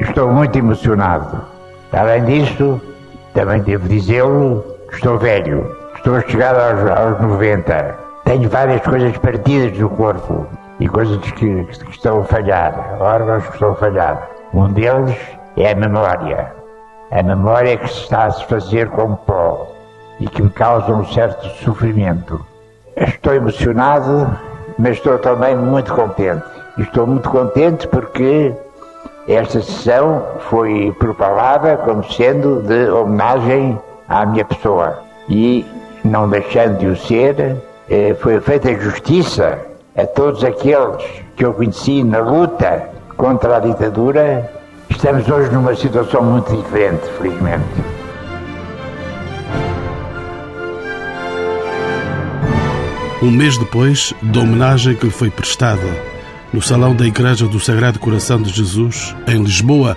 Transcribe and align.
estou 0.00 0.32
muito 0.32 0.58
emocionado. 0.58 1.42
Além 1.92 2.24
disso, 2.24 2.80
também 3.34 3.60
devo 3.62 3.88
dizê-lo, 3.88 4.64
estou 4.92 5.18
velho. 5.18 5.76
Estou 5.96 6.16
a 6.16 6.20
chegar 6.22 6.54
aos, 6.54 6.90
aos 6.90 7.20
90. 7.20 7.98
Tenho 8.24 8.48
várias 8.48 8.82
coisas 8.82 9.16
partidas 9.18 9.76
do 9.76 9.88
corpo 9.90 10.46
e 10.78 10.88
coisas 10.88 11.18
que, 11.18 11.64
que 11.64 11.90
estão 11.90 12.20
a 12.20 12.24
falhar, 12.24 12.96
órgãos 13.00 13.44
que 13.46 13.54
estão 13.54 13.72
a 13.72 13.74
falhar. 13.74 14.30
Um 14.54 14.72
deles 14.72 15.16
é 15.56 15.72
a 15.72 15.74
memória. 15.74 16.52
A 17.10 17.22
memória 17.22 17.76
que 17.76 17.88
se 17.88 18.02
está 18.02 18.24
a 18.24 18.30
se 18.30 18.44
fazer 18.46 18.88
com 18.90 19.14
pó 19.14 19.70
e 20.20 20.28
que 20.28 20.42
me 20.42 20.50
causa 20.50 20.92
um 20.92 21.04
certo 21.06 21.46
sofrimento. 21.64 22.44
Estou 22.96 23.34
emocionado, 23.34 24.30
mas 24.78 24.96
estou 24.96 25.18
também 25.18 25.56
muito 25.56 25.92
contente. 25.92 26.44
Estou 26.78 27.06
muito 27.06 27.28
contente 27.28 27.86
porque 27.88 28.54
esta 29.32 29.62
sessão 29.62 30.24
foi 30.48 30.92
propalada 30.98 31.76
como 31.76 32.02
sendo 32.12 32.62
de 32.62 32.90
homenagem 32.90 33.78
à 34.08 34.26
minha 34.26 34.44
pessoa. 34.44 35.04
E, 35.28 35.64
não 36.04 36.28
deixando 36.28 36.78
de 36.78 36.86
o 36.86 36.96
ser, 36.96 37.56
eh, 37.88 38.16
foi 38.20 38.40
feita 38.40 38.74
justiça 38.74 39.56
a 39.96 40.04
todos 40.04 40.42
aqueles 40.42 41.04
que 41.36 41.44
eu 41.44 41.54
conheci 41.54 42.02
na 42.02 42.18
luta 42.18 42.88
contra 43.16 43.58
a 43.58 43.60
ditadura. 43.60 44.50
Estamos 44.88 45.28
hoje 45.28 45.52
numa 45.52 45.76
situação 45.76 46.24
muito 46.24 46.50
diferente, 46.56 47.06
felizmente. 47.16 47.64
Um 53.22 53.30
mês 53.30 53.56
depois 53.58 54.12
da 54.22 54.40
homenagem 54.40 54.96
que 54.96 55.04
lhe 55.06 55.12
foi 55.12 55.30
prestada 55.30 56.09
no 56.52 56.60
salão 56.60 56.94
da 56.94 57.06
Igreja 57.06 57.46
do 57.46 57.60
Sagrado 57.60 57.98
Coração 57.98 58.40
de 58.42 58.50
Jesus, 58.50 59.14
em 59.26 59.42
Lisboa, 59.42 59.96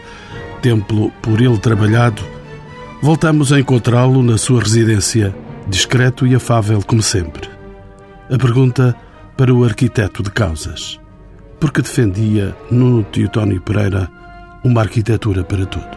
templo 0.61 1.11
por 1.21 1.41
ele 1.41 1.57
trabalhado, 1.57 2.23
voltamos 3.01 3.51
a 3.51 3.59
encontrá-lo 3.59 4.21
na 4.21 4.37
sua 4.37 4.61
residência, 4.61 5.35
discreto 5.67 6.27
e 6.27 6.35
afável 6.35 6.81
como 6.85 7.01
sempre. 7.01 7.49
A 8.29 8.37
pergunta 8.37 8.95
para 9.35 9.53
o 9.53 9.63
arquiteto 9.63 10.21
de 10.21 10.31
causas. 10.31 10.99
Porque 11.59 11.81
defendia 11.81 12.55
Nuno 12.69 13.03
Teotónio 13.03 13.61
Pereira 13.61 14.09
uma 14.63 14.81
arquitetura 14.81 15.43
para 15.43 15.65
todos? 15.65 15.87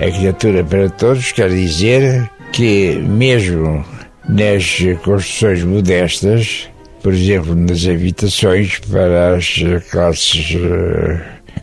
A 0.00 0.04
arquitetura 0.04 0.64
para 0.64 0.88
todos 0.90 1.32
quer 1.32 1.50
dizer 1.50 2.30
que, 2.52 2.96
mesmo 2.96 3.84
nas 4.28 4.78
construções 5.04 5.62
modestas, 5.62 6.68
por 7.02 7.12
exemplo, 7.12 7.54
nas 7.54 7.86
habitações 7.86 8.78
para 8.90 9.36
as 9.36 9.54
classes 9.90 10.54
uh, 10.54 11.20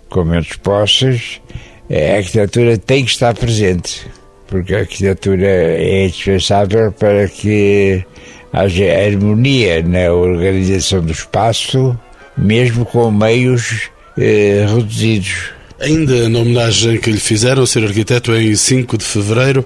com 0.10 0.24
menos 0.24 0.54
posses, 0.58 1.42
a 1.90 2.18
arquitetura 2.18 2.78
tem 2.78 3.04
que 3.04 3.12
estar 3.12 3.34
presente, 3.34 4.08
porque 4.48 4.74
a 4.74 4.80
arquitetura 4.80 5.46
é 5.46 6.06
indispensável 6.06 6.92
para 6.92 7.28
que 7.28 8.06
haja 8.52 8.86
harmonia 8.86 9.82
na 9.82 10.12
organização 10.14 11.02
do 11.02 11.12
espaço, 11.12 11.98
mesmo 12.38 12.86
com 12.86 13.12
meios 13.12 13.90
uh, 14.18 14.76
reduzidos. 14.76 15.52
Ainda 15.80 16.30
na 16.30 16.40
homenagem 16.40 16.98
que 16.98 17.12
lhe 17.12 17.20
fizeram, 17.20 17.66
ser 17.66 17.84
arquiteto 17.84 18.34
em 18.34 18.56
5 18.56 18.98
de 18.98 19.04
fevereiro, 19.04 19.66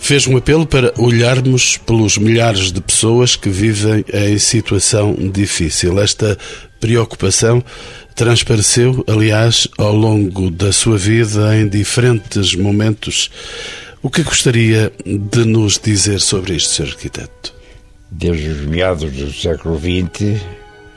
fez 0.00 0.26
um 0.26 0.36
apelo 0.36 0.66
para 0.66 0.92
olharmos 0.98 1.76
pelos 1.76 2.18
milhares 2.18 2.72
de 2.72 2.80
pessoas 2.80 3.36
que 3.36 3.48
vivem 3.48 4.04
em 4.12 4.38
situação 4.38 5.14
difícil. 5.14 6.00
Esta 6.00 6.36
preocupação 6.80 7.62
transpareceu, 8.14 9.04
aliás, 9.06 9.68
ao 9.78 9.94
longo 9.94 10.50
da 10.50 10.72
sua 10.72 10.98
vida 10.98 11.56
em 11.56 11.68
diferentes 11.68 12.54
momentos. 12.54 13.30
O 14.02 14.10
que 14.10 14.22
gostaria 14.22 14.90
de 15.04 15.44
nos 15.44 15.78
dizer 15.78 16.20
sobre 16.20 16.54
isto, 16.54 16.74
Sr. 16.74 16.88
Arquiteto? 16.88 17.54
Desde 18.10 18.48
os 18.48 18.60
meados 18.62 19.12
do 19.12 19.32
século 19.32 19.78
XX, 19.78 20.40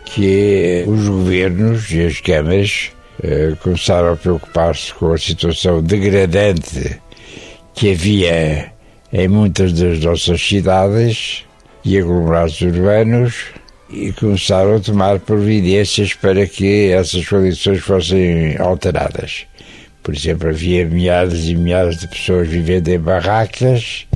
que 0.06 0.85
os 0.88 1.08
governos 1.08 1.91
e 1.91 2.02
as 2.02 2.20
câmaras 2.22 2.91
eh, 3.22 3.53
começaram 3.62 4.14
a 4.14 4.16
preocupar-se 4.16 4.94
com 4.94 5.14
a 5.14 5.18
situação 5.18 5.84
degradante 5.84 7.00
que 7.75 7.91
havia 7.91 8.72
em 9.13 9.28
muitas 9.28 9.72
das 9.72 10.00
nossas 10.00 10.41
cidades 10.41 11.46
e 11.85 12.00
aglomerados 12.00 12.59
urbanos 12.62 13.35
e 13.88 14.12
começaram 14.12 14.75
a 14.75 14.79
tomar 14.79 15.19
providências 15.19 16.16
para 16.16 16.47
que 16.47 16.90
essas 16.90 17.23
condições 17.28 17.79
fossem 17.79 18.57
alteradas. 18.57 19.46
Por 20.02 20.16
exemplo, 20.16 20.50
havia 20.50 20.84
milhares 20.85 21.46
e 21.46 21.53
milhares 21.53 22.00
de 22.00 22.07
pessoas 22.07 22.47
vivendo 22.47 22.88
em 22.88 22.97
barracas, 22.97 24.07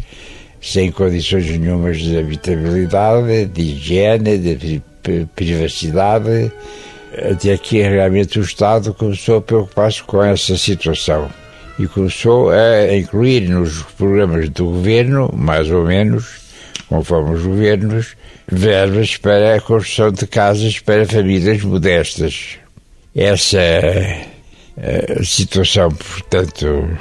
sem 0.59 0.91
condições 0.91 1.45
nenhumas 1.45 1.99
de 1.99 2.17
habitabilidade, 2.17 3.45
de 3.45 3.61
higiene, 3.61 4.39
de 4.39 4.81
privacidade, 5.35 6.51
até 7.31 7.55
que 7.55 7.83
realmente 7.83 8.39
o 8.39 8.41
Estado 8.41 8.95
começou 8.95 9.37
a 9.37 9.41
preocupar-se 9.41 10.01
com 10.03 10.23
essa 10.23 10.57
situação 10.57 11.29
e 11.79 11.87
começou 11.87 12.49
a 12.49 12.95
incluir 12.95 13.47
nos 13.49 13.83
programas 13.97 14.49
do 14.49 14.65
governo, 14.65 15.31
mais 15.35 15.69
ou 15.69 15.85
menos, 15.85 16.25
conforme 16.89 17.35
os 17.35 17.43
governos, 17.43 18.15
verbas 18.47 19.17
para 19.17 19.55
a 19.55 19.61
construção 19.61 20.11
de 20.11 20.25
casas 20.25 20.79
para 20.79 21.05
famílias 21.05 21.61
modestas. 21.61 22.57
Essa 23.15 23.59
uh, 24.77 25.25
situação, 25.25 25.89
portanto, 25.89 26.97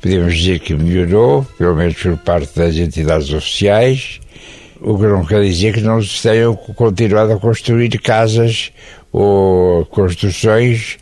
podemos 0.00 0.36
dizer 0.36 0.58
que 0.60 0.74
melhorou, 0.74 1.46
pelo 1.56 1.76
menos 1.76 1.94
por 1.94 2.16
parte 2.18 2.54
das 2.56 2.76
entidades 2.76 3.32
oficiais, 3.32 4.20
o 4.80 4.96
que 4.96 5.06
não 5.06 5.24
quer 5.24 5.42
dizer 5.42 5.74
que 5.74 5.80
não 5.80 6.00
se 6.02 6.22
tenham 6.22 6.54
continuado 6.54 7.32
a 7.32 7.38
construir 7.38 7.90
casas 7.98 8.72
ou 9.12 9.84
construções 9.86 10.98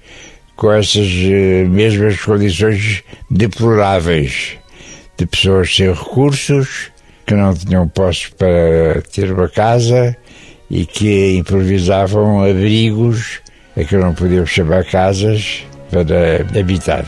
com 0.56 0.72
essas 0.72 1.06
eh, 1.06 1.64
mesmas 1.68 2.20
condições 2.20 3.04
deploráveis 3.30 4.56
de 5.16 5.26
pessoas 5.26 5.74
sem 5.74 5.92
recursos, 5.92 6.90
que 7.26 7.34
não 7.34 7.54
tinham 7.54 7.86
postos 7.88 8.30
para 8.30 9.02
ter 9.12 9.32
uma 9.32 9.48
casa 9.48 10.16
e 10.70 10.84
que 10.86 11.36
improvisavam 11.36 12.42
abrigos 12.44 13.40
a 13.76 13.84
que 13.84 13.96
não 13.96 14.14
podiam 14.14 14.46
chamar 14.46 14.84
casas 14.84 15.64
para 15.90 16.58
habitar. 16.58 17.04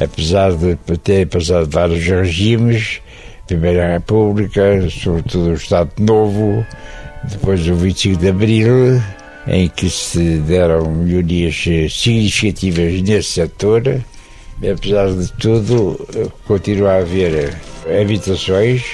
Apesar 0.00 0.52
de 0.52 0.76
ter 0.98 1.26
passado 1.26 1.68
vários 1.68 2.04
regimes, 2.04 3.00
Primeira 3.46 3.92
República, 3.92 4.88
sobretudo 4.88 5.50
o 5.50 5.54
Estado 5.54 5.90
Novo, 5.98 6.64
depois 7.24 7.64
do 7.64 7.74
25 7.74 8.18
de 8.18 8.28
Abril, 8.28 9.02
em 9.46 9.68
que 9.68 9.90
se 9.90 10.38
deram 10.38 10.90
melhorias 10.90 11.64
significativas 11.90 13.02
nesse 13.02 13.32
setor. 13.32 13.82
Apesar 14.58 15.12
de 15.12 15.32
tudo, 15.32 15.98
continua 16.46 16.92
a 16.92 16.98
haver 16.98 17.54
habitações 18.00 18.84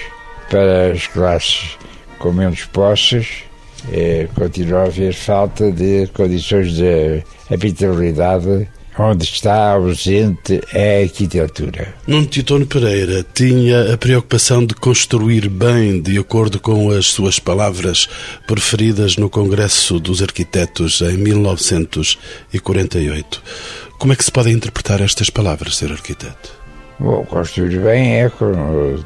para 0.51 0.93
as 0.93 1.07
classes 1.07 1.77
com 2.19 2.33
menos 2.33 2.65
posses, 2.65 3.45
eh, 3.93 4.29
continua 4.35 4.81
a 4.81 4.87
haver 4.87 5.15
falta 5.15 5.71
de 5.71 6.07
condições 6.09 6.73
de 6.73 7.23
habitabilidade 7.51 8.69
onde 8.99 9.25
está 9.25 9.73
ausente 9.73 10.61
a 10.75 11.03
arquitetura. 11.03 11.95
Nuno 12.07 12.27
Titono 12.27 12.67
Pereira 12.67 13.25
tinha 13.33 13.95
a 13.95 13.97
preocupação 13.97 14.67
de 14.67 14.75
construir 14.75 15.49
bem, 15.49 16.03
de 16.03 16.19
acordo 16.19 16.59
com 16.59 16.91
as 16.91 17.07
suas 17.07 17.39
palavras 17.39 18.09
preferidas 18.47 19.17
no 19.17 19.31
Congresso 19.31 20.01
dos 20.01 20.21
Arquitetos 20.23 21.01
em 21.01 21.17
1948. 21.17 23.43
Como 23.99 24.13
é 24.13 24.17
que 24.17 24.25
se 24.25 24.33
podem 24.33 24.55
interpretar 24.55 25.01
estas 25.01 25.31
palavras, 25.31 25.77
ser 25.77 25.93
arquiteto? 25.93 26.59
Bom, 26.99 27.25
construir 27.25 27.79
bem 27.79 28.17
é 28.17 28.29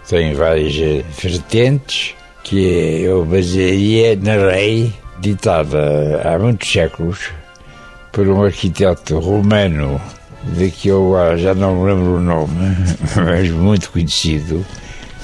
tem 0.08 0.32
várias 0.32 1.04
vertentes 1.20 2.14
que 2.42 3.02
eu 3.02 3.22
basearia 3.24 4.16
na 4.16 4.34
lei 4.34 4.92
ditada 5.20 6.22
há 6.24 6.38
muitos 6.38 6.72
séculos 6.72 7.30
por 8.12 8.28
um 8.28 8.44
arquiteto 8.44 9.18
romano 9.18 10.00
de 10.44 10.70
que 10.70 10.88
eu 10.88 11.14
já 11.36 11.54
não 11.54 11.76
me 11.76 11.92
lembro 11.92 12.16
o 12.16 12.20
nome, 12.20 12.76
mas 13.16 13.50
muito 13.50 13.90
conhecido 13.90 14.64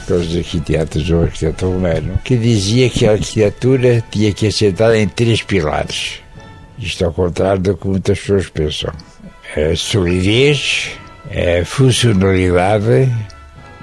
pelos 0.06 0.35
arquitetos, 0.35 1.11
um 1.11 1.23
arquiteto 1.23 1.67
romano, 1.67 2.19
que 2.25 2.37
dizia 2.37 2.88
que 2.88 3.06
a 3.06 3.12
arquitetura 3.12 4.02
tinha 4.11 4.32
que 4.32 4.46
assentar 4.46 4.94
em 4.94 5.06
três 5.06 5.43
pilares. 5.43 6.20
Isto 6.79 7.05
ao 7.05 7.12
contrário 7.12 7.61
do 7.61 7.76
que 7.76 7.87
muitas 7.87 8.19
pessoas 8.19 8.49
pensam. 8.49 8.93
A 9.55 9.76
solidez, 9.76 10.93
a 11.31 11.64
funcionalidade 11.64 13.12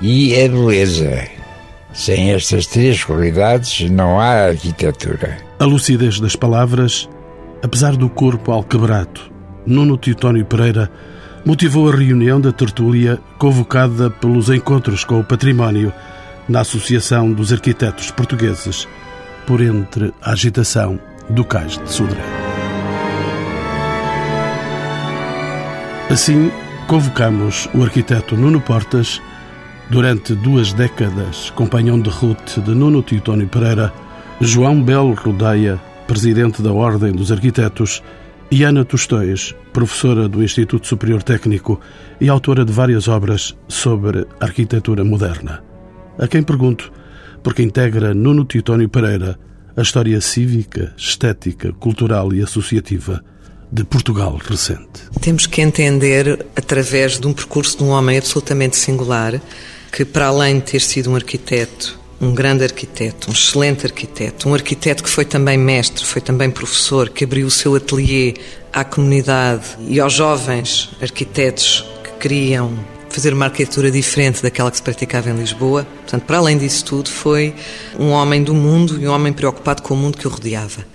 e 0.02 0.34
a 0.42 0.48
beleza. 0.48 1.28
Sem 1.94 2.34
estas 2.34 2.66
três 2.66 3.04
qualidades 3.04 3.90
não 3.90 4.20
há 4.20 4.48
arquitetura. 4.48 5.38
A 5.60 5.66
lucidez 5.66 6.20
das 6.20 6.36
palavras 6.36 7.08
Apesar 7.66 7.96
do 7.96 8.08
corpo 8.08 8.52
alquebrado, 8.52 9.22
Nuno 9.66 9.98
Teutónio 9.98 10.46
Pereira 10.46 10.88
motivou 11.44 11.90
a 11.90 11.96
reunião 11.96 12.40
da 12.40 12.52
tertúlia 12.52 13.20
convocada 13.40 14.08
pelos 14.08 14.52
Encontros 14.52 15.04
com 15.04 15.20
o 15.20 15.24
Património 15.24 15.92
na 16.48 16.60
Associação 16.60 17.34
dos 17.34 17.52
Arquitetos 17.52 18.12
Portugueses, 18.12 18.88
por 19.48 19.62
entre 19.62 20.14
a 20.22 20.34
agitação 20.34 21.00
do 21.28 21.44
Cais 21.44 21.80
de 21.80 21.92
Sodré. 21.92 22.22
Assim, 26.12 26.52
convocamos 26.88 27.68
o 27.74 27.82
arquiteto 27.82 28.38
Nuno 28.38 28.62
Portas, 28.62 29.20
durante 29.90 30.36
duas 30.36 30.72
décadas 30.72 31.50
companhão 31.56 32.00
de 32.00 32.12
ruta 32.12 32.62
de 32.62 32.76
Nuno 32.76 33.02
Titónio 33.02 33.48
Pereira, 33.48 33.92
João 34.40 34.84
Belo 34.84 35.16
Rodeia, 35.16 35.82
presidente 36.08 36.62
da 36.62 36.72
Ordem 36.72 37.12
dos 37.12 37.32
Arquitetos, 37.32 38.02
e 38.52 38.64
Ana 38.64 38.86
Tostões, 38.86 39.56
professora 39.74 40.30
do 40.30 40.44
Instituto 40.44 40.88
Superior 40.88 41.24
Técnico 41.24 41.80
e 42.22 42.30
autora 42.30 42.64
de 42.64 42.72
várias 42.72 43.08
obras 43.08 43.58
sobre 43.68 44.26
arquitetura 44.40 45.04
moderna. 45.04 45.64
A 46.18 46.28
quem 46.28 46.44
pergunto, 46.44 46.92
porque 47.44 47.64
integra 47.64 48.14
Nuno 48.14 48.46
Titónio 48.46 48.88
Pereira 48.88 49.38
a 49.76 49.82
história 49.82 50.22
cívica, 50.22 50.94
estética, 50.96 51.74
cultural 51.74 52.34
e 52.34 52.42
associativa 52.42 53.22
de 53.72 53.84
Portugal 53.84 54.40
recente. 54.42 55.10
Temos 55.20 55.48
que 55.48 55.62
entender, 55.62 56.46
através 56.56 57.20
de 57.20 57.28
um 57.28 57.34
percurso 57.34 57.80
de 57.80 57.84
um 57.84 57.90
homem 57.90 58.18
absolutamente 58.18 58.78
singular, 58.78 59.42
que 59.92 60.06
para 60.06 60.28
além 60.28 60.60
de 60.60 60.72
ter 60.72 60.82
sido 60.82 61.12
um 61.12 61.16
arquiteto, 61.16 62.00
um 62.20 62.34
grande 62.34 62.64
arquiteto, 62.64 63.30
um 63.30 63.34
excelente 63.34 63.86
arquiteto, 63.86 64.48
um 64.48 64.54
arquiteto 64.54 65.04
que 65.04 65.10
foi 65.10 65.26
também 65.26 65.58
mestre, 65.58 66.06
foi 66.06 66.22
também 66.22 66.50
professor, 66.50 67.10
que 67.10 67.24
abriu 67.24 67.48
o 67.48 67.52
seu 67.52 67.76
ateliê 67.76 68.36
à 68.72 68.84
comunidade 68.84 69.78
e 69.88 70.00
aos 70.00 70.14
jovens 70.14 70.90
arquitetos 71.02 71.86
que 72.04 72.12
queriam 72.20 72.74
fazer 73.10 73.34
uma 73.34 73.46
arquitetura 73.46 73.90
diferente 73.90 74.44
daquela 74.44 74.70
que 74.70 74.76
se 74.76 74.84
praticava 74.84 75.30
em 75.30 75.38
Lisboa. 75.38 75.88
Portanto, 76.02 76.24
para 76.24 76.38
além 76.38 76.58
disso 76.58 76.84
tudo, 76.84 77.10
foi 77.10 77.54
um 77.98 78.10
homem 78.10 78.44
do 78.44 78.54
mundo 78.54 79.02
e 79.02 79.08
um 79.08 79.12
homem 79.12 79.32
preocupado 79.32 79.82
com 79.82 79.94
o 79.94 79.98
mundo 79.98 80.18
que 80.18 80.28
o 80.28 80.30
rodeava. 80.30 80.86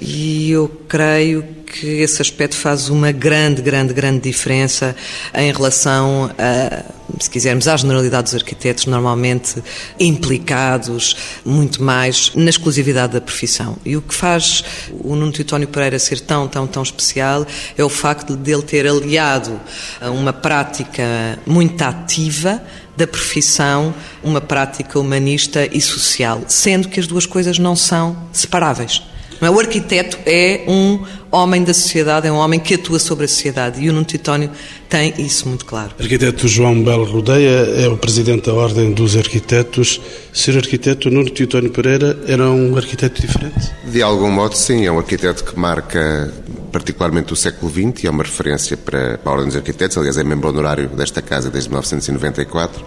E 0.00 0.50
eu 0.50 0.68
creio 0.88 1.42
que 1.72 1.86
esse 1.86 2.20
aspecto 2.20 2.54
faz 2.54 2.88
uma 2.90 3.10
grande, 3.10 3.62
grande, 3.62 3.94
grande 3.94 4.20
diferença 4.20 4.94
em 5.34 5.50
relação 5.50 6.30
a, 6.38 6.84
se 7.18 7.30
quisermos, 7.30 7.66
à 7.66 7.76
generalidade 7.76 8.24
dos 8.24 8.34
arquitetos, 8.34 8.86
normalmente 8.86 9.62
implicados 9.98 11.16
muito 11.44 11.82
mais 11.82 12.30
na 12.34 12.50
exclusividade 12.50 13.14
da 13.14 13.20
profissão. 13.20 13.76
E 13.84 13.96
o 13.96 14.02
que 14.02 14.14
faz 14.14 14.62
o 15.00 15.16
Nuno 15.16 15.32
Teutónio 15.32 15.66
Pereira 15.68 15.98
ser 15.98 16.20
tão, 16.20 16.46
tão, 16.46 16.66
tão 16.66 16.82
especial 16.82 17.46
é 17.76 17.82
o 17.82 17.88
facto 17.88 18.36
de 18.36 18.52
ele 18.52 18.62
ter 18.62 18.86
aliado 18.86 19.58
a 20.00 20.10
uma 20.10 20.32
prática 20.32 21.38
muito 21.46 21.80
ativa 21.82 22.62
da 22.96 23.06
profissão, 23.06 23.94
uma 24.22 24.40
prática 24.40 24.98
humanista 24.98 25.66
e 25.72 25.80
social, 25.80 26.42
sendo 26.46 26.88
que 26.88 27.00
as 27.00 27.06
duas 27.06 27.24
coisas 27.24 27.58
não 27.58 27.74
são 27.74 28.16
separáveis. 28.32 29.02
É? 29.42 29.50
O 29.50 29.58
arquiteto 29.58 30.18
é 30.24 30.64
um 30.68 31.00
homem 31.30 31.64
da 31.64 31.74
sociedade, 31.74 32.28
é 32.28 32.32
um 32.32 32.36
homem 32.36 32.60
que 32.60 32.74
atua 32.74 32.98
sobre 32.98 33.24
a 33.24 33.28
sociedade 33.28 33.82
e 33.82 33.90
o 33.90 33.92
Nuno 33.92 34.04
Titónio 34.04 34.50
tem 34.88 35.12
isso 35.18 35.48
muito 35.48 35.64
claro. 35.64 35.90
O 35.98 36.02
arquiteto 36.02 36.46
João 36.46 36.80
Belo 36.82 37.04
Rodeia 37.04 37.82
é 37.84 37.88
o 37.88 37.96
presidente 37.96 38.46
da 38.46 38.54
Ordem 38.54 38.92
dos 38.92 39.16
Arquitetos. 39.16 40.00
Ser 40.32 40.56
arquiteto 40.56 41.10
Nuno 41.10 41.30
Titónio 41.30 41.70
Pereira 41.70 42.18
era 42.28 42.48
um 42.48 42.76
arquiteto 42.76 43.20
diferente? 43.20 43.72
De 43.84 44.00
algum 44.00 44.30
modo, 44.30 44.54
sim. 44.54 44.86
É 44.86 44.92
um 44.92 44.98
arquiteto 44.98 45.42
que 45.44 45.58
marca 45.58 46.32
particularmente 46.70 47.32
o 47.32 47.36
século 47.36 47.70
XX 47.70 48.04
e 48.04 48.06
é 48.06 48.10
uma 48.10 48.22
referência 48.22 48.76
para 48.76 49.18
a 49.24 49.30
Ordem 49.30 49.48
dos 49.48 49.56
Arquitetos. 49.56 49.98
Aliás, 49.98 50.16
é 50.18 50.22
membro 50.22 50.50
honorário 50.50 50.88
desta 50.88 51.20
casa 51.20 51.50
desde 51.50 51.68
1994 51.68 52.84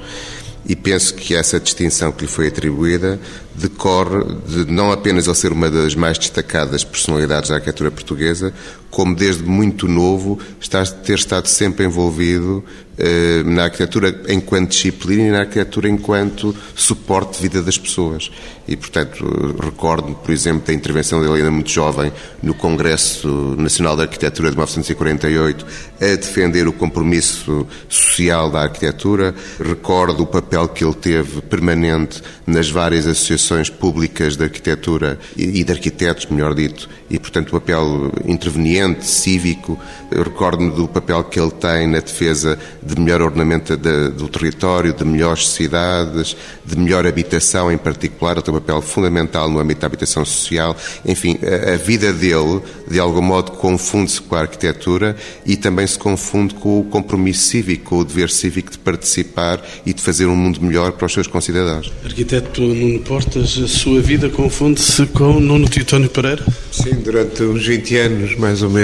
e 0.67 0.75
penso 0.75 1.13
que 1.13 1.35
essa 1.35 1.59
distinção 1.59 2.11
que 2.11 2.21
lhe 2.21 2.27
foi 2.27 2.47
atribuída 2.47 3.19
decorre 3.53 4.23
de 4.47 4.71
não 4.71 4.91
apenas 4.91 5.27
ele 5.27 5.35
ser 5.35 5.51
uma 5.51 5.69
das 5.69 5.95
mais 5.95 6.17
destacadas 6.17 6.83
personalidades 6.83 7.49
da 7.49 7.55
arquitetura 7.55 7.91
portuguesa, 7.91 8.53
como 8.95 9.13
desde 9.13 9.43
muito 9.43 9.89
novo 9.89 10.39
está, 10.57 10.85
ter 10.85 11.15
estado 11.15 11.47
sempre 11.47 11.85
envolvido 11.85 12.63
eh, 12.97 13.43
na 13.43 13.65
arquitetura 13.65 14.23
enquanto 14.29 14.69
disciplina 14.69 15.23
e 15.23 15.31
na 15.31 15.39
arquitetura 15.39 15.89
enquanto 15.89 16.55
suporte 16.73 17.35
de 17.35 17.41
vida 17.41 17.61
das 17.61 17.77
pessoas. 17.77 18.31
E, 18.65 18.77
portanto, 18.77 19.25
recordo-me, 19.61 20.15
por 20.15 20.31
exemplo, 20.31 20.65
da 20.65 20.73
intervenção 20.73 21.21
dele 21.21 21.33
ainda 21.33 21.51
muito 21.51 21.69
jovem 21.69 22.09
no 22.41 22.53
Congresso 22.53 23.55
Nacional 23.57 23.97
da 23.97 24.03
Arquitetura 24.03 24.49
de 24.49 24.55
1948 24.55 25.65
a 25.99 26.15
defender 26.15 26.67
o 26.67 26.73
compromisso 26.73 27.67
social 27.89 28.49
da 28.49 28.61
arquitetura. 28.61 29.35
Recordo 29.59 30.23
o 30.23 30.27
papel 30.27 30.69
que 30.69 30.85
ele 30.85 30.95
teve 30.95 31.41
permanente 31.41 32.23
nas 32.47 32.69
várias 32.69 33.05
associações 33.05 33.69
públicas 33.69 34.37
de 34.37 34.45
arquitetura 34.45 35.19
e 35.35 35.63
de 35.63 35.71
arquitetos, 35.71 36.27
melhor 36.27 36.55
dito, 36.55 36.89
e, 37.09 37.19
portanto, 37.19 37.49
o 37.49 37.59
papel 37.59 38.11
interveniente, 38.25 38.84
cívico. 39.01 39.79
Recordo-me 40.11 40.71
do 40.71 40.87
papel 40.87 41.23
que 41.23 41.39
ele 41.39 41.51
tem 41.51 41.87
na 41.87 41.99
defesa 41.99 42.57
de 42.83 42.99
melhor 42.99 43.21
ordenamento 43.21 43.75
de, 43.75 44.09
do 44.09 44.27
território, 44.27 44.93
de 44.93 45.03
melhores 45.03 45.49
cidades, 45.49 46.35
de 46.65 46.77
melhor 46.77 47.07
habitação 47.07 47.71
em 47.71 47.77
particular. 47.77 48.33
Ele 48.33 48.41
tem 48.41 48.53
um 48.53 48.59
papel 48.59 48.81
fundamental 48.81 49.49
no 49.49 49.59
âmbito 49.59 49.81
da 49.81 49.87
habitação 49.87 50.23
social. 50.23 50.75
Enfim, 51.05 51.37
a, 51.41 51.73
a 51.73 51.77
vida 51.77 52.13
dele, 52.13 52.61
de 52.89 52.99
algum 52.99 53.21
modo, 53.21 53.51
confunde-se 53.53 54.21
com 54.21 54.35
a 54.35 54.41
arquitetura 54.41 55.15
e 55.45 55.55
também 55.55 55.87
se 55.87 55.97
confunde 55.97 56.53
com 56.53 56.79
o 56.79 56.83
compromisso 56.83 57.47
cívico, 57.47 57.85
com 57.85 57.99
o 57.99 58.05
dever 58.05 58.29
cívico 58.29 58.71
de 58.71 58.77
participar 58.77 59.63
e 59.85 59.93
de 59.93 60.01
fazer 60.01 60.25
um 60.25 60.35
mundo 60.35 60.61
melhor 60.61 60.91
para 60.91 61.05
os 61.05 61.13
seus 61.13 61.27
concidadãos. 61.27 61.91
Arquiteto 62.03 62.61
Nuno 62.61 62.99
Portas, 62.99 63.57
a 63.57 63.67
sua 63.67 64.01
vida 64.01 64.29
confunde-se 64.29 65.05
com 65.07 65.39
Nuno 65.39 65.67
Titónio 65.67 66.09
Pereira? 66.09 66.43
Sim, 66.71 66.95
durante 66.95 67.43
uns 67.43 67.65
20 67.65 67.97
anos, 67.97 68.35
mais 68.37 68.61
ou 68.61 68.69
menos, 68.69 68.74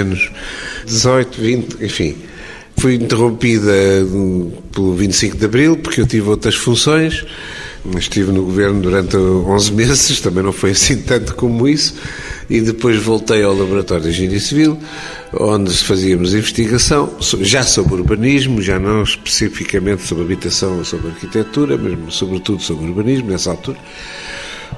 18, 0.86 1.40
20, 1.40 1.84
enfim. 1.84 2.16
Fui 2.76 2.94
interrompida 2.94 3.72
pelo 4.72 4.94
25 4.94 5.36
de 5.36 5.44
Abril, 5.44 5.76
porque 5.76 6.00
eu 6.00 6.06
tive 6.06 6.28
outras 6.28 6.54
funções. 6.54 7.24
Estive 7.96 8.30
no 8.30 8.44
governo 8.44 8.80
durante 8.80 9.16
11 9.16 9.72
meses, 9.74 10.20
também 10.20 10.42
não 10.42 10.52
foi 10.52 10.70
assim 10.70 10.96
tanto 11.02 11.34
como 11.34 11.68
isso. 11.68 11.94
E 12.48 12.60
depois 12.60 13.02
voltei 13.02 13.42
ao 13.42 13.54
Laboratório 13.54 14.04
de 14.04 14.10
Engenharia 14.10 14.40
Civil, 14.40 14.78
onde 15.32 15.72
fazíamos 15.78 16.34
investigação, 16.34 17.12
já 17.40 17.62
sobre 17.62 17.94
urbanismo, 17.94 18.60
já 18.62 18.78
não 18.78 19.02
especificamente 19.02 20.02
sobre 20.02 20.24
habitação 20.24 20.78
ou 20.78 20.84
sobre 20.84 21.08
arquitetura, 21.08 21.76
mas 21.76 22.14
sobretudo 22.14 22.62
sobre 22.62 22.86
urbanismo, 22.86 23.30
nessa 23.30 23.50
altura. 23.50 23.78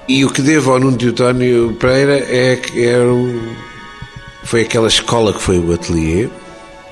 E 0.08 0.24
o 0.24 0.30
que 0.30 0.42
devo 0.42 0.72
ao 0.72 0.80
Nuno 0.80 0.96
Teutónio 0.96 1.76
Pereira 1.80 2.18
é 2.18 2.56
que 2.56 2.84
era 2.84 3.10
um, 3.10 3.40
foi 4.44 4.62
aquela 4.62 4.88
escola 4.88 5.32
que 5.32 5.42
foi 5.42 5.58
o 5.58 5.72
ateliê, 5.72 6.28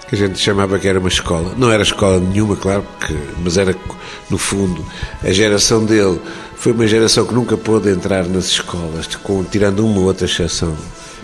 que 0.09 0.15
a 0.15 0.19
gente 0.19 0.39
chamava 0.39 0.79
que 0.79 0.89
era 0.89 0.99
uma 0.99 1.09
escola. 1.09 1.55
Não 1.57 1.71
era 1.71 1.83
escola 1.83 2.21
nenhuma, 2.21 2.57
claro, 2.57 2.85
porque, 2.99 3.15
mas 3.43 3.57
era, 3.57 3.75
no 4.29 4.37
fundo, 4.37 4.85
a 5.23 5.31
geração 5.31 5.85
dele 5.85 6.21
foi 6.57 6.73
uma 6.73 6.87
geração 6.87 7.25
que 7.25 7.35
nunca 7.35 7.57
pôde 7.57 7.91
entrar 7.91 8.27
nas 8.27 8.47
escolas, 8.47 9.07
com, 9.23 9.43
tirando 9.45 9.87
uma 9.87 10.01
ou 10.01 10.07
outra 10.07 10.27
exceção. 10.27 10.77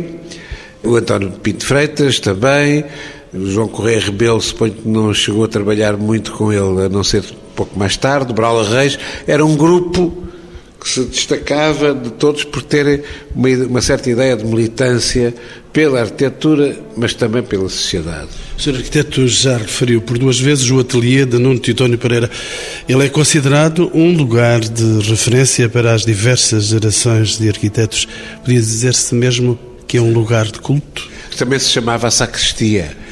O 0.85 0.95
António 0.95 1.31
Pinto 1.31 1.65
Freitas 1.65 2.21
também, 2.21 2.85
O 3.33 3.47
João 3.47 3.69
Correia 3.69 4.01
Rebelo, 4.01 4.41
suponho 4.41 4.75
que 4.75 4.87
não 4.87 5.15
chegou 5.15 5.45
a 5.45 5.49
trabalhar 5.49 5.97
muito 5.97 6.33
com 6.33 6.53
ele, 6.53 6.85
a 6.85 6.89
não 6.89 7.03
ser 7.03 7.25
pouco 7.55 7.79
mais 7.79 7.97
tarde. 7.97 8.33
Braula 8.33 8.69
Reis 8.69 8.99
era 9.27 9.45
um 9.45 9.57
grupo 9.57 10.26
se 10.89 11.05
destacava 11.05 11.95
de 11.95 12.11
todos 12.11 12.45
por 12.45 12.63
terem 12.63 13.03
uma, 13.35 13.49
uma, 13.49 13.83
certa 13.83 14.11
ideia 14.11 14.37
de 14.37 14.45
militância 14.45 15.35
pela 15.73 16.01
arquitetura, 16.01 16.79
mas 16.97 17.13
também 17.13 17.43
pela 17.43 17.69
sociedade. 17.69 18.29
O 18.57 18.63
Sr. 18.63 18.77
Arquiteto 18.77 19.27
já 19.29 19.59
referiu 19.59 20.01
por 20.01 20.17
duas 20.17 20.39
vezes 20.39 20.71
o 20.71 20.79
ateliê 20.79 21.27
de 21.27 21.39
Nuno 21.39 21.59
Titónio 21.59 21.99
Pereira. 21.99 22.31
Ele 22.89 23.05
é 23.05 23.09
considerado 23.09 23.91
um 23.93 24.17
lugar 24.17 24.61
de 24.61 25.01
referência 25.11 25.69
para 25.69 25.93
as 25.93 26.05
diversas 26.05 26.67
gerações 26.67 27.39
de 27.39 27.49
arquitetos. 27.49 28.07
Podia 28.43 28.61
dizer-se 28.61 29.15
mesmo 29.15 29.59
que 29.87 29.99
é 29.99 30.01
um 30.01 30.13
lugar 30.13 30.47
de 30.47 30.61
culto? 30.61 31.09
Também 31.37 31.59
se 31.59 31.69
chamava 31.69 32.07
a 32.07 32.11
sacristia 32.11 33.06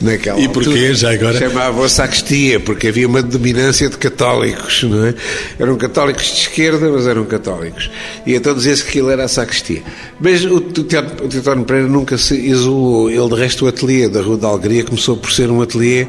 naquela 0.00 0.40
E 0.40 0.48
porquê, 0.48 0.94
já 0.94 1.12
agora? 1.12 1.38
Chamava-a 1.38 1.88
sacristia, 1.88 2.58
porque 2.60 2.88
havia 2.88 3.06
uma 3.06 3.22
dominância 3.22 3.88
de 3.88 3.96
católicos, 3.96 4.82
não 4.82 5.06
é? 5.06 5.14
Eram 5.58 5.76
católicos 5.76 6.24
de 6.24 6.40
esquerda, 6.40 6.90
mas 6.90 7.06
eram 7.06 7.24
católicos. 7.24 7.90
E 8.26 8.34
então 8.34 8.54
dizia-se 8.54 8.82
que 8.82 8.90
aquilo 8.90 9.10
era 9.10 9.24
a 9.24 9.28
sacristia. 9.28 9.82
Mas 10.20 10.44
o 10.44 10.60
Teotónio 10.60 11.64
Pereira 11.64 11.88
nunca 11.88 12.16
se 12.16 12.34
isolou. 12.34 13.10
Ele, 13.10 13.28
de 13.28 13.34
resto, 13.34 13.64
o 13.64 13.68
ateliê 13.68 14.08
da 14.08 14.20
Rua 14.22 14.36
da 14.36 14.48
Alegria 14.48 14.84
começou 14.84 15.16
por 15.16 15.30
ser 15.32 15.50
um 15.50 15.60
ateliê 15.60 16.06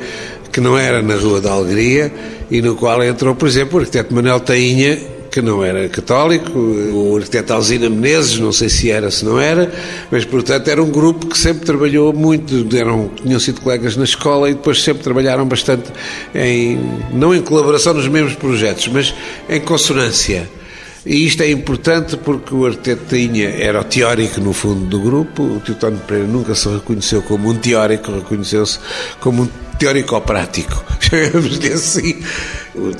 que 0.51 0.59
não 0.59 0.77
era 0.77 1.01
na 1.01 1.15
Rua 1.15 1.39
da 1.39 1.51
Alegria 1.51 2.11
e 2.49 2.61
no 2.61 2.75
qual 2.75 3.01
entrou, 3.03 3.33
por 3.33 3.47
exemplo, 3.47 3.77
o 3.77 3.79
arquiteto 3.79 4.13
Manuel 4.13 4.41
Tainha, 4.41 4.99
que 5.31 5.41
não 5.41 5.63
era 5.63 5.87
católico, 5.87 6.51
o 6.59 7.15
arquiteto 7.15 7.53
Alzina 7.53 7.89
Menezes, 7.89 8.37
não 8.37 8.51
sei 8.51 8.67
se 8.67 8.91
era, 8.91 9.09
se 9.09 9.23
não 9.23 9.39
era, 9.39 9.71
mas 10.11 10.25
portanto 10.25 10.67
era 10.67 10.83
um 10.83 10.91
grupo 10.91 11.27
que 11.27 11.37
sempre 11.37 11.65
trabalhou 11.65 12.11
muito, 12.11 12.67
eram, 12.75 13.09
tinham 13.23 13.39
sido 13.39 13.61
colegas 13.61 13.95
na 13.95 14.03
escola 14.03 14.49
e 14.49 14.53
depois 14.53 14.83
sempre 14.83 15.01
trabalharam 15.01 15.47
bastante 15.47 15.89
em, 16.35 16.77
não 17.13 17.33
em 17.33 17.41
colaboração 17.41 17.93
nos 17.93 18.09
mesmos 18.09 18.35
projetos, 18.35 18.89
mas 18.89 19.15
em 19.47 19.61
consonância. 19.61 20.60
E 21.05 21.25
isto 21.25 21.41
é 21.41 21.49
importante 21.49 22.15
porque 22.17 22.53
o 22.53 22.65
arquiteto 22.65 23.05
Tainha 23.09 23.49
era 23.49 23.81
o 23.81 23.83
teórico, 23.83 24.39
no 24.39 24.53
fundo, 24.53 24.85
do 24.85 24.99
grupo. 24.99 25.41
O 25.41 25.59
Teotónio 25.59 25.99
Pereira 25.99 26.27
nunca 26.27 26.53
se 26.53 26.69
reconheceu 26.69 27.23
como 27.23 27.49
um 27.49 27.55
teórico, 27.55 28.11
reconheceu-se 28.11 28.79
como 29.19 29.43
um 29.43 29.49
teórico-prático, 29.79 30.83
chamamos-lhe 30.99 31.73
assim. 31.73 32.21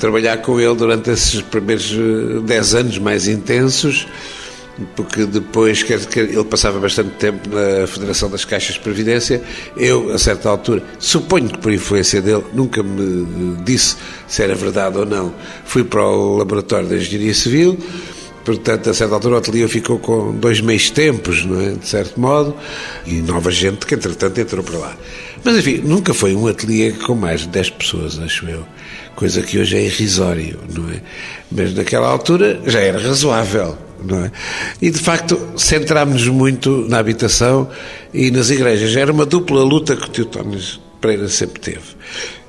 Trabalhar 0.00 0.38
com 0.38 0.60
ele 0.60 0.74
durante 0.74 1.10
esses 1.10 1.40
primeiros 1.42 1.92
10 2.44 2.74
eh, 2.74 2.78
anos 2.78 2.98
mais 2.98 3.28
intensos, 3.28 4.08
porque 4.96 5.24
depois 5.24 5.82
quer, 5.82 6.04
quer, 6.06 6.24
ele 6.24 6.44
passava 6.44 6.78
bastante 6.78 7.10
tempo 7.10 7.48
na 7.48 7.86
Federação 7.86 8.30
das 8.30 8.44
Caixas 8.44 8.74
de 8.74 8.80
Previdência. 8.80 9.42
Eu, 9.76 10.12
a 10.12 10.18
certa 10.18 10.48
altura, 10.48 10.82
suponho 10.98 11.48
que 11.48 11.58
por 11.58 11.72
influência 11.72 12.20
dele, 12.20 12.44
nunca 12.52 12.82
me 12.82 13.56
disse 13.64 13.96
se 14.26 14.42
era 14.42 14.54
verdade 14.54 14.98
ou 14.98 15.06
não. 15.06 15.34
Fui 15.64 15.84
para 15.84 16.04
o 16.04 16.36
Laboratório 16.36 16.88
da 16.88 16.96
Engenharia 16.96 17.34
Civil. 17.34 17.78
Portanto, 18.44 18.90
a 18.90 18.94
certa 18.94 19.14
altura 19.14 19.36
o 19.36 19.38
ateliê 19.38 19.68
ficou 19.68 19.98
com 19.98 20.32
dois 20.32 20.60
meios 20.60 20.90
tempos, 20.90 21.44
não 21.44 21.60
é? 21.60 21.72
de 21.72 21.86
certo 21.86 22.20
modo, 22.20 22.56
e 23.06 23.22
nova 23.22 23.52
gente 23.52 23.86
que 23.86 23.94
entretanto 23.94 24.40
entrou 24.40 24.64
para 24.64 24.78
lá. 24.78 24.96
Mas 25.44 25.56
enfim, 25.56 25.80
nunca 25.84 26.12
foi 26.12 26.34
um 26.34 26.46
ateliê 26.46 26.92
com 26.92 27.14
mais 27.14 27.42
de 27.42 27.48
10 27.48 27.70
pessoas, 27.70 28.18
acho 28.18 28.46
eu. 28.48 28.64
Coisa 29.14 29.42
que 29.42 29.58
hoje 29.58 29.76
é 29.76 29.84
irrisório, 29.84 30.58
não 30.74 30.90
é? 30.90 31.00
Mas 31.50 31.74
naquela 31.74 32.08
altura 32.08 32.60
já 32.66 32.80
era 32.80 32.98
razoável, 32.98 33.76
não 34.04 34.24
é? 34.24 34.30
E 34.80 34.90
de 34.90 34.98
facto 34.98 35.38
centrámos-nos 35.56 36.28
muito 36.28 36.86
na 36.88 36.98
habitação 36.98 37.68
e 38.12 38.30
nas 38.30 38.50
igrejas. 38.50 38.94
Era 38.96 39.12
uma 39.12 39.26
dupla 39.26 39.62
luta 39.62 39.96
que 39.96 40.04
o 40.04 40.08
Teotónio 40.08 40.60
Pereira 41.00 41.28
sempre 41.28 41.60
teve. 41.60 41.80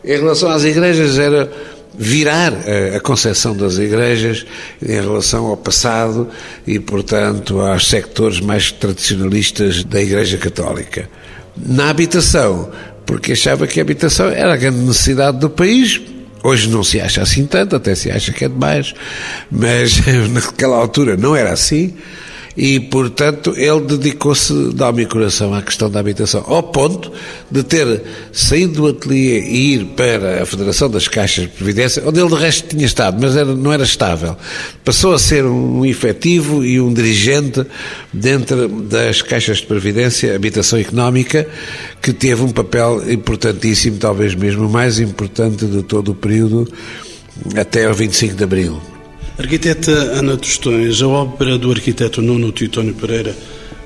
Em 0.04 0.18
relação 0.18 0.50
às 0.50 0.64
igrejas, 0.64 1.18
era 1.18 1.52
virar 1.98 2.54
a, 2.96 3.00
concepção 3.00 3.56
das 3.56 3.78
igrejas 3.78 4.46
em 4.82 5.00
relação 5.00 5.46
ao 5.46 5.58
passado 5.58 6.28
e, 6.66 6.80
portanto, 6.80 7.60
aos 7.60 7.88
sectores 7.88 8.40
mais 8.40 8.72
tradicionalistas 8.72 9.84
da 9.84 10.02
Igreja 10.02 10.38
Católica 10.38 11.08
na 11.56 11.90
habitação, 11.90 12.72
porque 13.06 13.34
achava 13.34 13.68
que 13.68 13.80
a 13.80 13.84
habitação 13.84 14.28
era 14.28 14.54
a 14.54 14.58
grande 14.58 14.80
necessidade 14.80 15.38
do 15.40 15.50
país. 15.50 16.02
Hoje 16.44 16.70
não 16.70 16.84
se 16.84 17.00
acha 17.00 17.22
assim 17.22 17.46
tanto, 17.46 17.76
até 17.76 17.96
se 17.96 18.12
acha 18.12 18.34
que 18.34 18.44
é 18.44 18.50
demais, 18.50 18.94
mas 19.50 20.02
naquela 20.30 20.76
altura 20.76 21.16
não 21.16 21.36
era 21.36 21.54
assim 21.54 21.94
e, 22.56 22.80
portanto, 22.80 23.54
ele 23.58 23.82
dedicou-se 23.82 24.54
de 24.74 24.84
alma 24.84 25.02
e 25.02 25.06
coração 25.06 25.54
à 25.54 25.62
questão 25.62 25.90
da 25.90 26.00
habitação, 26.00 26.44
ao 26.48 26.62
ponto 26.62 27.12
de 27.50 27.64
ter 27.64 28.04
saído 28.32 28.74
do 28.74 28.88
ateliê 28.88 29.40
e 29.40 29.74
ir 29.74 29.86
para 29.96 30.44
a 30.44 30.46
Federação 30.46 30.90
das 30.90 31.08
Caixas 31.08 31.46
de 31.46 31.52
Previdência, 31.52 32.04
onde 32.06 32.20
ele 32.20 32.30
de 32.30 32.36
resto 32.36 32.68
tinha 32.68 32.86
estado, 32.86 33.18
mas 33.20 33.36
era, 33.36 33.56
não 33.56 33.74
era 33.74 33.84
estável. 33.84 34.36
Passou 34.84 35.14
a 35.14 35.20
ser 35.20 35.46
um 35.46 35.86
efetivo 35.86 36.64
e 36.64 36.80
um 36.80 36.94
dirigente 36.94 37.66
dentro 38.12 38.68
das 38.68 39.22
Caixas 39.22 39.58
de 39.58 39.66
Previdência, 39.66 40.36
Habitação 40.36 40.78
Económica, 40.80 41.48
que 42.02 42.14
teve 42.14 42.44
um 42.44 42.52
papel 42.52 43.12
importantíssimo, 43.12 43.98
talvez 43.98 44.36
mesmo 44.36 44.70
mais 44.70 45.00
importante 45.00 45.66
de 45.66 45.82
todo 45.84 46.12
o 46.12 46.16
período 46.16 46.72
até 47.56 47.86
ao 47.86 47.94
25 47.94 48.36
de 48.36 48.44
Abril. 48.44 48.93
Arquiteta 49.38 49.92
Ana 49.92 50.38
Tostões, 50.38 51.02
a 51.02 51.08
obra 51.08 51.58
do 51.58 51.72
arquiteto 51.72 52.22
Nuno 52.22 52.52
Titónio 52.52 52.94
Pereira 52.94 53.36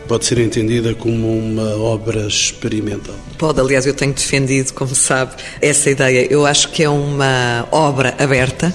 pode 0.05 0.25
ser 0.25 0.39
entendida 0.39 0.93
como 0.93 1.37
uma 1.37 1.73
obra 1.77 2.27
experimental? 2.27 3.15
Pode, 3.37 3.61
aliás, 3.61 3.85
eu 3.85 3.93
tenho 3.93 4.13
defendido, 4.13 4.73
como 4.73 4.93
sabe, 4.93 5.35
essa 5.61 5.89
ideia. 5.89 6.27
Eu 6.29 6.45
acho 6.45 6.69
que 6.69 6.83
é 6.83 6.89
uma 6.89 7.65
obra 7.71 8.13
aberta, 8.19 8.73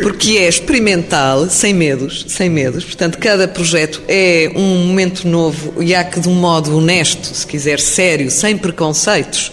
porque 0.00 0.38
é 0.38 0.48
experimental, 0.48 1.50
sem 1.50 1.74
medos, 1.74 2.24
sem 2.28 2.48
medos. 2.48 2.84
Portanto, 2.84 3.18
cada 3.18 3.48
projeto 3.48 4.00
é 4.06 4.52
um 4.54 4.86
momento 4.86 5.26
novo 5.26 5.82
e 5.82 5.92
há 5.92 6.04
que, 6.04 6.20
de 6.20 6.28
um 6.28 6.34
modo 6.34 6.76
honesto, 6.76 7.34
se 7.34 7.44
quiser, 7.44 7.80
sério, 7.80 8.30
sem 8.30 8.56
preconceitos, 8.56 9.50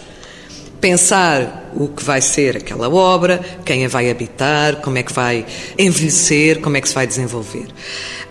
pensar 0.79 1.60
o 1.75 1.87
que 1.87 2.03
vai 2.03 2.21
ser 2.21 2.57
aquela 2.57 2.89
obra, 2.89 3.39
quem 3.65 3.85
a 3.85 3.87
vai 3.87 4.09
habitar, 4.09 4.77
como 4.77 4.97
é 4.97 5.03
que 5.03 5.13
vai 5.13 5.45
envelhecer, 5.77 6.59
como 6.59 6.77
é 6.77 6.81
que 6.81 6.89
se 6.89 6.95
vai 6.95 7.07
desenvolver. 7.07 7.67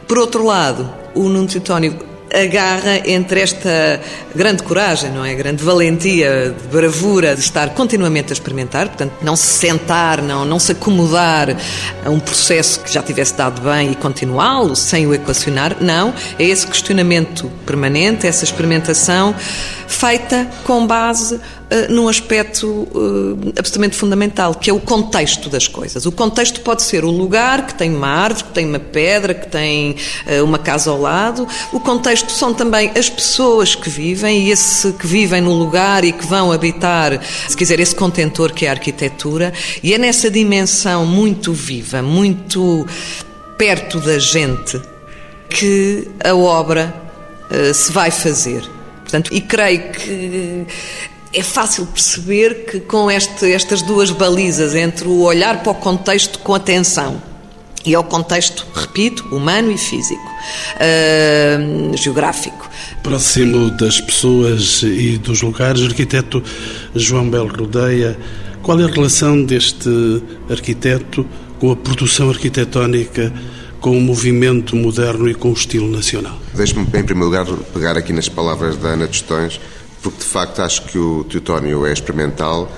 Por 0.07 0.19
outro 0.19 0.45
lado, 0.45 0.93
o 1.15 1.29
Nuno 1.29 1.47
Teutónio 1.47 2.11
agarra 2.33 3.03
entre 3.07 3.41
esta 3.41 4.01
grande 4.35 4.63
coragem, 4.63 5.11
não 5.11 5.25
é? 5.25 5.35
Grande 5.35 5.63
valentia, 5.63 6.55
de 6.57 6.69
bravura 6.69 7.35
de 7.35 7.41
estar 7.41 7.71
continuamente 7.71 8.33
a 8.33 8.35
experimentar, 8.35 8.89
portanto, 8.89 9.15
não 9.23 9.35
se 9.35 9.47
sentar, 9.59 10.23
não, 10.23 10.45
não 10.45 10.59
se 10.59 10.73
acomodar 10.73 11.57
a 12.05 12.11
um 12.11 12.21
processo 12.21 12.81
que 12.81 12.93
já 12.93 13.03
tivesse 13.03 13.35
dado 13.35 13.61
bem 13.61 13.91
e 13.91 13.95
continuá-lo 13.97 14.77
sem 14.77 15.07
o 15.07 15.15
equacionar, 15.15 15.77
não. 15.81 16.15
É 16.39 16.45
esse 16.45 16.67
questionamento 16.67 17.51
permanente, 17.67 18.27
essa 18.27 18.45
experimentação 18.45 19.35
feita 19.91 20.49
com 20.65 20.87
base 20.87 21.35
uh, 21.35 21.41
num 21.91 22.09
aspecto 22.09 22.67
uh, 22.67 23.53
absolutamente 23.59 23.97
fundamental, 23.97 24.55
que 24.55 24.71
é 24.71 24.73
o 24.73 24.79
contexto 24.79 25.51
das 25.51 25.67
coisas. 25.67 26.07
O 26.07 26.13
contexto 26.13 26.61
pode 26.61 26.83
ser 26.83 27.05
o 27.05 27.11
lugar 27.11 27.67
que 27.67 27.75
tem 27.75 27.95
uma 27.95 28.07
árvore, 28.07 28.45
que 28.45 28.53
tem 28.53 28.67
uma 28.67 28.79
pedra, 28.79 29.35
que 29.35 29.49
tem 29.49 29.97
uh, 30.27 30.45
uma 30.45 30.59
casa 30.59 30.91
ao 30.91 31.01
lado. 31.01 31.47
O 31.73 31.81
contexto 31.81 32.31
são 32.31 32.55
também 32.55 32.93
as 32.97 33.11
pessoas 33.11 33.75
que 33.75 33.91
vivem 33.91 34.47
e 34.47 34.51
esse 34.53 34.93
que 34.93 35.07
vivem 35.07 35.41
no 35.41 35.53
lugar 35.53 36.05
e 36.05 36.13
que 36.13 36.25
vão 36.25 36.53
habitar, 36.53 37.21
se 37.49 37.57
quiser, 37.57 37.81
esse 37.81 37.95
contentor 37.95 38.53
que 38.53 38.67
é 38.67 38.69
a 38.69 38.73
arquitetura. 38.73 39.53
E 39.83 39.93
é 39.93 39.99
nessa 39.99 40.31
dimensão 40.31 41.05
muito 41.05 41.53
viva, 41.53 42.01
muito 42.01 42.87
perto 43.59 44.01
da 44.01 44.19
gente, 44.19 44.81
que 45.49 46.09
a 46.25 46.35
obra 46.35 46.95
se 47.75 47.91
vai 47.91 48.13
fazer. 48.13 48.80
Portanto, 49.11 49.35
e 49.35 49.41
creio 49.41 49.91
que 49.91 50.67
é 51.33 51.43
fácil 51.43 51.87
perceber 51.87 52.67
que 52.67 52.81
com 52.81 53.11
este, 53.11 53.53
estas 53.53 53.83
duas 53.83 54.11
balizas 54.11 54.75
entre 54.75 55.09
o 55.09 55.23
olhar 55.23 55.63
para 55.63 55.73
o 55.73 55.75
contexto 55.75 56.39
com 56.41 56.55
atenção 56.55 57.21
e 57.85 57.95
ao 57.95 58.05
contexto, 58.05 58.67
repito, 58.75 59.25
humano 59.35 59.73
e 59.73 59.79
físico, 59.79 60.23
uh, 60.77 61.97
geográfico. 61.97 62.69
Próximo 63.03 63.71
das 63.71 64.01
pessoas 64.01 64.83
e 64.83 65.19
dos 65.19 65.41
lugares, 65.41 65.83
arquiteto 65.83 66.43
João 66.95 67.29
Belo 67.29 67.49
Rodeia, 67.49 68.19
qual 68.63 68.79
é 68.81 68.85
a 68.85 68.89
relação 68.89 69.43
deste 69.43 69.89
arquiteto 70.49 71.27
com 71.59 71.73
a 71.73 71.77
produção 71.77 72.29
arquitetónica 72.29 73.33
com 73.81 73.97
o 73.97 74.01
movimento 74.01 74.77
moderno 74.77 75.29
e 75.29 75.35
com 75.35 75.51
o 75.51 75.55
estilo 75.55 75.91
nacional. 75.91 76.39
Deixe-me, 76.55 76.83
em 76.83 77.03
primeiro 77.03 77.25
lugar, 77.25 77.47
pegar 77.73 77.97
aqui 77.97 78.13
nas 78.13 78.29
palavras 78.29 78.77
da 78.77 78.91
Ana 78.91 79.07
Tostões, 79.07 79.61
porque 80.03 80.19
de 80.19 80.25
facto 80.25 80.61
acho 80.61 80.83
que 80.83 80.99
o 80.99 81.25
Teutónio 81.25 81.87
é 81.87 81.93
experimental, 81.93 82.71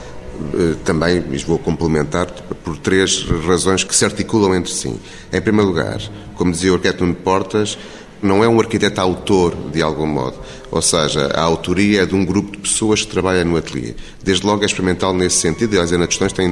eh, 0.55 0.77
também, 0.85 1.25
e 1.31 1.39
vou 1.39 1.59
complementar, 1.59 2.27
por 2.65 2.77
três 2.79 3.25
razões 3.47 3.85
que 3.85 3.95
se 3.95 4.05
articulam 4.05 4.55
entre 4.55 4.73
si. 4.73 4.95
Em 5.33 5.41
primeiro 5.41 5.69
lugar, 5.69 6.01
como 6.37 6.53
dizia 6.53 6.71
o 6.71 6.75
arquiteto 6.75 7.05
Nuno 7.05 7.17
Portas, 7.17 7.77
não 8.23 8.45
é 8.45 8.49
um 8.49 8.61
arquiteto 8.61 9.01
autor, 9.01 9.55
de 9.73 9.83
algum 9.83 10.07
modo. 10.07 10.37
Ou 10.71 10.81
seja, 10.81 11.27
a 11.35 11.43
autoria 11.43 12.03
é 12.03 12.07
de 12.07 12.15
um 12.15 12.25
grupo 12.25 12.53
de 12.53 12.59
pessoas 12.59 13.03
que 13.03 13.09
trabalham 13.09 13.45
no 13.45 13.57
ateliê. 13.57 13.95
Desde 14.23 14.47
logo 14.47 14.63
é 14.63 14.67
experimental 14.67 15.13
nesse 15.13 15.37
sentido, 15.37 15.75
e 15.75 15.79
a 15.79 15.83
Ana 15.83 16.07
Questões 16.07 16.33
tem 16.33 16.51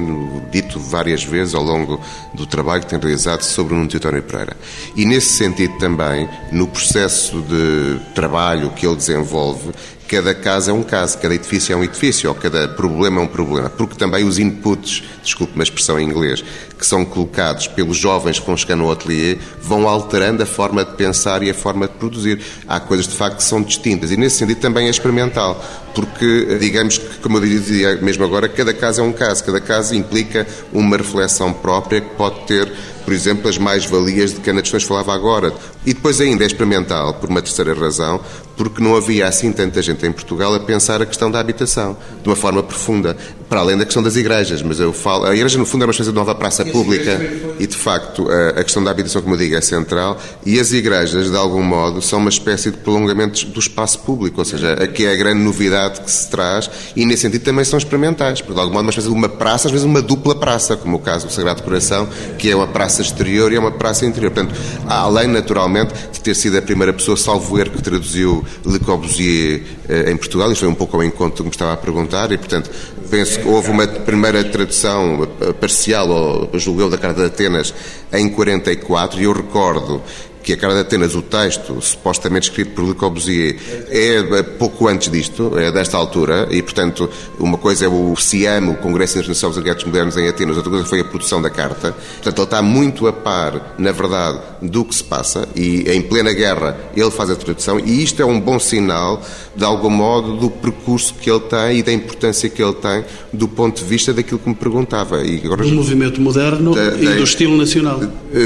dito 0.51 0.79
várias 0.79 1.23
vezes 1.23 1.55
ao 1.55 1.63
longo 1.63 1.99
do 2.33 2.45
trabalho 2.45 2.83
que 2.83 2.89
tem 2.89 2.99
realizado 2.99 3.41
sobre 3.41 3.73
o 3.73 3.77
Nuno 3.77 3.89
Teotónio 3.89 4.21
Pereira. 4.21 4.55
E 4.95 5.05
nesse 5.05 5.33
sentido 5.33 5.75
também, 5.79 6.29
no 6.51 6.67
processo 6.67 7.41
de 7.41 7.99
trabalho 8.13 8.69
que 8.71 8.85
ele 8.85 8.95
desenvolve, 8.95 9.71
cada 10.11 10.35
casa 10.35 10.71
é 10.71 10.73
um 10.73 10.83
caso, 10.83 11.17
cada 11.19 11.33
edifício 11.33 11.71
é 11.71 11.75
um 11.77 11.85
edifício, 11.85 12.27
ou 12.27 12.35
cada 12.35 12.67
problema 12.67 13.21
é 13.21 13.23
um 13.23 13.27
problema, 13.27 13.69
porque 13.69 13.95
também 13.95 14.25
os 14.25 14.37
inputs, 14.37 15.01
desculpe 15.23 15.53
uma 15.55 15.63
expressão 15.63 15.97
em 15.97 16.05
inglês, 16.05 16.43
que 16.77 16.85
são 16.85 17.05
colocados 17.05 17.67
pelos 17.67 17.95
jovens 17.95 18.37
que 18.37 18.45
vão 18.45 18.57
chegando 18.57 18.83
ao 18.83 18.91
ateliê, 18.91 19.37
vão 19.61 19.87
alterando 19.87 20.43
a 20.43 20.45
forma 20.45 20.83
de 20.83 20.97
pensar 20.97 21.41
e 21.43 21.49
a 21.49 21.53
forma 21.53 21.87
de 21.87 21.93
produzir. 21.93 22.41
Há 22.67 22.77
coisas 22.81 23.07
de 23.07 23.15
facto 23.15 23.37
que 23.37 23.43
são 23.43 23.61
distintas 23.61 24.11
e 24.11 24.17
nesse 24.17 24.39
sentido 24.39 24.59
também 24.59 24.87
é 24.87 24.89
experimental, 24.89 25.63
porque 25.95 26.57
digamos 26.59 26.97
que, 26.97 27.19
como 27.19 27.37
eu 27.37 27.41
dizia 27.41 27.95
mesmo 28.01 28.25
agora, 28.25 28.49
cada 28.49 28.73
caso 28.73 28.99
é 28.99 29.03
um 29.05 29.13
caso, 29.13 29.45
cada 29.45 29.61
caso 29.61 29.95
implica 29.95 30.45
uma 30.73 30.97
reflexão 30.97 31.53
própria 31.53 32.01
que 32.01 32.15
pode 32.15 32.41
ter 32.47 32.69
por 33.03 33.13
exemplo, 33.13 33.49
as 33.49 33.57
mais-valias 33.57 34.33
de 34.33 34.39
que 34.39 34.49
a 34.49 34.53
Ana 34.53 34.61
Questões 34.61 34.83
falava 34.83 35.13
agora. 35.13 35.53
E 35.85 35.93
depois 35.93 36.21
ainda 36.21 36.43
é 36.43 36.47
experimental, 36.47 37.13
por 37.15 37.29
uma 37.29 37.41
terceira 37.41 37.73
razão, 37.73 38.21
porque 38.55 38.81
não 38.81 38.95
havia 38.95 39.27
assim 39.27 39.51
tanta 39.51 39.81
gente 39.81 40.05
em 40.05 40.11
Portugal 40.11 40.53
a 40.53 40.59
pensar 40.59 41.01
a 41.01 41.05
questão 41.05 41.31
da 41.31 41.39
habitação 41.39 41.97
de 42.21 42.29
uma 42.29 42.35
forma 42.35 42.61
profunda, 42.61 43.17
para 43.49 43.59
além 43.59 43.77
da 43.77 43.85
questão 43.85 44.03
das 44.03 44.15
igrejas. 44.15 44.61
Mas 44.61 44.79
eu 44.79 44.93
falo, 44.93 45.25
a 45.25 45.35
igreja 45.35 45.57
no 45.57 45.65
fundo 45.65 45.83
é 45.83 45.85
uma 45.87 45.91
espécie 45.91 46.09
de 46.09 46.15
nova 46.15 46.35
praça 46.35 46.63
pública 46.65 47.19
e 47.59 47.67
de 47.67 47.75
facto 47.75 48.27
a 48.55 48.63
questão 48.63 48.83
da 48.83 48.91
habitação, 48.91 49.21
como 49.21 49.35
eu 49.35 49.39
digo, 49.39 49.55
é 49.55 49.61
central 49.61 50.17
e 50.45 50.59
as 50.59 50.71
igrejas, 50.71 51.29
de 51.29 51.37
algum 51.37 51.63
modo, 51.63 52.01
são 52.01 52.19
uma 52.19 52.29
espécie 52.29 52.71
de 52.71 52.77
prolongamentos 52.77 53.43
do 53.43 53.59
espaço 53.59 53.99
público, 53.99 54.39
ou 54.39 54.45
seja, 54.45 54.73
aqui 54.73 55.05
é 55.05 55.13
a 55.13 55.15
grande 55.15 55.41
novidade 55.41 56.01
que 56.01 56.11
se 56.11 56.29
traz 56.29 56.69
e 56.95 57.05
nesse 57.05 57.23
sentido 57.23 57.43
também 57.43 57.65
são 57.65 57.77
experimentais, 57.77 58.41
porque 58.41 58.53
de 58.53 58.59
algum 58.59 58.73
modo 58.73 58.83
uma 58.83 58.89
espécie 58.89 59.07
de 59.07 59.13
uma 59.13 59.29
praça, 59.29 59.67
às 59.67 59.71
vezes 59.71 59.85
uma 59.85 60.01
dupla 60.01 60.35
praça, 60.35 60.75
como 60.77 60.97
o 60.97 60.99
caso 60.99 61.27
do 61.27 61.33
Sagrado 61.33 61.63
Coração, 61.63 62.07
que 62.37 62.49
é 62.49 62.55
uma 62.55 62.67
praça 62.67 63.01
exterior 63.01 63.51
e 63.51 63.55
é 63.55 63.59
uma 63.59 63.71
praça 63.71 64.05
interior. 64.05 64.31
Portanto, 64.31 64.55
além 64.87 65.27
naturalmente 65.27 65.93
de 66.11 66.19
ter 66.19 66.35
sido 66.35 66.57
a 66.57 66.61
primeira 66.61 66.93
pessoa, 66.93 67.17
salvo 67.17 67.59
erro, 67.59 67.71
que 67.71 67.81
traduziu 67.81 68.45
Le 68.65 68.79
Corbusier 68.79 69.63
eh, 69.87 70.11
em 70.11 70.17
Portugal, 70.17 70.51
isto 70.51 70.61
foi 70.61 70.69
um 70.69 70.75
pouco 70.75 70.97
ao 70.97 71.03
encontro 71.03 71.37
que 71.37 71.43
me 71.43 71.49
estava 71.49 71.73
a 71.73 71.77
perguntar, 71.77 72.31
e 72.31 72.37
portanto 72.37 72.69
penso 73.09 73.39
que 73.39 73.47
houve 73.47 73.69
uma 73.69 73.87
primeira 73.87 74.43
tradução 74.43 75.27
eh, 75.41 75.53
parcial, 75.53 76.09
ou 76.09 76.59
julgueu, 76.59 76.89
da 76.89 76.97
Carta 76.97 77.21
de 77.21 77.27
Atenas 77.27 77.73
em 78.13 78.29
44, 78.29 79.19
e 79.19 79.23
eu 79.23 79.33
recordo 79.33 80.01
que 80.43 80.53
a 80.53 80.57
Cara 80.57 80.73
de 80.73 80.79
Atenas, 80.81 81.15
o 81.15 81.21
texto 81.21 81.79
supostamente 81.81 82.49
escrito 82.49 82.71
por 82.71 82.83
Le 82.83 82.93
Corbusier, 82.93 83.57
é 83.89 84.43
pouco 84.43 84.87
antes 84.87 85.11
disto, 85.11 85.57
é 85.57 85.71
desta 85.71 85.97
altura, 85.97 86.47
e 86.51 86.61
portanto 86.61 87.09
uma 87.39 87.57
coisa 87.57 87.85
é 87.85 87.87
o 87.87 88.15
CIAM, 88.15 88.69
o 88.69 88.75
Congresso 88.75 89.17
Internacional 89.17 89.51
dos 89.51 89.57
Arquitetos 89.57 89.85
Modernos 89.85 90.17
em 90.17 90.27
Atenas, 90.27 90.57
outra 90.57 90.71
coisa 90.71 90.85
foi 90.85 90.99
a 91.01 91.05
produção 91.05 91.41
da 91.41 91.49
carta. 91.49 91.91
Portanto, 91.91 92.37
ele 92.37 92.43
está 92.43 92.61
muito 92.61 93.07
a 93.07 93.13
par, 93.13 93.75
na 93.77 93.91
verdade, 93.91 94.39
do 94.61 94.85
que 94.85 94.95
se 94.95 95.03
passa, 95.03 95.47
e 95.55 95.89
em 95.91 96.01
plena 96.01 96.33
guerra 96.33 96.77
ele 96.95 97.11
faz 97.11 97.29
a 97.29 97.35
tradução, 97.35 97.79
e 97.79 98.03
isto 98.03 98.21
é 98.21 98.25
um 98.25 98.39
bom 98.39 98.59
sinal, 98.59 99.21
de 99.55 99.65
algum 99.65 99.89
modo, 99.89 100.37
do 100.37 100.49
percurso 100.49 101.13
que 101.15 101.29
ele 101.29 101.41
tem 101.41 101.79
e 101.79 101.83
da 101.83 101.91
importância 101.91 102.49
que 102.49 102.63
ele 102.63 102.73
tem 102.73 103.03
do 103.33 103.47
ponto 103.47 103.81
de 103.81 103.87
vista 103.87 104.13
daquilo 104.13 104.39
que 104.39 104.49
me 104.49 104.55
perguntava. 104.55 105.21
E 105.23 105.41
agora, 105.43 105.63
do 105.63 105.69
movimento 105.69 106.21
moderno 106.21 106.73
da, 106.73 106.95
e 106.97 107.05
da, 107.05 107.15
do 107.15 107.23
estilo 107.23 107.57
nacional. 107.57 107.99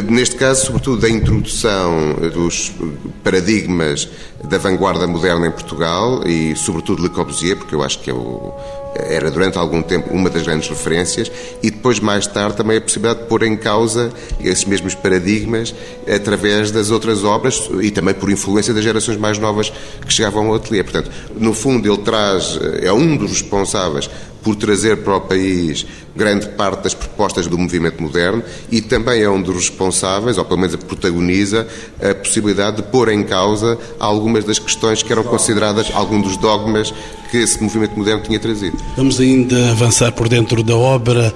Neste 0.10 0.36
caso, 0.36 0.66
sobretudo, 0.66 1.02
da 1.02 1.10
introdução 1.10 2.16
dos 2.34 2.72
paradigmas 3.24 4.08
da 4.44 4.58
vanguarda 4.58 5.08
moderna 5.08 5.48
em 5.48 5.52
Portugal 5.52 6.22
e, 6.26 6.56
sobretudo, 6.56 7.04
Le 7.04 7.10
Corbusier, 7.10 7.58
porque 7.58 7.76
eu 7.76 7.84
acho 7.84 8.00
que 8.00 8.10
é 8.10 8.14
o, 8.14 8.54
era 8.96 9.30
durante 9.30 9.58
algum 9.58 9.82
tempo 9.82 10.14
uma 10.14 10.30
das 10.30 10.44
grandes 10.44 10.70
referências, 10.70 11.32
e 11.62 11.70
depois, 11.70 12.00
mais 12.00 12.26
tarde, 12.28 12.58
também 12.58 12.78
a 12.78 12.82
possibilidade 12.82 13.24
de 13.24 13.28
pôr 13.28 13.44
em 13.44 13.56
causa 13.58 14.12
esses 14.40 14.66
mesmos 14.66 14.96
paradigmas 14.96 15.76
através 16.08 16.72
das 16.72 16.92
outras 16.92 17.24
obras 17.24 17.70
e 17.82 17.92
também 17.92 18.14
por 18.14 18.30
influência 18.32 18.74
das 18.74 18.84
gerações 18.84 19.18
mais 19.18 19.38
novas 19.38 19.72
que 20.06 20.14
chegavam 20.14 20.48
ao 20.48 20.56
ateliê. 20.56 20.84
Portanto, 20.84 21.12
no 21.38 21.54
fundo, 21.54 21.92
ele 21.92 22.02
traz, 22.02 22.60
é 22.82 22.92
um 22.92 23.18
dos 23.18 23.32
responsáveis 23.32 24.10
por 24.46 24.56
trazer 24.56 24.98
para 24.98 25.18
o 25.18 25.22
país 25.22 25.88
grande 26.16 26.48
parte 26.50 26.84
das 26.84 26.94
propostas 26.94 27.48
do 27.48 27.58
movimento 27.58 28.02
moderno 28.02 28.44
e 28.72 28.80
também 28.80 29.24
é 29.24 29.30
um 29.30 29.42
dos 29.42 29.56
responsáveis, 29.56 30.38
ou 30.38 30.46
pelo 30.46 30.60
menos 30.60 30.76
protagoniza, 30.76 31.68
a 32.00 32.14
possibilidade 32.14 32.78
de 32.78 32.84
pôr 32.84 33.10
em 33.10 33.24
causa 33.24 33.76
algumas 34.00 34.46
das 34.46 34.60
questões 34.60 35.02
que 35.02 35.12
eram 35.12 35.24
consideradas 35.24 35.92
algum 35.94 36.22
dos 36.22 36.38
dogmas 36.38 36.94
que 37.32 37.38
esse 37.38 37.62
movimento 37.62 37.98
moderno 37.98 38.22
tinha 38.22 38.40
trazido. 38.40 38.78
Vamos 38.96 39.20
ainda 39.20 39.72
avançar 39.72 40.12
por 40.12 40.30
dentro 40.30 40.62
da 40.62 40.76
obra 40.76 41.34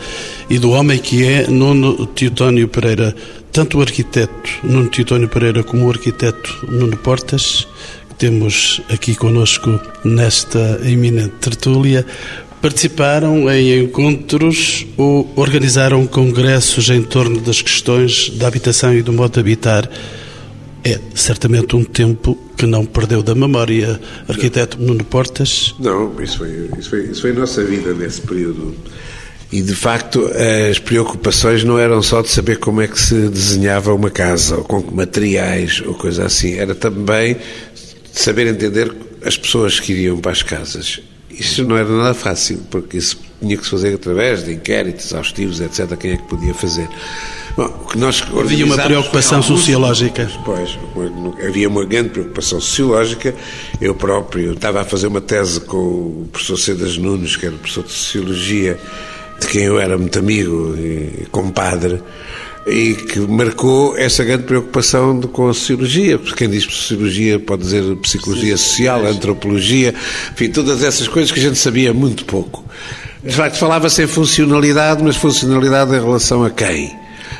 e 0.47 0.59
do 0.59 0.69
homem 0.69 0.99
que 0.99 1.25
é 1.25 1.47
Nuno 1.47 2.05
Teotónio 2.05 2.67
Pereira. 2.67 3.15
Tanto 3.51 3.79
o 3.79 3.81
arquiteto 3.81 4.59
Nuno 4.63 4.87
Teotónio 4.87 5.27
Pereira 5.27 5.63
como 5.63 5.87
o 5.87 5.89
arquiteto 5.89 6.67
Nuno 6.69 6.95
Portas, 6.95 7.67
que 8.09 8.15
temos 8.15 8.79
aqui 8.87 9.15
conosco 9.15 9.79
nesta 10.05 10.79
eminente 10.83 11.33
tertúlia, 11.41 12.05
Participaram 12.61 13.49
em 13.49 13.83
encontros 13.83 14.85
ou 14.97 15.31
organizaram 15.37 16.05
congressos 16.05 16.89
em 16.89 17.01
torno 17.01 17.39
das 17.39 17.61
questões 17.61 18.29
da 18.31 18.47
habitação 18.47 18.93
e 18.93 19.01
do 19.01 19.13
modo 19.13 19.31
de 19.31 19.39
habitar. 19.39 19.89
É 20.83 20.99
certamente 21.15 21.77
um 21.77 21.85
tempo 21.85 22.37
que 22.57 22.65
não 22.65 22.85
perdeu 22.85 23.23
da 23.23 23.33
memória. 23.33 23.99
Arquiteto 24.27 24.77
Nuno 24.77 25.05
Portas? 25.05 25.73
Não, 25.79 26.21
isso 26.21 26.39
foi, 26.39 26.69
isso 26.77 26.89
foi, 26.89 27.03
isso 27.05 27.21
foi 27.21 27.31
nossa 27.31 27.63
vida 27.63 27.93
nesse 27.93 28.19
período. 28.19 28.75
E 29.53 29.61
de 29.61 29.73
facto 29.73 30.29
as 30.69 30.79
preocupações 30.79 31.63
não 31.63 31.79
eram 31.79 32.03
só 32.03 32.21
de 32.21 32.29
saber 32.29 32.57
como 32.57 32.81
é 32.81 32.87
que 32.89 32.99
se 32.99 33.29
desenhava 33.29 33.93
uma 33.93 34.09
casa, 34.09 34.57
ou 34.57 34.63
com 34.65 34.83
que 34.83 34.93
materiais, 34.93 35.81
ou 35.85 35.93
coisa 35.93 36.25
assim. 36.25 36.55
Era 36.55 36.75
também 36.75 37.37
saber 38.11 38.47
entender 38.47 38.93
as 39.23 39.37
pessoas 39.37 39.79
que 39.79 39.93
iriam 39.93 40.17
para 40.17 40.31
as 40.31 40.43
casas 40.43 41.01
isso 41.39 41.63
não 41.63 41.77
era 41.77 41.89
nada 41.89 42.13
fácil, 42.13 42.59
porque 42.69 42.97
isso 42.97 43.19
tinha 43.39 43.55
que 43.55 43.63
se 43.63 43.69
fazer 43.69 43.95
através 43.95 44.43
de 44.43 44.53
inquéritos 44.53 45.07
exaustivos, 45.07 45.61
etc. 45.61 45.95
Quem 45.97 46.11
é 46.11 46.17
que 46.17 46.23
podia 46.23 46.53
fazer? 46.53 46.87
Bom, 47.55 47.65
o 47.65 47.87
que 47.87 47.97
nós 47.97 48.23
havia 48.37 48.65
uma 48.65 48.77
preocupação 48.77 49.41
sociológica. 49.41 50.29
Pois, 50.45 50.77
havia 51.45 51.67
uma 51.67 51.85
grande 51.85 52.09
preocupação 52.09 52.59
sociológica. 52.59 53.33
Eu 53.79 53.95
próprio 53.95 54.53
estava 54.53 54.81
a 54.81 54.85
fazer 54.85 55.07
uma 55.07 55.21
tese 55.21 55.61
com 55.61 55.77
o 55.77 56.29
professor 56.31 56.57
Cedas 56.57 56.97
Nunes, 56.97 57.35
que 57.35 57.45
era 57.45 57.55
professor 57.55 57.83
de 57.83 57.91
Sociologia, 57.91 58.79
de 59.39 59.47
quem 59.47 59.63
eu 59.63 59.79
era 59.79 59.97
muito 59.97 60.19
amigo 60.19 60.75
e 60.77 61.25
compadre 61.31 62.01
e 62.67 62.93
que 62.93 63.19
marcou 63.19 63.97
essa 63.97 64.23
grande 64.23 64.43
preocupação 64.43 65.19
de, 65.19 65.27
com 65.27 65.47
a 65.47 65.53
sociologia, 65.53 66.19
porque 66.19 66.35
quem 66.35 66.49
diz 66.49 66.63
sociologia 66.63 67.39
pode 67.39 67.63
dizer 67.63 67.95
psicologia 67.97 68.57
social, 68.57 69.05
antropologia, 69.05 69.93
enfim, 70.31 70.49
todas 70.49 70.83
essas 70.83 71.07
coisas 71.07 71.31
que 71.31 71.39
a 71.39 71.43
gente 71.43 71.57
sabia 71.57 71.93
muito 71.93 72.25
pouco. 72.25 72.63
De 73.23 73.35
facto, 73.35 73.57
falava-se 73.57 74.03
em 74.03 74.07
funcionalidade, 74.07 75.03
mas 75.03 75.15
funcionalidade 75.15 75.91
em 75.91 75.99
relação 75.99 76.43
a 76.43 76.49
quem? 76.49 76.95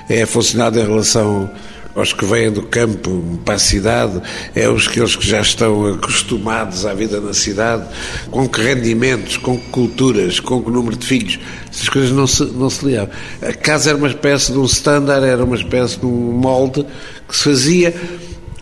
É 0.10 0.26
funcionalidade 0.26 0.86
em 0.86 0.90
relação 0.90 1.50
aos 1.95 2.13
que 2.13 2.25
vêm 2.25 2.52
do 2.52 2.63
campo 2.63 3.39
para 3.43 3.56
a 3.56 3.60
cidade, 3.60 4.21
é 4.56 4.69
os 4.69 4.88
aqueles 4.88 5.15
que 5.15 5.28
já 5.28 5.41
estão 5.41 5.86
acostumados 5.93 6.86
à 6.86 6.93
vida 6.93 7.19
na 7.19 7.34
cidade, 7.34 7.86
com 8.30 8.47
que 8.47 8.62
rendimentos, 8.62 9.38
com 9.38 9.58
que 9.58 9.69
culturas, 9.69 10.39
com 10.39 10.62
que 10.62 10.71
número 10.71 10.95
de 10.95 11.06
filhos, 11.06 11.39
essas 11.71 11.89
coisas 11.89 12.12
não 12.12 12.28
se, 12.28 12.43
não 12.45 12.69
se 12.69 12.86
liavam. 12.86 13.13
A 13.41 13.54
casa 13.54 13.89
era 13.89 13.97
uma 13.97 14.08
espécie 14.08 14.52
de 14.52 14.58
um 14.58 14.65
standard, 14.65 15.25
era 15.25 15.43
uma 15.43 15.56
espécie 15.56 15.99
de 15.99 16.06
um 16.06 16.32
molde 16.32 16.86
que 17.28 17.36
se 17.36 17.43
fazia. 17.43 17.93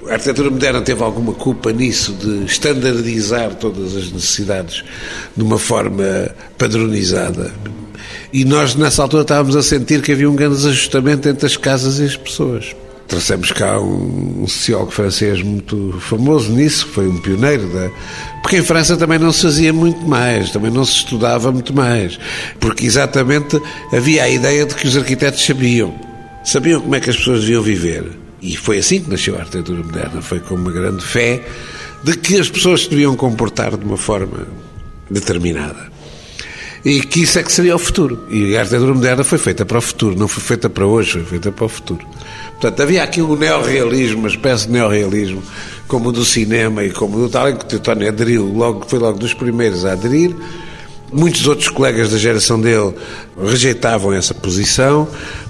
A 0.09 0.13
arquitetura 0.13 0.49
moderna 0.49 0.81
teve 0.81 1.03
alguma 1.03 1.33
culpa 1.33 1.71
nisso, 1.73 2.13
de 2.13 2.45
standardizar 2.45 3.55
todas 3.55 3.95
as 3.95 4.11
necessidades 4.11 4.83
de 5.35 5.43
uma 5.43 5.59
forma 5.59 6.31
padronizada. 6.57 7.53
E 8.31 8.45
nós, 8.45 8.75
nessa 8.75 9.01
altura, 9.01 9.23
estávamos 9.23 9.55
a 9.55 9.63
sentir 9.63 10.01
que 10.01 10.11
havia 10.11 10.29
um 10.29 10.35
grande 10.35 10.55
desajustamento 10.55 11.27
entre 11.27 11.45
as 11.45 11.57
casas 11.57 11.99
e 11.99 12.03
as 12.03 12.15
pessoas. 12.15 12.75
Trouxemos 13.07 13.51
cá 13.53 13.79
um, 13.79 14.45
sociólogo 14.47 14.91
francês 14.91 15.41
muito 15.41 15.97
famoso 16.01 16.51
nisso, 16.51 16.87
que 16.87 16.93
foi 16.93 17.07
um 17.07 17.17
pioneiro 17.17 17.67
da. 17.67 17.89
Porque 18.41 18.57
em 18.57 18.61
França 18.61 18.97
também 18.97 19.17
não 19.17 19.31
se 19.31 19.43
fazia 19.43 19.71
muito 19.71 20.05
mais, 20.05 20.51
também 20.51 20.69
não 20.69 20.83
se 20.83 20.97
estudava 20.97 21.51
muito 21.51 21.73
mais. 21.73 22.19
Porque 22.59 22.85
exatamente 22.85 23.61
havia 23.93 24.23
a 24.23 24.29
ideia 24.29 24.65
de 24.65 24.75
que 24.75 24.87
os 24.87 24.97
arquitetos 24.97 25.45
sabiam. 25.45 25.95
Sabiam 26.43 26.81
como 26.81 26.95
é 26.95 26.99
que 26.99 27.09
as 27.09 27.15
pessoas 27.15 27.41
deviam 27.41 27.61
viver. 27.61 28.03
E 28.41 28.55
foi 28.55 28.79
assim 28.79 29.01
que 29.01 29.09
nasceu 29.09 29.35
a 29.35 29.39
arquitetura 29.39 29.83
moderna. 29.83 30.21
Foi 30.21 30.39
com 30.39 30.55
uma 30.55 30.71
grande 30.71 31.03
fé 31.03 31.41
de 32.03 32.15
que 32.17 32.39
as 32.39 32.49
pessoas 32.49 32.83
se 32.83 32.89
deviam 32.89 33.15
comportar 33.15 33.75
de 33.77 33.85
uma 33.85 33.97
forma 33.97 34.47
determinada. 35.09 35.91
E 36.85 37.01
que 37.01 37.23
isso 37.23 37.39
é 37.39 37.43
que 37.43 37.51
seria 37.51 37.75
o 37.75 37.79
futuro. 37.79 38.25
E 38.29 38.55
a 38.55 38.61
arquitetura 38.61 38.93
moderna 38.93 39.23
foi 39.23 39.37
feita 39.37 39.65
para 39.65 39.77
o 39.77 39.81
futuro, 39.81 40.17
não 40.17 40.27
foi 40.27 40.43
feita 40.43 40.69
para 40.69 40.85
hoje, 40.85 41.13
foi 41.13 41.23
feita 41.25 41.51
para 41.51 41.65
o 41.65 41.69
futuro. 41.69 42.05
Portanto, 42.59 42.81
havia 42.81 43.03
aqui 43.03 43.21
um 43.21 43.35
neorrealismo, 43.35 44.19
uma 44.19 44.27
espécie 44.27 44.65
de 44.65 44.73
neorrealismo, 44.73 45.43
como 45.87 46.09
o 46.09 46.11
do 46.11 46.25
cinema 46.25 46.83
e 46.83 46.91
como 46.91 47.17
o 47.17 47.21
do 47.21 47.29
tal, 47.29 47.49
em 47.49 47.55
que 47.55 47.63
o 47.63 47.67
Teutónio 47.67 48.07
aderiu, 48.07 48.45
logo, 48.45 48.85
foi 48.87 48.97
logo 48.97 49.19
dos 49.19 49.33
primeiros 49.33 49.85
a 49.85 49.91
aderir. 49.91 50.35
Muitos 51.13 51.45
outros 51.47 51.69
colegas 51.69 52.09
da 52.09 52.17
geração 52.17 52.59
dele 52.59 52.93
rejeitavam 53.39 54.11
essa 54.11 54.33
posição, 54.33 55.07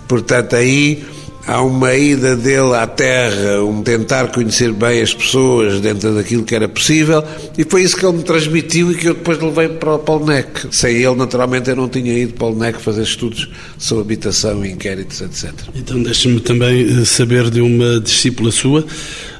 portanto, 0.08 0.56
aí 0.56 1.04
há 1.47 1.62
uma 1.62 1.95
ida 1.95 2.36
dele 2.36 2.75
à 2.75 2.86
terra, 2.86 3.63
um 3.63 3.81
tentar 3.81 4.27
conhecer 4.27 4.73
bem 4.73 5.01
as 5.01 5.13
pessoas 5.13 5.79
dentro 5.79 6.13
daquilo 6.13 6.43
que 6.43 6.53
era 6.53 6.67
possível, 6.67 7.23
e 7.57 7.63
foi 7.63 7.83
isso 7.83 7.95
que 7.95 8.05
ele 8.05 8.17
me 8.17 8.23
transmitiu 8.23 8.91
e 8.91 8.95
que 8.95 9.07
eu 9.07 9.13
depois 9.13 9.39
levei 9.39 9.69
para 9.69 9.95
o 9.95 9.99
Polnec. 9.99 10.67
Sem 10.71 10.97
ele, 10.97 11.15
naturalmente, 11.15 11.69
eu 11.69 11.75
não 11.75 11.88
tinha 11.88 12.13
ido 12.13 12.33
para 12.33 12.47
o 12.47 12.51
Polnec 12.51 12.81
fazer 12.81 13.03
estudos 13.03 13.49
sobre 13.77 14.03
habitação, 14.03 14.65
inquéritos, 14.65 15.21
etc. 15.21 15.53
Então, 15.73 16.03
deixe-me 16.03 16.41
também 16.41 16.86
eh, 16.86 17.05
saber 17.05 17.49
de 17.49 17.62
uma 17.62 18.01
discípula 18.01 18.51
sua, 18.51 18.86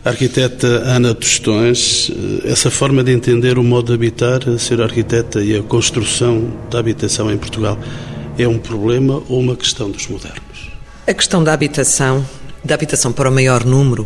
a 0.06 0.10
arquiteta 0.10 0.68
Ana 0.86 1.14
Tostões, 1.14 2.10
eh, 2.10 2.52
essa 2.52 2.72
forma 2.72 3.04
de 3.04 3.12
entender 3.12 3.58
o 3.58 3.64
modo 3.64 3.88
de 3.88 3.94
habitar, 3.94 4.42
ser 4.58 4.82
arquiteta 4.82 5.44
e 5.44 5.58
a 5.58 5.62
construção 5.62 6.54
da 6.72 6.80
habitação 6.80 7.30
em 7.30 7.38
Portugal, 7.38 7.78
é 8.38 8.48
um 8.48 8.58
problema 8.58 9.22
ou 9.28 9.42
uma 9.42 9.56
questão 9.58 9.92
dos 9.92 10.08
modernos? 10.08 10.57
A 11.08 11.14
questão 11.14 11.42
da 11.42 11.54
habitação, 11.54 12.28
da 12.62 12.76
habitação 12.76 13.14
para 13.14 13.30
o 13.30 13.32
maior 13.32 13.64
número, 13.64 14.06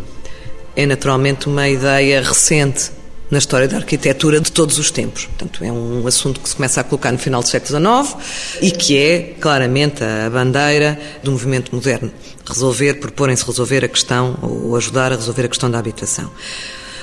é 0.75 0.85
naturalmente 0.85 1.47
uma 1.47 1.67
ideia 1.67 2.21
recente 2.21 2.91
na 3.31 3.39
história 3.39 3.67
da 3.67 3.77
arquitetura 3.77 4.39
de 4.39 4.51
todos 4.51 4.77
os 4.77 4.91
tempos. 4.91 5.25
Portanto, 5.25 5.63
é 5.63 5.71
um 5.71 6.05
assunto 6.05 6.39
que 6.39 6.47
se 6.47 6.55
começa 6.55 6.79
a 6.79 6.83
colocar 6.83 7.11
no 7.11 7.17
final 7.17 7.41
do 7.41 7.47
século 7.47 7.79
XIX 7.79 8.17
e 8.61 8.69
que 8.69 8.95
é 8.95 9.35
claramente 9.41 10.03
a 10.03 10.29
bandeira 10.29 10.99
do 11.23 11.31
movimento 11.31 11.73
moderno. 11.73 12.11
Resolver, 12.47 12.93
proporem-se 12.99 13.47
resolver 13.47 13.83
a 13.83 13.87
questão 13.87 14.37
ou 14.39 14.75
ajudar 14.75 15.11
a 15.11 15.15
resolver 15.15 15.45
a 15.45 15.49
questão 15.49 15.71
da 15.71 15.79
habitação. 15.79 16.29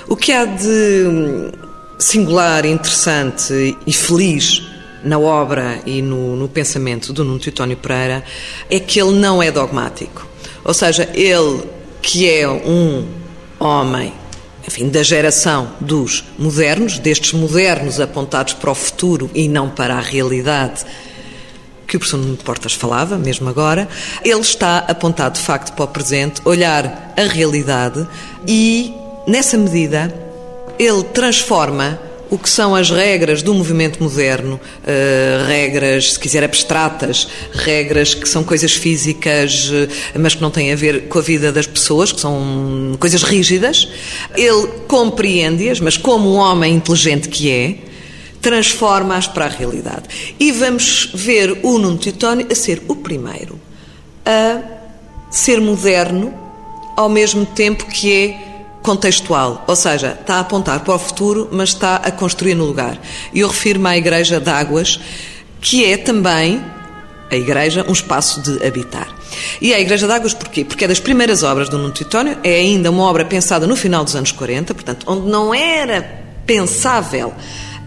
O 0.07 0.15
que 0.15 0.31
há 0.31 0.45
de 0.45 1.51
singular, 1.99 2.65
interessante 2.65 3.77
e 3.85 3.93
feliz 3.93 4.63
na 5.09 5.19
obra 5.19 5.81
e 5.87 6.03
no, 6.03 6.37
no 6.37 6.49
pensamento 6.49 7.13
do 7.13 7.25
Nuno 7.25 7.41
Teutónio 7.41 7.77
Pereira 7.77 8.23
é 8.69 8.79
que 8.79 9.01
ele 9.01 9.13
não 9.13 9.43
é 9.43 9.51
dogmático. 9.51 10.27
Ou 10.63 10.75
seja, 10.75 11.09
ele 11.15 11.65
que 12.03 12.29
é 12.31 12.49
um 12.49 13.07
homem 13.59 14.13
enfim, 14.67 14.91
da 14.91 15.03
geração 15.03 15.73
dos 15.81 16.25
modernos, 16.39 16.99
destes 16.99 17.33
modernos 17.33 17.99
apontados 17.99 18.53
para 18.53 18.71
o 18.71 18.75
futuro 18.75 19.31
e 19.35 19.49
não 19.49 19.71
para 19.71 19.95
a 19.95 20.01
realidade 20.01 20.85
que 21.87 21.97
o 21.97 21.99
professor 21.99 22.19
Nuno 22.19 22.37
Portas 22.37 22.75
falava, 22.75 23.17
mesmo 23.17 23.49
agora, 23.49 23.89
ele 24.23 24.41
está 24.41 24.79
apontado 24.81 25.39
de 25.39 25.41
facto 25.41 25.73
para 25.73 25.87
o 25.87 25.89
presente, 25.89 26.43
olhar 26.45 27.15
a 27.17 27.23
realidade 27.23 28.07
e, 28.47 28.93
nessa 29.27 29.57
medida, 29.57 30.15
ele 30.79 31.03
transforma 31.03 31.99
o 32.31 32.39
que 32.39 32.49
são 32.49 32.75
as 32.75 32.91
regras 32.91 33.43
do 33.43 33.55
movimento 33.55 34.03
moderno, 34.03 34.57
uh, 34.57 35.47
regras, 35.47 36.13
se 36.13 36.19
quiser, 36.19 36.45
abstratas, 36.45 37.29
regras 37.53 38.15
que 38.15 38.29
são 38.29 38.45
coisas 38.45 38.73
físicas, 38.73 39.71
uh, 39.71 40.19
mas 40.19 40.35
que 40.35 40.43
não 40.43 40.51
têm 40.51 40.73
a 40.73 40.77
ver 40.77 41.09
com 41.09 41.19
a 41.19 41.23
vida 41.23 41.51
das 41.51 41.67
pessoas, 41.67 42.13
que 42.13 42.21
são 42.21 42.97
coisas 42.99 43.23
rígidas. 43.23 43.89
Ele 44.37 44.67
compreende-as, 44.87 45.81
mas 45.81 45.97
como 45.97 46.35
um 46.35 46.37
homem 46.37 46.75
inteligente 46.75 47.29
que 47.29 47.51
é, 47.51 47.77
transforma-as 48.41 49.27
para 49.27 49.47
a 49.47 49.49
realidade. 49.49 50.35
E 50.39 50.53
vamos 50.53 51.11
ver 51.15 51.59
o 51.63 51.79
Nuno 51.79 51.99
Teutónio 51.99 52.47
a 52.51 52.55
ser 52.55 52.83
o 52.89 52.95
primeiro 52.95 53.69
a 54.29 54.61
ser 55.31 55.59
moderno, 55.59 56.35
ao 56.95 57.09
mesmo 57.09 57.47
tempo 57.47 57.87
que 57.87 58.13
é 58.13 58.48
contextual, 58.83 59.65
ou 59.67 59.77
seja, 59.77 60.17
está 60.21 60.37
a 60.37 60.41
apontar 60.41 60.81
para 60.81 60.95
o 60.95 60.99
futuro, 60.99 61.49
mas 61.53 61.71
está 61.71 61.97
a 61.97 62.11
construir 62.11 62.55
no 62.55 62.65
lugar. 62.65 62.99
E 63.33 63.41
eu 63.41 63.49
refiro-me 63.49 63.89
à 63.89 63.97
Igreja 63.97 64.41
de 64.41 64.51
Águas, 64.51 65.01
que 65.61 65.85
é 65.85 65.97
também 65.97 66.65
a 67.31 67.37
Igreja 67.37 67.85
um 67.89 67.93
espaço 67.93 68.41
de 68.41 68.67
habitar. 68.67 69.09
E 69.61 69.75
a 69.75 69.81
Igreja 69.81 70.07
de 70.07 70.13
Águas 70.13 70.33
porquê? 70.33 70.65
Porque 70.65 70.85
é 70.85 70.89
das 70.89 71.01
primeiras 71.01 71.43
obras 71.43 71.69
do 71.69 71.77
Nuno 71.77 71.93
Teutónio, 71.93 72.39
é 72.43 72.55
ainda 72.55 72.91
uma 72.91 73.05
obra 73.05 73.25
pensada 73.25 73.67
no 73.67 73.77
final 73.77 74.05
dos 74.05 74.17
anos 74.17 74.33
40, 74.33 74.75
portanto, 74.75 75.05
onde 75.07 75.29
não 75.29 75.55
era 75.55 76.03
pensável 76.47 77.35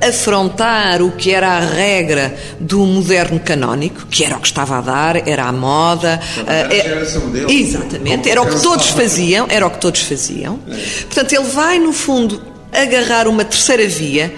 afrontar 0.02 1.02
o 1.02 1.12
que 1.12 1.32
era 1.32 1.58
a 1.58 1.60
regra 1.60 2.36
do 2.60 2.80
moderno 2.86 3.40
canónico, 3.40 4.08
que 4.08 4.24
era 4.24 4.36
o 4.36 4.40
que 4.40 4.48
estava 4.48 4.80
a 4.80 4.82
dar, 4.82 5.28
era 5.28 5.46
a 5.46 5.52
moda. 5.52 6.20
Era 6.48 6.68
a 6.68 6.74
eh, 6.74 6.84
geração 6.84 7.30
dele. 7.30 7.54
Exatamente, 7.54 8.30
era 8.30 8.42
o 8.42 8.50
que 8.50 8.62
todos 8.62 8.88
faziam, 8.88 9.48
era 9.50 9.66
o 9.66 9.70
que 9.70 9.80
todos 9.80 10.02
faziam. 10.02 10.58
Portanto, 10.58 11.34
ele 11.34 11.48
vai, 11.50 11.78
no 11.78 11.94
fundo, 11.94 12.42
agarrar 12.72 13.28
uma 13.28 13.46
terceira 13.46 13.88
via. 13.88 14.34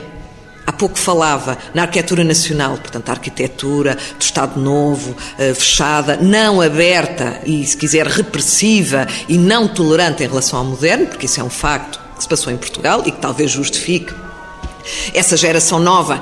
Há 0.65 0.71
pouco 0.71 0.97
falava 0.97 1.57
na 1.73 1.81
arquitetura 1.81 2.23
nacional, 2.23 2.77
portanto, 2.77 3.09
a 3.09 3.11
arquitetura 3.11 3.97
do 4.17 4.21
Estado 4.21 4.59
Novo, 4.59 5.15
eh, 5.37 5.53
fechada, 5.53 6.17
não 6.17 6.61
aberta 6.61 7.41
e, 7.45 7.65
se 7.65 7.75
quiser, 7.75 8.07
repressiva 8.07 9.05
e 9.27 9.37
não 9.37 9.67
tolerante 9.67 10.23
em 10.23 10.27
relação 10.27 10.59
ao 10.59 10.65
moderno, 10.65 11.07
porque 11.07 11.25
isso 11.25 11.39
é 11.39 11.43
um 11.43 11.49
facto 11.49 11.99
que 12.15 12.23
se 12.23 12.29
passou 12.29 12.51
em 12.51 12.55
Portugal 12.55 13.03
e 13.05 13.11
que 13.11 13.19
talvez 13.19 13.51
justifique 13.51 14.13
essa 15.13 15.37
geração 15.37 15.79
nova 15.79 16.21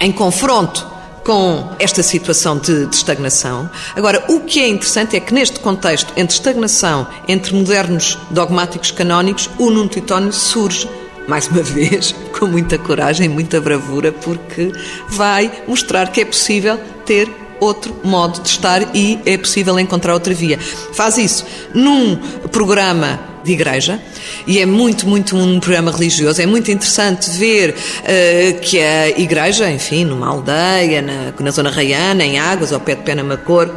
em 0.00 0.12
confronto 0.12 0.96
com 1.26 1.70
esta 1.80 2.04
situação 2.04 2.56
de, 2.56 2.86
de, 2.86 2.94
estagnação. 2.94 3.68
Agora, 3.96 4.24
o 4.28 4.40
que 4.40 4.60
é 4.60 4.68
interessante 4.68 5.16
é 5.16 5.20
que 5.20 5.34
neste 5.34 5.58
contexto 5.58 6.12
entre 6.16 6.36
estagnação, 6.36 7.04
entre 7.26 7.52
modernos 7.52 8.16
dogmáticos 8.30 8.92
canónicos, 8.92 9.50
o 9.58 9.68
Nuno 9.68 9.88
Teutónio 9.88 10.32
surge, 10.32 10.88
mais 11.26 11.48
uma 11.48 11.62
vez, 11.64 12.14
com 12.38 12.46
muita 12.46 12.78
coragem, 12.78 13.28
muita 13.28 13.60
bravura, 13.60 14.12
porque 14.12 14.70
vai 15.08 15.50
mostrar 15.66 16.12
que 16.12 16.20
é 16.20 16.24
possível 16.24 16.78
ter 17.04 17.28
outro 17.58 17.96
modo 18.04 18.40
de 18.40 18.48
estar 18.48 18.94
e 18.94 19.18
é 19.26 19.36
possível 19.36 19.78
encontrar 19.80 20.14
outra 20.14 20.32
via. 20.32 20.58
Faz 20.58 21.18
isso 21.18 21.44
num 21.74 22.16
programa 22.52 23.18
de 23.46 23.52
igreja 23.52 24.00
e 24.46 24.58
é 24.58 24.66
muito, 24.66 25.08
muito 25.08 25.36
um 25.36 25.60
programa 25.60 25.90
religioso. 25.90 26.42
É 26.42 26.46
muito 26.46 26.70
interessante 26.70 27.30
ver 27.30 27.70
uh, 27.70 28.60
que 28.60 28.80
a 28.80 29.08
igreja, 29.10 29.70
enfim, 29.70 30.04
numa 30.04 30.26
aldeia, 30.26 31.00
na, 31.00 31.32
na 31.38 31.50
zona 31.50 31.70
raiana, 31.70 32.24
em 32.24 32.38
Águas, 32.38 32.72
ao 32.72 32.80
pé 32.80 32.94
de 32.94 33.02
Penamacor, 33.02 33.70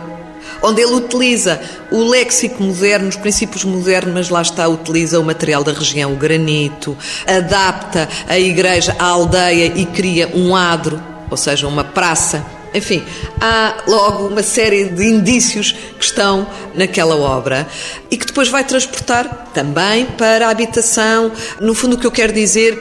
onde 0.62 0.82
ele 0.82 0.94
utiliza 0.94 1.62
o 1.92 2.04
léxico 2.04 2.62
moderno, 2.62 3.08
os 3.08 3.16
princípios 3.16 3.64
modernos, 3.64 4.14
mas 4.14 4.30
lá 4.30 4.42
está, 4.42 4.68
utiliza 4.68 5.20
o 5.20 5.24
material 5.24 5.64
da 5.64 5.72
região, 5.72 6.12
o 6.14 6.16
granito, 6.16 6.98
adapta 7.26 8.10
a 8.28 8.38
igreja 8.38 8.96
à 9.00 9.06
aldeia 9.06 9.72
e 9.76 9.86
cria 9.86 10.30
um 10.34 10.56
adro, 10.56 11.02
ou 11.30 11.38
seja, 11.38 11.68
uma 11.68 11.84
praça 11.84 12.44
enfim, 12.74 13.04
há 13.40 13.84
logo 13.88 14.28
uma 14.28 14.44
série 14.44 14.86
de 14.86 15.06
indícios 15.06 15.72
que 15.72 16.04
estão 16.04 16.48
naquela 16.76 17.16
obra 17.16 17.68
e 18.10 18.18
que 18.18 18.26
depois 18.26 18.50
vai 18.50 18.64
transportar 18.64 19.50
também 19.54 20.06
para 20.06 20.48
a 20.48 20.52
habitação. 20.52 21.32
No 21.60 21.74
fundo, 21.74 21.96
o 21.96 22.00
que 22.00 22.08
eu 22.08 22.12
quero 22.12 22.34
dizer 22.34 22.78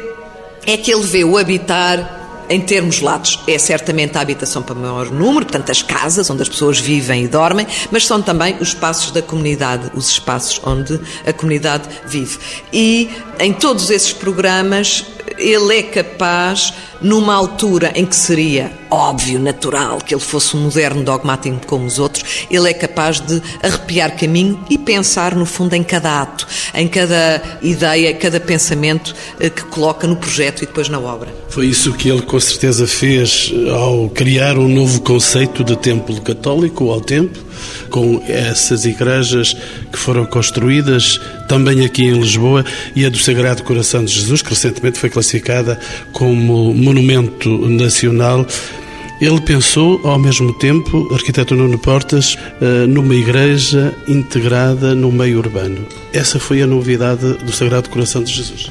é 0.67 0.77
que 0.77 0.93
ele 0.93 1.05
vê 1.05 1.25
o 1.25 1.39
habitar 1.39 2.19
em 2.51 2.61
termos 2.61 3.01
latos, 3.01 3.39
é 3.47 3.59
certamente 3.59 4.17
a 4.17 4.21
habitação 4.21 4.63
para 4.63 4.75
maior 4.75 5.11
número, 5.11 5.45
portanto, 5.45 5.71
as 5.71 5.83
casas 5.83 6.31
onde 6.31 6.43
as 6.43 6.49
pessoas 6.49 6.81
vivem 6.81 7.25
e 7.25 7.29
dormem, 7.29 7.67
mas 7.91 8.07
são 8.07 8.23
também 8.23 8.57
os 8.61 8.69
espaços 8.69 9.11
da 9.11 9.21
comunidade, 9.21 9.91
os 9.95 10.09
espaços 10.09 10.61
onde 10.65 10.99
a 11.27 11.33
comunidade 11.33 11.89
vive. 12.07 12.39
E 12.73 13.11
em 13.39 13.53
todos 13.53 13.91
esses 13.91 14.13
programas, 14.13 15.05
ele 15.37 15.79
é 15.79 15.83
capaz 15.83 16.73
numa 17.01 17.35
altura 17.35 17.93
em 17.95 18.05
que 18.05 18.17
seria 18.17 18.73
óbvio, 18.91 19.39
natural, 19.39 19.99
que 19.99 20.15
ele 20.15 20.21
fosse 20.21 20.57
um 20.57 20.61
moderno 20.61 21.03
dogmático 21.03 21.67
como 21.67 21.87
os 21.87 21.99
outros, 21.99 22.47
ele 22.51 22.71
é 22.71 22.75
capaz 22.75 23.21
de 23.21 23.41
arrepiar 23.63 24.17
caminho 24.17 24.59
e 24.71 24.79
pensar, 24.79 25.35
no 25.35 25.45
fundo, 25.45 25.75
em 25.75 25.83
cada 25.83 26.23
ato, 26.23 26.47
em 26.75 26.89
cada 26.89 27.43
ideia, 27.63 28.15
cada 28.15 28.41
pensamento 28.41 29.15
eh, 29.39 29.51
que 29.51 29.63
coloca 29.65 30.07
no 30.07 30.17
projeto 30.17 30.63
e 30.63 30.67
depois 30.67 30.89
na 30.89 30.99
obra. 30.99 31.29
Foi 31.49 31.67
isso 31.67 31.93
que 31.93 32.09
ele, 32.09 32.23
com 32.23 32.41
certeza, 32.41 32.87
fez 32.87 33.53
ao 33.71 34.09
criar 34.09 34.57
um 34.59 34.69
novo 34.69 35.01
conceito 35.03 35.63
de 35.63 35.77
templo 35.77 36.21
católico 36.21 36.91
ao 36.91 37.01
tempo, 37.01 37.39
com 37.91 38.23
essas 38.27 38.85
igrejas 38.85 39.57
que 39.93 39.99
foram 39.99 40.25
construídas 40.27 41.21
também 41.49 41.85
aqui 41.85 42.05
em 42.05 42.21
Lisboa 42.21 42.65
e 42.95 43.05
a 43.05 43.09
do 43.09 43.19
Sagrado 43.19 43.63
Coração 43.63 44.05
de 44.05 44.13
Jesus, 44.13 44.43
que 44.43 44.51
recentemente 44.51 44.99
foi 44.99 45.11
classificada 45.11 45.79
como 46.13 46.75
monumento 46.75 47.49
nacional. 47.69 48.47
Ele 49.21 49.41
pensou, 49.41 50.01
ao 50.05 50.19
mesmo 50.19 50.53
tempo, 50.55 51.13
arquiteto 51.13 51.57
Nuno 51.57 51.79
Portas, 51.79 52.39
eh, 52.61 52.87
numa 52.87 53.17
igreja 53.17 53.93
integrada 54.07 54.95
no 54.95 55.11
meio 55.11 55.39
urbano. 55.39 55.85
Essa 56.13 56.39
foi 56.39 56.63
a 56.63 56.67
novidade 56.69 57.33
do 57.35 57.53
Sagrado 57.53 57.91
Coração 57.91 58.23
de 58.23 58.33
Jesus. 58.33 58.71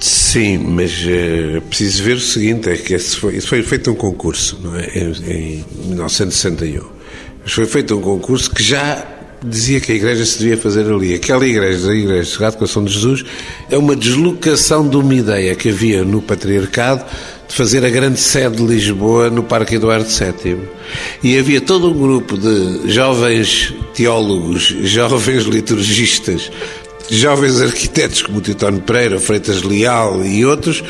Sim, 0.00 0.58
mas 0.58 0.92
é 1.06 1.60
preciso 1.60 2.02
ver 2.02 2.16
o 2.16 2.20
seguinte: 2.20 2.70
é 2.70 2.76
que 2.76 2.98
foi, 2.98 3.40
foi 3.40 3.62
feito 3.62 3.90
um 3.90 3.94
concurso 3.94 4.58
é? 4.74 4.98
em, 4.98 5.58
em 5.58 5.64
1961. 5.88 7.01
Mas 7.42 7.52
foi 7.52 7.66
feito 7.66 7.96
um 7.96 8.00
concurso 8.00 8.50
que 8.50 8.62
já 8.62 9.04
dizia 9.44 9.80
que 9.80 9.92
a 9.92 9.94
igreja 9.94 10.24
se 10.24 10.38
devia 10.38 10.56
fazer 10.56 10.86
ali. 10.86 11.14
Aquela 11.14 11.46
igreja, 11.46 11.90
a 11.90 11.94
igreja 11.94 12.30
Sagrado 12.30 12.56
Coração 12.58 12.84
de 12.84 12.92
Jesus, 12.92 13.24
é 13.70 13.76
uma 13.76 13.96
deslocação 13.96 14.88
de 14.88 14.96
uma 14.96 15.14
ideia 15.14 15.54
que 15.54 15.68
havia 15.68 16.04
no 16.04 16.22
patriarcado 16.22 17.04
de 17.48 17.54
fazer 17.54 17.84
a 17.84 17.90
grande 17.90 18.20
sede 18.20 18.56
de 18.56 18.62
Lisboa 18.62 19.28
no 19.28 19.42
Parque 19.42 19.74
Eduardo 19.74 20.08
VII. 20.08 20.58
E 21.22 21.38
havia 21.38 21.60
todo 21.60 21.90
um 21.90 21.98
grupo 21.98 22.36
de 22.38 22.90
jovens 22.90 23.74
teólogos, 23.94 24.74
jovens 24.84 25.44
liturgistas, 25.44 26.50
jovens 27.10 27.60
arquitetos 27.60 28.22
como 28.22 28.40
Titone 28.40 28.80
Pereira, 28.80 29.18
Freitas 29.18 29.62
Leal 29.62 30.24
e 30.24 30.46
outros, 30.46 30.82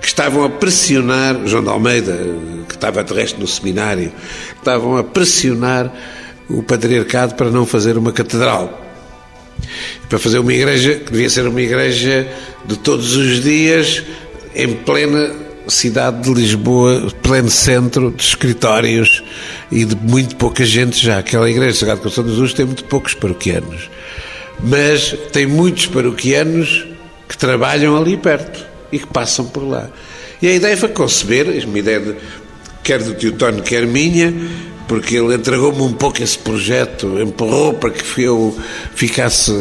que 0.00 0.06
estavam 0.06 0.44
a 0.44 0.50
pressionar, 0.50 1.40
João 1.46 1.62
de 1.62 1.68
Almeida, 1.68 2.18
estava 2.80 3.04
de 3.04 3.12
resto 3.12 3.38
no 3.38 3.46
seminário, 3.46 4.10
estavam 4.56 4.96
a 4.96 5.04
pressionar 5.04 5.92
o 6.48 6.62
patriarcado 6.62 7.34
para 7.34 7.50
não 7.50 7.66
fazer 7.66 7.98
uma 7.98 8.12
catedral. 8.12 8.78
Para 10.08 10.18
fazer 10.18 10.38
uma 10.38 10.52
igreja 10.52 10.94
que 10.94 11.12
devia 11.12 11.30
ser 11.30 11.46
uma 11.46 11.60
igreja 11.60 12.26
de 12.64 12.76
todos 12.78 13.14
os 13.14 13.42
dias, 13.42 14.02
em 14.54 14.74
plena 14.74 15.30
cidade 15.68 16.22
de 16.22 16.34
Lisboa, 16.34 17.08
pleno 17.22 17.50
centro 17.50 18.10
de 18.10 18.22
escritórios 18.22 19.22
e 19.70 19.84
de 19.84 19.94
muito 19.94 20.34
pouca 20.36 20.64
gente 20.64 20.98
já. 20.98 21.18
Aquela 21.18 21.48
igreja 21.48 21.78
Sagrado 21.78 22.00
Coração 22.00 22.24
de 22.24 22.30
Jesus 22.30 22.52
tem 22.52 22.64
muito 22.64 22.84
poucos 22.84 23.14
paroquianos, 23.14 23.88
mas 24.58 25.14
tem 25.32 25.46
muitos 25.46 25.86
paroquianos 25.86 26.86
que 27.28 27.38
trabalham 27.38 27.96
ali 27.96 28.16
perto 28.16 28.66
e 28.90 28.98
que 28.98 29.06
passam 29.06 29.46
por 29.46 29.62
lá. 29.62 29.88
E 30.42 30.48
a 30.48 30.54
ideia 30.54 30.76
foi 30.76 30.88
conceber, 30.88 31.46
uma 31.66 31.78
ideia 31.78 32.00
de, 32.00 32.16
quer 32.90 33.04
do 33.04 33.14
tio 33.14 33.30
Tony, 33.34 33.62
quer 33.62 33.86
minha, 33.86 34.34
porque 34.88 35.14
ele 35.14 35.36
entregou-me 35.36 35.80
um 35.80 35.92
pouco 35.92 36.20
esse 36.20 36.36
projeto, 36.36 37.20
empurrou 37.20 37.72
para 37.72 37.90
que 37.90 38.22
eu 38.22 38.52
ficasse 38.96 39.52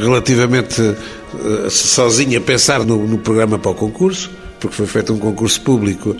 relativamente 0.00 0.82
uh, 0.82 1.70
sozinho 1.70 2.36
a 2.36 2.40
pensar 2.40 2.84
no, 2.84 3.06
no, 3.06 3.18
programa 3.18 3.60
para 3.60 3.70
o 3.70 3.76
concurso, 3.76 4.28
porque 4.58 4.74
foi 4.74 4.86
feito 4.88 5.12
um 5.12 5.18
concurso 5.20 5.60
público 5.60 6.16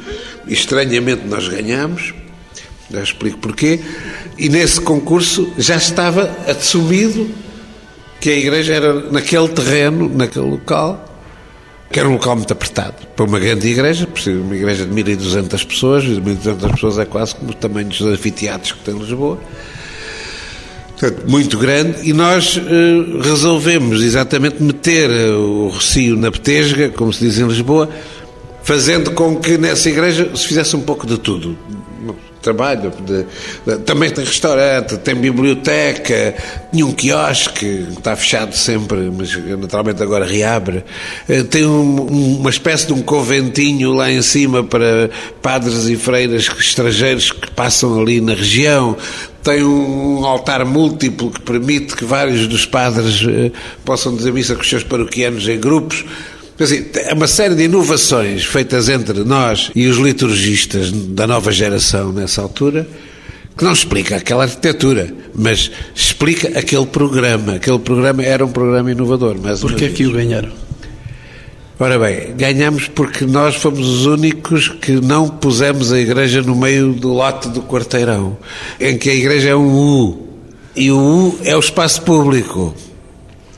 e 0.47 0.53
estranhamente 0.53 1.27
nós 1.27 1.49
ganhamos, 1.49 2.14
já 2.88 3.03
explico 3.03 3.38
porquê, 3.38 3.81
e 4.38 4.49
nesse 4.49 4.81
concurso 4.81 5.53
já 5.59 5.75
estava 5.75 6.31
assumido 6.47 7.29
que 8.21 8.31
a 8.31 8.37
igreja 8.37 8.75
era 8.75 9.11
naquele 9.11 9.49
terreno, 9.49 10.09
naquele 10.09 10.51
local, 10.51 11.13
que 11.94 12.00
era 12.00 12.09
um 12.09 12.14
local 12.14 12.35
muito 12.35 12.52
apertado. 12.52 13.07
Para 13.14 13.24
uma 13.24 13.38
grande 13.38 13.68
igreja, 13.68 14.09
uma 14.26 14.57
igreja 14.57 14.85
de 14.85 14.92
1.200 14.92 15.64
pessoas, 15.64 16.02
1.200 16.02 16.72
pessoas 16.72 16.98
é 16.98 17.04
quase 17.04 17.37
como 17.37 17.52
o 17.52 17.54
tamanho 17.54 17.87
dos 17.87 18.00
anfiteatros 18.00 18.72
que 18.72 18.80
tem 18.80 18.98
Lisboa. 18.98 19.38
Portanto, 20.98 21.22
muito 21.30 21.57
grande, 21.57 22.11
e 22.11 22.12
nós 22.12 22.57
uh, 22.57 23.20
resolvemos 23.20 24.02
exatamente 24.02 24.61
meter 24.61 25.09
eh, 25.09 25.30
o 25.30 25.68
Rocio 25.68 26.16
na 26.16 26.33
petesga, 26.33 26.88
como 26.88 27.12
se 27.12 27.26
diz 27.26 27.38
em 27.38 27.46
Lisboa, 27.46 27.88
fazendo 28.64 29.12
com 29.12 29.37
que 29.37 29.57
nessa 29.57 29.88
igreja 29.88 30.28
se 30.35 30.48
fizesse 30.48 30.74
um 30.74 30.80
pouco 30.80 31.07
de 31.07 31.16
tudo 31.16 31.57
trabalho. 32.44 32.92
De, 33.04 33.26
de, 33.66 33.78
também 33.78 34.11
tem 34.11 34.24
restaurante, 34.24 34.96
tem 34.98 35.14
biblioteca, 35.14 36.35
tinha 36.70 36.87
um 36.87 36.92
quiosque, 36.92 37.87
está 37.90 38.14
fechado 38.14 38.54
sempre, 38.54 39.11
mas 39.11 39.35
naturalmente 39.59 40.02
agora 40.02 40.24
reabre. 40.26 40.85
Eh, 41.28 41.42
tem 41.42 41.64
um, 41.64 42.38
uma 42.38 42.50
espécie 42.50 42.87
de 42.87 42.92
um 42.92 43.02
conventinho 43.02 43.92
lá 43.92 44.11
em 44.11 44.22
cima 44.22 44.62
para 44.62 45.11
padres 45.42 45.88
e 45.88 45.96
freiras 45.96 46.48
estrangeiros 46.59 47.33
que 47.33 47.50
passam 47.50 48.00
ali 48.00 48.20
na 48.20 48.35
região 48.35 48.96
tem 49.44 49.62
um 49.62 50.24
altar 50.24 50.64
múltiplo 50.64 51.30
que 51.30 51.40
permite 51.42 51.94
que 51.94 52.04
vários 52.07 52.46
dos 52.46 52.64
padres 52.64 53.22
eh, 53.28 53.52
possam 53.85 54.16
dizer 54.16 54.33
missa 54.33 54.54
com 54.54 54.62
os 54.62 54.68
seus 54.68 54.83
paroquianos 54.83 55.46
em 55.46 55.61
grupos. 55.61 56.02
Assim, 56.59 56.85
é 56.95 57.12
uma 57.12 57.27
série 57.27 57.55
de 57.55 57.64
inovações 57.64 58.45
feitas 58.45 58.88
entre 58.88 59.25
nós 59.25 59.71
e 59.75 59.88
os 59.88 59.97
liturgistas 59.97 60.93
da 60.93 61.27
nova 61.27 61.51
geração 61.51 62.12
nessa 62.12 62.43
altura 62.43 62.87
que 63.57 63.64
não 63.64 63.73
explica 63.73 64.17
aquela 64.17 64.45
arquitetura, 64.45 65.14
mas 65.35 65.71
explica 65.95 66.59
aquele 66.59 66.87
programa. 66.87 67.55
Aquele 67.55 67.79
programa 67.79 68.23
era 68.23 68.45
um 68.45 68.51
programa 68.51 68.90
inovador. 68.90 69.37
Mas 69.40 69.61
Porquê 69.61 69.87
é 69.87 69.88
que 69.90 70.07
o 70.07 70.12
ganharam? 70.12 70.51
Ora 71.79 71.99
bem, 71.99 72.35
ganhamos 72.37 72.87
porque 72.87 73.25
nós 73.25 73.57
fomos 73.57 73.81
os 73.81 74.07
únicos 74.07 74.69
que 74.69 74.93
não 74.93 75.29
pusemos 75.29 75.93
a 75.93 75.99
igreja 75.99 76.40
no 76.40 76.55
meio 76.55 76.93
do 76.93 77.12
lote 77.12 77.49
do 77.49 77.62
quarteirão, 77.62 78.37
em 78.81 78.97
que 78.97 79.11
a 79.11 79.14
igreja 79.14 79.51
é 79.51 79.57
um 79.57 79.73
U. 79.73 80.29
E 80.77 80.90
o 80.90 80.99
U 80.99 81.38
é 81.45 81.57
o 81.57 81.61
espaço 81.61 82.03
público. 82.03 82.75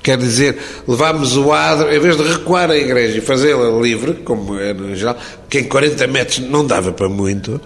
Quer 0.06 0.18
dizer, 0.18 0.56
levámos 0.86 1.36
o 1.36 1.52
adro, 1.52 1.92
em 1.92 1.98
vez 1.98 2.16
de 2.16 2.22
recuar 2.22 2.70
a 2.70 2.76
igreja 2.76 3.18
e 3.18 3.20
fazê-la 3.20 3.76
livre, 3.82 4.14
como 4.24 4.56
é 4.56 4.72
no 4.72 4.94
geral, 4.94 5.18
que 5.50 5.58
em 5.58 5.64
40 5.64 6.06
metros 6.06 6.38
não 6.38 6.64
dava 6.64 6.92
para 6.92 7.08
muito, 7.08 7.60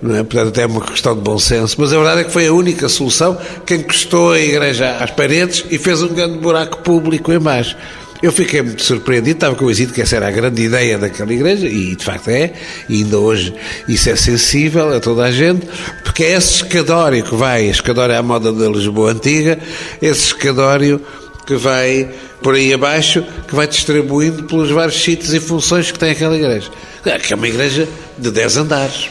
não 0.00 0.16
é? 0.16 0.22
portanto 0.22 0.48
até 0.48 0.62
é 0.62 0.66
uma 0.66 0.80
questão 0.80 1.14
de 1.14 1.20
bom 1.20 1.38
senso, 1.38 1.76
mas 1.78 1.92
a 1.92 1.96
verdade 1.96 2.22
é 2.22 2.24
que 2.24 2.30
foi 2.30 2.46
a 2.46 2.54
única 2.54 2.88
solução 2.88 3.36
que 3.66 3.74
encostou 3.74 4.32
a 4.32 4.40
igreja 4.40 4.96
às 4.96 5.10
paredes 5.10 5.62
e 5.70 5.76
fez 5.76 6.02
um 6.02 6.08
grande 6.08 6.38
buraco 6.38 6.78
público 6.78 7.30
em 7.30 7.38
baixo. 7.38 7.76
Eu 8.22 8.32
fiquei 8.32 8.62
muito 8.62 8.82
surpreendido, 8.82 9.36
estava 9.36 9.54
convencido 9.54 9.92
que 9.92 10.00
essa 10.00 10.16
era 10.16 10.28
a 10.28 10.30
grande 10.30 10.62
ideia 10.62 10.96
daquela 10.96 11.34
igreja, 11.34 11.66
e 11.66 11.94
de 11.94 12.02
facto 12.02 12.28
é, 12.28 12.54
e 12.88 13.02
ainda 13.02 13.18
hoje 13.18 13.54
isso 13.86 14.08
é 14.08 14.16
sensível 14.16 14.96
a 14.96 15.00
toda 15.00 15.24
a 15.24 15.30
gente, 15.30 15.66
porque 16.02 16.24
é 16.24 16.32
esse 16.32 16.62
escadório 16.62 17.22
que 17.22 17.34
vai, 17.34 17.66
escadório 17.66 18.16
à 18.16 18.22
moda 18.22 18.50
da 18.54 18.68
Lisboa 18.70 19.12
Antiga, 19.12 19.58
esse 20.00 20.28
escadório 20.28 21.02
que 21.46 21.54
vai 21.56 22.10
por 22.42 22.54
aí 22.54 22.72
abaixo, 22.72 23.24
que 23.46 23.54
vai 23.54 23.66
distribuindo 23.66 24.44
pelos 24.44 24.70
vários 24.70 25.02
sítios 25.02 25.32
e 25.32 25.40
funções 25.40 25.90
que 25.90 25.98
tem 25.98 26.10
aquela 26.10 26.36
igreja. 26.36 26.70
Que 27.02 27.32
é 27.32 27.36
uma 27.36 27.48
igreja 27.48 27.88
de 28.18 28.30
10 28.30 28.56
andares. 28.58 29.10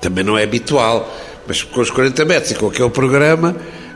Também 0.00 0.24
não 0.24 0.36
é 0.36 0.44
habitual, 0.44 1.14
mas 1.46 1.62
com 1.62 1.80
os 1.80 1.90
40 1.90 2.24
metros 2.24 2.50
e 2.50 2.54
com 2.54 2.68
aquele 2.68 2.90
programa 2.90 3.54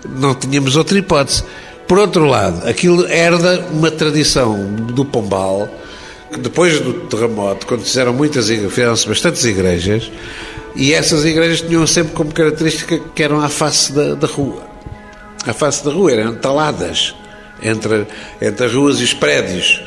não 0.08 0.34
tínhamos 0.34 0.76
outra 0.76 0.98
hipótese. 0.98 1.44
Por 1.87 1.98
outro 1.98 2.26
lado, 2.26 2.68
aquilo 2.68 3.06
herda 3.08 3.64
uma 3.72 3.90
tradição 3.90 4.62
do 4.74 5.04
Pombal, 5.04 5.68
que 6.30 6.38
depois 6.38 6.80
do 6.80 6.92
terremoto, 7.06 7.66
quando 7.66 7.82
fizeram 7.82 8.12
muitas 8.12 8.48
fizeram-se 8.48 9.08
bastantes 9.08 9.42
igrejas, 9.44 10.11
e 10.76 10.92
essas 10.92 11.24
igrejas 11.24 11.62
tinham 11.62 11.87
sempre 11.87 12.12
como 12.12 12.32
característica 12.32 12.98
que 13.14 13.22
eram 13.22 13.40
à 13.40 13.48
face 13.48 13.92
da, 13.92 14.14
da 14.14 14.26
rua. 14.26 14.62
A 15.46 15.54
face 15.54 15.82
da 15.82 15.90
rua 15.90 16.12
eram 16.12 16.34
taladas 16.34 17.14
entre, 17.62 18.07
entre 18.40 18.66
as 18.66 18.73
ruas 18.73 19.01
e 19.01 19.05
os 19.05 19.14
prédios. 19.14 19.83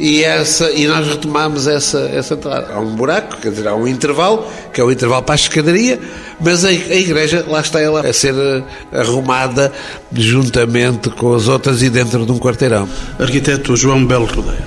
E, 0.00 0.24
essa, 0.24 0.70
e 0.70 0.86
nós 0.86 1.06
retomamos 1.06 1.66
essa, 1.66 1.98
essa 2.10 2.32
entrada. 2.32 2.72
Há 2.72 2.80
um 2.80 2.96
buraco, 2.96 3.36
quer 3.36 3.50
dizer, 3.50 3.68
há 3.68 3.74
um 3.74 3.86
intervalo, 3.86 4.46
que 4.72 4.80
é 4.80 4.84
o 4.84 4.90
intervalo 4.90 5.22
para 5.22 5.34
a 5.34 5.36
escadaria, 5.36 6.00
mas 6.40 6.64
a, 6.64 6.68
a 6.68 6.72
igreja, 6.72 7.44
lá 7.46 7.60
está 7.60 7.80
ela 7.80 8.00
a 8.00 8.10
ser 8.10 8.34
eh, 8.34 8.62
arrumada 8.98 9.70
juntamente 10.10 11.10
com 11.10 11.34
as 11.34 11.48
outras 11.48 11.82
e 11.82 11.90
dentro 11.90 12.24
de 12.24 12.32
um 12.32 12.38
quarteirão. 12.38 12.88
Arquiteto 13.18 13.76
João 13.76 14.06
Belo 14.06 14.24
Rodeia. 14.24 14.64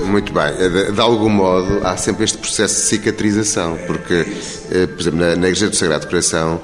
Muito 0.00 0.34
bem. 0.34 0.52
Eh, 0.58 0.68
de, 0.68 0.92
de, 0.92 1.00
algum 1.00 1.30
modo, 1.30 1.80
há 1.82 1.96
sempre 1.96 2.24
este 2.24 2.36
processo 2.36 2.74
de 2.74 2.80
cicatrização, 2.88 3.78
porque, 3.86 4.26
eh, 4.70 4.86
por 4.86 5.00
exemplo, 5.00 5.18
na, 5.18 5.34
na 5.34 5.48
Igreja 5.48 5.70
do 5.70 5.76
Sagrado 5.76 6.06
Coração, 6.06 6.60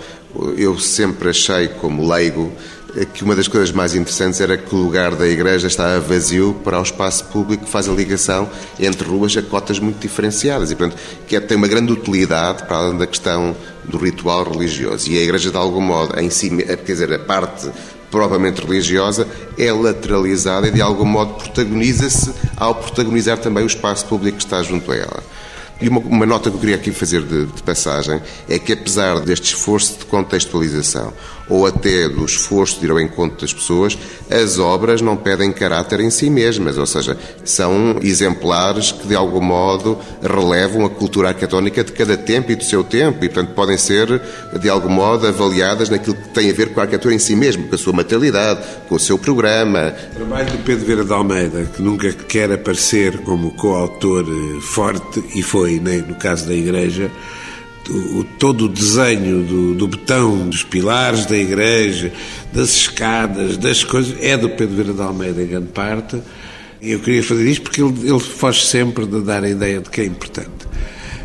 eu 0.59 0.79
sempre 0.79 1.31
achei, 1.31 1.68
como 1.68 2.07
leigo, 2.07 2.53
que 3.12 3.24
uma 3.24 3.35
das 3.35 3.48
coisas 3.48 3.72
mais 3.72 3.94
interessantes 3.94 4.40
era 4.40 4.57
que 4.57 4.74
o 4.74 4.78
lugar 4.78 5.16
da 5.16 5.26
igreja 5.26 5.66
estava 5.66 5.98
vazio 5.98 6.54
para 6.62 6.78
o 6.78 6.83
espaço 6.83 7.24
público 7.24 7.64
que 7.64 7.70
faz 7.70 7.88
a 7.88 7.92
ligação 7.92 8.48
entre 8.78 9.09
ruas 9.09 9.37
a 9.37 9.42
cotas 9.42 9.80
muito 9.80 9.98
diferenciadas 9.98 10.70
e, 10.70 10.76
portanto, 10.76 11.00
que 11.26 11.35
é, 11.35 11.40
tem 11.40 11.57
uma 11.57 11.66
grande 11.66 11.92
utilidade 11.92 12.62
para 12.64 12.76
além 12.76 12.98
da 12.98 13.07
questão 13.07 13.57
do 13.85 13.98
ritual 13.98 14.44
religioso. 14.44 15.11
E 15.11 15.18
a 15.18 15.22
igreja, 15.22 15.50
de 15.50 15.57
algum 15.57 15.80
modo, 15.80 16.18
em 16.20 16.30
si, 16.30 16.50
quer 16.50 16.76
dizer, 16.76 17.12
a 17.12 17.18
parte 17.18 17.68
propriamente 18.11 18.64
religiosa 18.64 19.26
é 19.59 19.72
lateralizada 19.72 20.68
e, 20.68 20.70
de 20.70 20.80
algum 20.80 21.04
modo, 21.04 21.35
protagoniza-se 21.35 22.33
ao 22.57 22.76
protagonizar 22.76 23.38
também 23.38 23.64
o 23.64 23.66
espaço 23.66 24.07
público 24.07 24.38
que 24.38 24.44
está 24.44 24.62
junto 24.62 24.92
a 24.92 24.96
ela. 24.96 25.22
E 25.80 25.88
uma, 25.88 25.98
uma, 25.98 26.24
nota 26.24 26.50
que 26.50 26.57
eu 26.57 26.61
queria 26.61 26.76
aqui 26.76 26.92
fazer 26.92 27.22
de, 27.22 27.46
de, 27.46 27.62
passagem 27.62 28.22
é 28.48 28.59
que, 28.59 28.72
apesar 28.72 29.18
deste 29.20 29.54
esforço 29.54 29.98
de 29.98 30.04
contextualização, 30.04 31.12
ou 31.48 31.66
até 31.66 32.09
do 32.09 32.24
esforço 32.24 32.80
de 32.80 32.87
ir 32.87 32.90
ao 32.90 33.00
encontro 33.00 33.40
das 33.40 33.52
pessoas, 33.52 33.98
as 34.30 34.59
obras 34.59 35.00
não 35.00 35.16
pedem 35.16 35.52
caráter 35.52 36.00
em 36.00 36.11
si 36.11 36.30
mesmas, 36.30 36.78
ou 36.78 36.87
seja, 36.87 37.16
são 37.44 37.98
exemplares 38.02 38.92
que, 38.92 39.07
de 39.07 39.14
algum 39.14 39.40
modo, 39.40 39.98
relevam 40.22 40.85
a 40.85 40.90
cultura 40.90 41.28
arquitetónica 41.28 41.85
de 41.85 41.92
cada 41.92 42.16
tempo 42.16 42.50
e 42.50 42.57
do 42.57 42.64
seu 42.64 42.83
tempo, 42.83 43.24
e, 43.24 43.28
portanto, 43.28 43.54
podem 43.54 43.76
ser, 43.76 44.20
de 44.59 44.68
algum 44.68 44.88
modo, 44.88 45.26
avaliadas 45.26 45.88
naquilo 45.88 46.16
que 46.16 46.28
tem 46.28 46.50
a 46.50 46.54
ver 46.54 46.72
com 46.72 46.80
a 46.80 46.85
arquitetura 46.85 47.14
em 47.14 47.18
si 47.18 47.37
mesmo, 47.37 47.68
com 47.68 47.74
a 47.74 47.78
sua 47.78 47.92
materialidade, 47.92 48.61
com 48.88 48.94
o 48.94 49.00
seu 49.00 49.18
programa. 49.18 49.94
O 50.12 50.16
trabalho 50.16 50.50
de 50.50 50.59
Pedro 50.59 50.87
Vera 50.87 51.04
de 51.04 51.12
Almeida, 51.12 51.64
que 51.64 51.83
nunca 51.83 52.12
quer 52.12 52.50
aparecer 52.52 53.18
como 53.18 53.52
coautor 53.52 54.24
eh, 54.26 54.61
forte, 54.61 55.22
e 55.35 55.42
foi 55.42 55.80
no 55.80 56.14
caso 56.14 56.46
da 56.46 56.54
Igreja, 56.54 57.11
o, 57.90 58.25
todo 58.38 58.66
o 58.66 58.68
desenho 58.68 59.42
do, 59.42 59.75
do 59.75 59.88
betão, 59.88 60.49
dos 60.49 60.62
pilares 60.62 61.27
da 61.27 61.37
igreja, 61.37 62.12
das 62.53 62.77
escadas, 62.77 63.57
das 63.57 63.85
coisas, 63.85 64.16
é 64.20 64.37
do 64.37 64.49
Pedro 64.49 64.75
Vieira 64.77 64.92
de 64.92 65.03
Almeida 65.03 65.42
em 65.42 65.47
grande 65.47 65.68
parte. 65.68 66.18
E 66.81 66.92
eu 66.92 67.01
queria 67.01 67.23
fazer 67.23 67.49
isto 67.49 67.62
porque 67.62 67.83
ele, 67.83 67.94
ele 68.09 68.20
foge 68.20 68.66
sempre 68.66 69.07
de 69.07 69.20
dar 69.23 69.42
a 69.42 69.49
ideia 69.49 69.81
de 69.81 69.88
que 69.88 70.01
é 70.01 70.05
importante. 70.05 70.51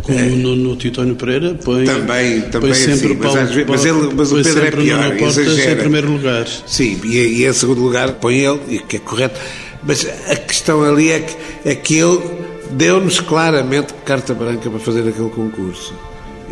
Como 0.01 0.17
é. 0.17 0.23
no, 0.23 0.55
no 0.55 0.75
Tito 0.75 1.03
Pereira, 1.15 1.53
põe, 1.55 1.83
também, 1.83 2.41
também 2.41 2.71
põe 2.71 2.73
sempre 2.73 2.93
assim, 2.93 3.11
o 3.11 3.17
Paulo, 3.17 3.39
mas, 3.41 3.67
mas, 3.67 3.85
ele, 3.85 4.13
mas 4.15 4.31
o 4.31 4.35
Pedro 4.41 4.65
é 4.65 4.71
pior, 4.71 5.15
exagera. 5.17 5.71
em 5.71 5.75
primeiro 5.75 6.11
lugar. 6.11 6.47
Sim, 6.65 6.99
e, 7.03 7.17
e 7.17 7.45
em 7.45 7.53
segundo 7.53 7.81
lugar 7.81 8.13
põe 8.13 8.37
ele, 8.37 8.59
e 8.69 8.79
que 8.79 8.95
é 8.95 8.99
correto. 8.99 9.39
Mas 9.83 10.07
a 10.29 10.35
questão 10.35 10.83
ali 10.83 11.11
é 11.11 11.19
que, 11.19 11.35
é 11.65 11.75
que 11.75 11.95
ele 11.95 12.19
deu-nos 12.71 13.19
claramente 13.19 13.93
carta 14.05 14.33
branca 14.33 14.69
para 14.69 14.79
fazer 14.79 15.07
aquele 15.07 15.29
concurso. 15.29 15.93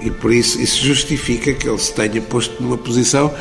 E 0.01 0.11
por 0.11 0.33
isso 0.33 0.61
isso 0.61 0.85
justifica 0.85 1.53
que 1.53 1.67
ele 1.67 1.77
se 1.77 1.93
tenha 1.93 2.21
posto 2.21 2.61
numa 2.61 2.77
posição 2.77 3.33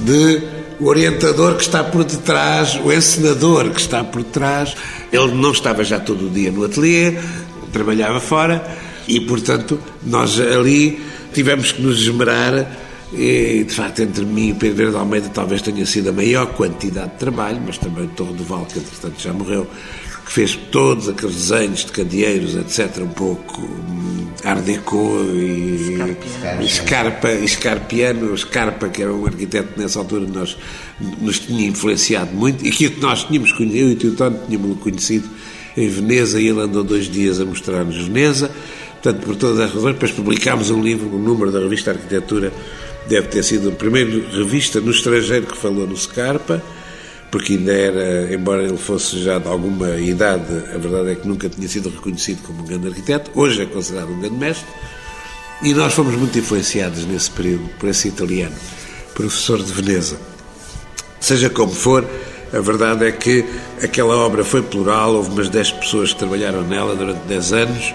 de 0.00 0.42
o 0.80 0.86
orientador 0.86 1.56
que 1.56 1.62
está 1.62 1.84
por 1.84 2.04
detrás, 2.04 2.74
o 2.76 2.92
encenador 2.92 3.70
que 3.70 3.80
está 3.80 4.02
por 4.02 4.22
detrás. 4.22 4.74
Ele 5.12 5.34
não 5.34 5.52
estava 5.52 5.84
já 5.84 6.00
todo 6.00 6.26
o 6.26 6.30
dia 6.30 6.50
no 6.50 6.64
ateliê, 6.64 7.16
trabalhava 7.72 8.20
fora 8.20 8.64
e, 9.06 9.20
portanto, 9.20 9.78
nós 10.02 10.38
ali 10.40 11.00
tivemos 11.32 11.72
que 11.72 11.82
nos 11.82 12.00
esmerar 12.00 12.66
e, 13.12 13.64
de 13.64 13.72
facto, 13.72 14.02
entre 14.02 14.24
mim 14.24 14.50
e 14.50 14.54
Pedro 14.54 14.76
Verde 14.76 14.96
Almeida 14.96 15.28
talvez 15.28 15.62
tenha 15.62 15.86
sido 15.86 16.10
a 16.10 16.12
maior 16.12 16.46
quantidade 16.46 17.12
de 17.12 17.18
trabalho, 17.18 17.60
mas 17.64 17.78
também 17.78 18.04
o 18.04 18.08
Torre 18.08 18.32
do 18.32 18.44
Val, 18.44 18.66
que 18.66 18.78
entretanto 18.78 19.20
já 19.20 19.32
morreu, 19.32 19.68
que 20.24 20.32
fez 20.32 20.56
todos 20.70 21.08
aqueles 21.08 21.34
desenhos 21.34 21.84
de 21.84 21.92
candeeiros, 21.92 22.56
etc., 22.56 23.02
um 23.02 23.08
pouco 23.08 23.60
hum, 23.60 24.26
Art 24.42 24.62
Deco 24.62 25.20
e, 25.34 25.98
e 26.60 26.68
Scarpa, 26.68 27.30
e 27.30 27.46
Scarpiano, 27.46 28.36
Scarpa, 28.36 28.88
que 28.88 29.02
era 29.02 29.12
um 29.12 29.26
arquiteto 29.26 29.78
nessa 29.78 29.98
altura, 29.98 30.26
nós, 30.26 30.56
nos 31.20 31.38
tinha 31.40 31.66
influenciado 31.66 32.32
muito, 32.32 32.66
e 32.66 32.70
que 32.70 32.88
nós 33.00 33.24
tínhamos 33.24 33.52
conhecido, 33.52 33.78
eu 33.78 33.90
e 33.90 33.92
o 33.92 33.96
Tio 33.96 34.12
Tony 34.12 34.38
tínhamos 34.48 34.78
conhecido 34.78 35.28
em 35.76 35.88
Veneza, 35.88 36.40
e 36.40 36.48
ele 36.48 36.60
andou 36.60 36.82
dois 36.82 37.10
dias 37.10 37.40
a 37.40 37.44
mostrar-nos 37.44 37.96
Veneza, 37.96 38.50
portanto, 39.02 39.24
por 39.24 39.36
todas 39.36 39.60
as 39.60 39.72
razões, 39.72 39.94
depois 39.94 40.12
publicámos 40.12 40.70
um 40.70 40.82
livro, 40.82 41.06
um 41.14 41.18
número 41.18 41.52
da 41.52 41.60
revista 41.60 41.90
Arquitetura, 41.90 42.52
deve 43.08 43.28
ter 43.28 43.42
sido 43.42 43.68
a 43.68 43.72
primeira 43.72 44.10
revista 44.30 44.80
no 44.80 44.90
estrangeiro 44.90 45.46
que 45.46 45.56
falou 45.56 45.86
no 45.86 45.96
Scarpa, 45.96 46.62
porque 47.34 47.54
ainda 47.54 47.72
era, 47.72 48.32
embora 48.32 48.62
ele 48.62 48.76
fosse 48.76 49.20
já 49.20 49.40
de 49.40 49.48
alguma 49.48 49.96
idade, 49.96 50.54
a 50.72 50.78
verdade 50.78 51.10
é 51.10 51.14
que 51.16 51.26
nunca 51.26 51.48
tinha 51.48 51.66
sido 51.66 51.88
reconhecido 51.88 52.40
como 52.46 52.62
um 52.62 52.64
grande 52.64 52.86
arquiteto, 52.86 53.28
hoje 53.34 53.60
é 53.60 53.66
considerado 53.66 54.12
um 54.12 54.20
grande 54.20 54.36
mestre, 54.36 54.68
e 55.60 55.74
nós 55.74 55.92
fomos 55.94 56.14
muito 56.14 56.38
influenciados 56.38 57.04
nesse 57.04 57.32
período 57.32 57.68
por 57.70 57.88
esse 57.88 58.06
italiano, 58.06 58.54
professor 59.14 59.60
de 59.60 59.72
Veneza. 59.72 60.16
Seja 61.18 61.50
como 61.50 61.72
for, 61.72 62.08
a 62.52 62.60
verdade 62.60 63.04
é 63.04 63.10
que 63.10 63.44
aquela 63.82 64.16
obra 64.16 64.44
foi 64.44 64.62
plural, 64.62 65.16
houve 65.16 65.30
umas 65.30 65.48
10 65.48 65.72
pessoas 65.72 66.12
que 66.12 66.20
trabalharam 66.20 66.62
nela 66.62 66.94
durante 66.94 67.26
10 67.26 67.52
anos, 67.52 67.94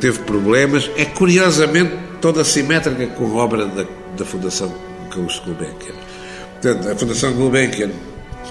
teve 0.00 0.20
problemas, 0.20 0.90
é 0.96 1.04
curiosamente 1.04 1.92
toda 2.22 2.42
simétrica 2.42 3.06
com 3.08 3.38
a 3.38 3.44
obra 3.44 3.66
da, 3.66 3.84
da 4.16 4.24
Fundação 4.24 4.74
Carlos 5.10 5.42
Gulbenkian. 5.44 5.92
Portanto, 6.54 6.88
a 6.88 6.96
Fundação 6.96 7.34
Gulbenkian 7.34 7.90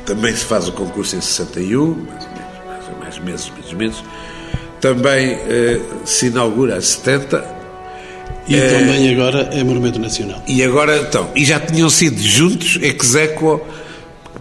também 0.08 0.34
se 0.34 0.46
faz 0.46 0.68
o 0.70 0.72
concurso 0.72 1.18
em 1.18 1.22
61, 1.22 1.86
mais 1.86 2.24
ou 2.24 2.32
menos, 2.32 2.66
mais, 2.66 2.98
mais 3.00 3.20
meses, 3.20 3.52
menos 3.52 3.74
meses. 3.74 4.04
Também 4.80 5.34
eh, 5.34 5.82
se 6.06 6.28
inaugura 6.28 6.78
a 6.78 6.82
70. 6.82 7.58
E 8.48 8.56
eh, 8.56 8.70
também 8.70 9.14
agora 9.14 9.50
é 9.52 9.62
Monumento 9.64 10.00
Nacional. 10.00 10.42
E 10.48 10.64
agora, 10.64 10.98
então, 10.98 11.30
e 11.36 11.44
já 11.44 11.60
tinham 11.60 11.90
sido 11.90 12.22
juntos, 12.22 12.80
ex 12.82 13.16
aequo, 13.18 13.62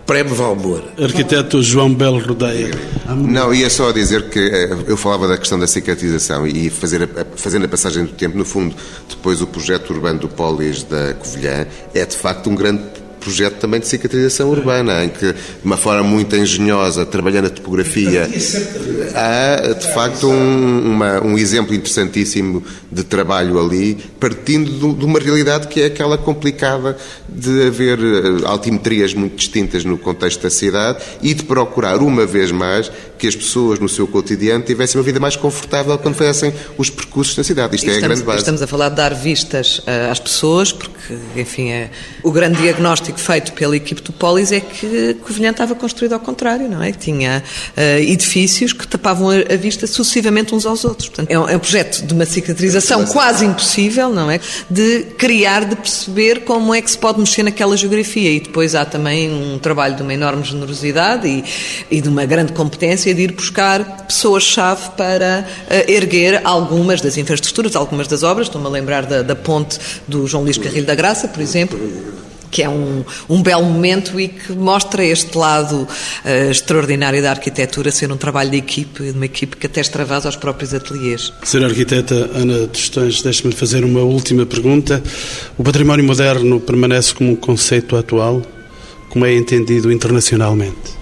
Prémio 0.06 0.36
Valmor. 0.36 0.84
Arquiteto 1.02 1.60
João 1.60 1.92
Belo 1.92 2.20
Rodeia. 2.20 2.70
Não, 3.08 3.52
ia 3.52 3.68
só 3.68 3.90
dizer 3.90 4.30
que 4.30 4.38
eh, 4.38 4.76
eu 4.86 4.96
falava 4.96 5.26
da 5.26 5.36
questão 5.36 5.58
da 5.58 5.66
cicatrização 5.66 6.46
e 6.46 6.70
fazer 6.70 7.02
a, 7.02 7.08
fazendo 7.34 7.64
a 7.64 7.68
passagem 7.68 8.04
do 8.04 8.12
tempo, 8.12 8.38
no 8.38 8.44
fundo, 8.44 8.72
depois 9.08 9.42
o 9.42 9.48
projeto 9.48 9.90
urbano 9.92 10.20
do 10.20 10.28
Polis 10.28 10.84
da 10.84 11.14
Covilhã 11.14 11.66
é 11.92 12.06
de 12.06 12.16
facto 12.16 12.48
um 12.48 12.54
grande 12.54 12.84
projeto 13.26 13.54
também 13.54 13.80
de 13.80 13.88
cicatrização 13.88 14.48
urbana, 14.48 15.04
em 15.04 15.08
que, 15.08 15.32
de 15.32 15.64
uma 15.64 15.76
forma 15.76 16.04
muito 16.04 16.36
engenhosa, 16.36 17.04
trabalhando 17.04 17.46
a 17.46 17.50
topografia, 17.50 18.30
há, 19.14 19.72
de 19.72 19.92
facto, 19.92 20.28
um, 20.28 20.92
uma, 20.92 21.20
um 21.24 21.36
exemplo 21.36 21.74
interessantíssimo 21.74 22.62
de 22.90 23.02
trabalho 23.02 23.58
ali, 23.58 23.98
partindo 24.20 24.94
de 24.94 25.04
uma 25.04 25.18
realidade 25.18 25.66
que 25.66 25.80
é 25.80 25.86
aquela 25.86 26.16
complicada 26.16 26.96
de 27.28 27.66
haver 27.66 27.98
eh, 27.98 28.46
altimetrias 28.46 29.12
muito 29.12 29.34
distintas 29.34 29.84
no 29.84 29.98
contexto 29.98 30.42
da 30.42 30.50
cidade 30.50 31.02
e 31.20 31.34
de 31.34 31.42
procurar, 31.42 31.96
uma 31.96 32.24
vez 32.24 32.52
mais, 32.52 32.92
que 33.18 33.26
as 33.26 33.34
pessoas 33.34 33.80
no 33.80 33.88
seu 33.88 34.06
cotidiano 34.06 34.62
tivessem 34.62 34.98
uma 35.00 35.04
vida 35.04 35.18
mais 35.18 35.34
confortável 35.34 35.98
quando 35.98 36.14
fizessem 36.14 36.54
os 36.78 36.90
percursos 36.90 37.36
na 37.36 37.42
cidade. 37.42 37.74
Isto 37.74 37.86
estamos, 37.86 38.02
é 38.02 38.04
a 38.04 38.08
grande 38.08 38.22
base. 38.22 38.38
Estamos 38.38 38.62
a 38.62 38.66
falar 38.68 38.90
de 38.90 38.96
dar 38.96 39.14
vistas 39.14 39.78
uh, 39.78 40.12
às 40.12 40.20
pessoas, 40.20 40.70
porque, 40.72 40.95
enfim, 41.36 41.70
é, 41.70 41.90
o 42.22 42.30
grande 42.30 42.60
diagnóstico 42.60 43.18
feito 43.18 43.52
pela 43.52 43.76
equipe 43.76 44.00
do 44.02 44.12
Polis 44.12 44.52
é 44.52 44.60
que 44.60 45.14
Covilhã 45.22 45.50
estava 45.50 45.74
construído 45.74 46.12
ao 46.14 46.20
contrário, 46.20 46.68
não 46.68 46.82
é? 46.82 46.92
Tinha 46.92 47.42
uh, 47.76 47.80
edifícios 48.00 48.72
que 48.72 48.86
tapavam 48.86 49.30
a, 49.30 49.54
a, 49.54 49.56
vista 49.56 49.86
sucessivamente 49.86 50.54
uns 50.54 50.66
aos 50.66 50.84
outros. 50.84 51.08
Portanto, 51.08 51.30
é 51.30 51.38
um, 51.38 51.48
é 51.48 51.56
um 51.56 51.58
projeto 51.58 52.02
de 52.02 52.12
uma 52.12 52.24
cicatrização 52.24 53.04
quase 53.06 53.44
impossível, 53.44 54.10
não 54.10 54.30
é? 54.30 54.40
De 54.68 55.02
criar, 55.16 55.64
de 55.64 55.76
perceber 55.76 56.40
como 56.40 56.74
é 56.74 56.80
que 56.80 56.90
se 56.90 56.98
pode 56.98 57.20
mexer 57.20 57.42
naquela 57.42 57.76
geografia. 57.76 58.30
E 58.30 58.40
depois 58.40 58.74
há 58.74 58.84
também 58.84 59.30
um 59.30 59.58
trabalho 59.58 59.96
de 59.96 60.02
uma 60.02 60.12
enorme 60.12 60.44
generosidade 60.44 61.28
e, 61.28 61.44
e 61.90 62.00
de 62.00 62.08
uma 62.08 62.24
grande 62.24 62.52
competência 62.52 63.14
de 63.14 63.22
ir 63.22 63.32
buscar 63.32 64.06
pessoas-chave 64.06 64.90
para 64.96 65.46
uh, 65.46 65.90
erguer 65.90 66.40
algumas 66.44 67.00
das 67.00 67.16
infraestruturas, 67.16 67.76
algumas 67.76 68.08
das 68.08 68.22
obras. 68.22 68.48
Estou-me 68.48 68.66
a 68.66 68.70
lembrar 68.70 69.06
da, 69.06 69.22
da 69.22 69.36
ponte 69.36 69.78
do 70.08 70.26
João 70.26 70.42
Luís 70.42 70.58
Carrilho 70.58 70.86
da 70.86 70.95
Graça, 70.96 71.28
por 71.28 71.40
exemplo 71.40 71.78
que 72.50 72.62
é 72.62 72.68
um, 72.68 73.04
um 73.28 73.42
belo 73.42 73.64
momento 73.64 74.18
e 74.18 74.28
que 74.28 74.52
mostra 74.52 75.04
este 75.04 75.36
lado 75.36 75.82
uh, 75.82 76.50
extraordinário 76.50 77.20
da 77.20 77.30
arquitetura 77.30 77.90
ser 77.90 78.10
um 78.10 78.16
trabalho 78.16 78.50
de 78.50 78.56
equipe, 78.56 79.02
de 79.02 79.10
uma 79.10 79.26
equipe 79.26 79.56
que 79.56 79.66
até 79.66 79.80
extravasa 79.80 80.28
aos 80.28 80.36
próprios 80.36 80.72
ateliês. 80.72 81.32
Ser 81.42 81.62
arquiteta 81.62 82.14
Ana 82.34 82.66
Tostões, 82.66 83.20
deixe-me 83.20 83.52
fazer 83.52 83.84
uma 83.84 84.00
última 84.00 84.46
pergunta. 84.46 85.02
O 85.58 85.62
património 85.62 86.06
moderno 86.06 86.58
permanece 86.58 87.14
como 87.14 87.32
um 87.32 87.36
conceito 87.36 87.94
atual? 87.94 88.42
Como 89.10 89.26
é 89.26 89.34
entendido 89.34 89.92
internacionalmente? 89.92 90.95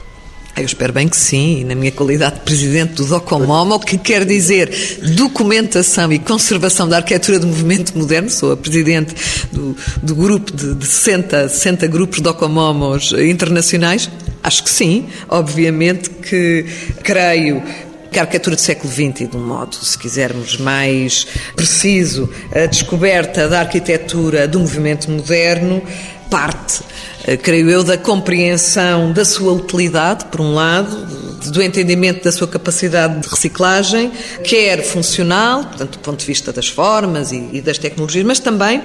Eu 0.57 0.65
espero 0.65 0.93
bem 0.93 1.09
que 1.09 1.17
sim, 1.17 1.65
na 1.65 1.75
minha 1.75 1.91
qualidade 1.91 2.37
de 2.37 2.41
presidente 2.43 2.95
do 2.95 3.05
DOCOMOMO, 3.05 3.81
que 3.81 3.99
quer 3.99 4.25
dizer 4.25 4.71
documentação 5.17 6.13
e 6.13 6.19
conservação 6.21 6.89
da 6.89 6.99
arquitetura 6.99 7.41
do 7.41 7.49
movimento 7.49 7.99
moderno, 7.99 8.31
sou 8.31 8.53
a 8.53 8.57
presidente 8.57 9.17
do, 9.51 9.77
do 10.01 10.15
grupo 10.15 10.57
de, 10.57 10.75
de 10.75 10.87
60, 10.87 11.49
60 11.49 11.89
grupos 11.89 12.21
DOCOMOMOS 12.21 13.15
internacionais, 13.15 14.09
acho 14.45 14.63
que 14.63 14.71
sim, 14.71 15.07
obviamente 15.29 16.09
que 16.09 16.65
creio 17.03 17.61
que 18.13 18.21
a 18.21 18.23
arquitetura 18.23 18.55
do 18.55 18.63
século 18.63 18.93
XX, 18.93 19.23
e 19.23 19.27
de 19.27 19.37
um 19.37 19.45
modo, 19.45 19.75
se 19.75 19.99
quisermos, 19.99 20.57
mais 20.57 21.27
preciso, 21.57 22.31
a 22.55 22.65
descoberta 22.67 23.49
da 23.49 23.59
arquitetura 23.59 24.47
do 24.47 24.61
movimento 24.61 25.11
moderno 25.11 25.83
parte 26.31 26.83
eh, 27.27 27.39
creio 27.39 27.71
eu, 27.71 27.83
da 27.83 27.97
compreensão 27.97 29.11
da 29.11 29.25
sua 29.25 29.53
utilidade, 29.53 30.27
por 30.27 30.43
um 30.43 30.53
lado, 30.53 31.07
do 31.51 31.63
entendimento 31.63 32.23
da 32.23 32.31
sua 32.31 32.47
capacidade 32.47 33.21
de 33.21 33.29
reciclagem, 33.29 34.13
quer 34.43 34.83
funcional, 34.83 35.65
portanto, 35.65 35.93
do 35.93 35.99
ponto 36.01 36.21
de 36.21 36.27
vista 36.27 36.53
das 36.53 36.69
formas 36.69 37.33
e, 37.33 37.49
e 37.53 37.61
das 37.63 37.79
tecnologias, 37.79 38.27
mas 38.27 38.41
também 38.41 38.83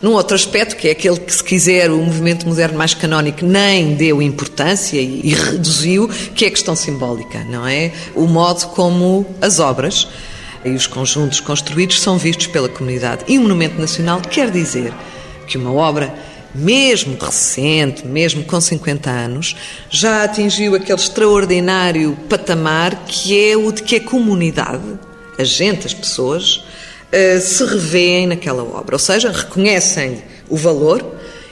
num 0.00 0.12
outro 0.12 0.34
aspecto, 0.34 0.76
que 0.76 0.88
é 0.88 0.90
aquele 0.92 1.18
que, 1.18 1.32
se 1.32 1.42
quiser, 1.42 1.90
o 1.90 1.96
movimento 1.96 2.46
moderno 2.46 2.76
mais 2.76 2.92
canónico 2.94 3.44
nem 3.44 3.94
deu 3.94 4.20
importância 4.20 4.98
e, 5.00 5.20
e 5.24 5.34
reduziu, 5.34 6.08
que 6.34 6.44
é 6.44 6.48
a 6.48 6.50
questão 6.50 6.76
simbólica, 6.76 7.44
não 7.44 7.66
é? 7.66 7.92
O 8.14 8.26
modo 8.26 8.66
como 8.68 9.26
as 9.40 9.60
obras 9.60 10.08
e 10.64 10.70
os 10.70 10.86
conjuntos 10.86 11.40
construídos 11.40 12.00
são 12.00 12.18
vistos 12.18 12.46
pela 12.46 12.68
comunidade. 12.68 13.24
E 13.28 13.38
o 13.38 13.42
Monumento 13.42 13.80
Nacional 13.80 14.20
quer 14.20 14.50
dizer 14.50 14.92
que 15.46 15.56
uma 15.56 15.72
obra 15.72 16.14
mesmo 16.54 17.16
recente, 17.18 18.06
mesmo 18.06 18.44
com 18.44 18.60
50 18.60 19.10
anos, 19.10 19.56
já 19.90 20.24
atingiu 20.24 20.74
aquele 20.74 20.98
extraordinário 20.98 22.16
patamar 22.28 23.04
que 23.06 23.50
é 23.50 23.56
o 23.56 23.72
de 23.72 23.82
que 23.82 23.96
a 23.96 24.00
comunidade, 24.00 24.98
a 25.38 25.44
gente, 25.44 25.86
as 25.86 25.94
pessoas, 25.94 26.64
eh, 27.10 27.40
se 27.40 27.64
revêem 27.64 28.26
naquela 28.26 28.62
obra. 28.62 28.94
Ou 28.94 28.98
seja, 28.98 29.30
reconhecem 29.30 30.22
o 30.48 30.56
valor 30.56 31.04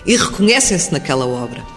e 0.06 0.16
reconhecem-se 0.16 0.92
naquela 0.92 1.26
obra. 1.26 1.71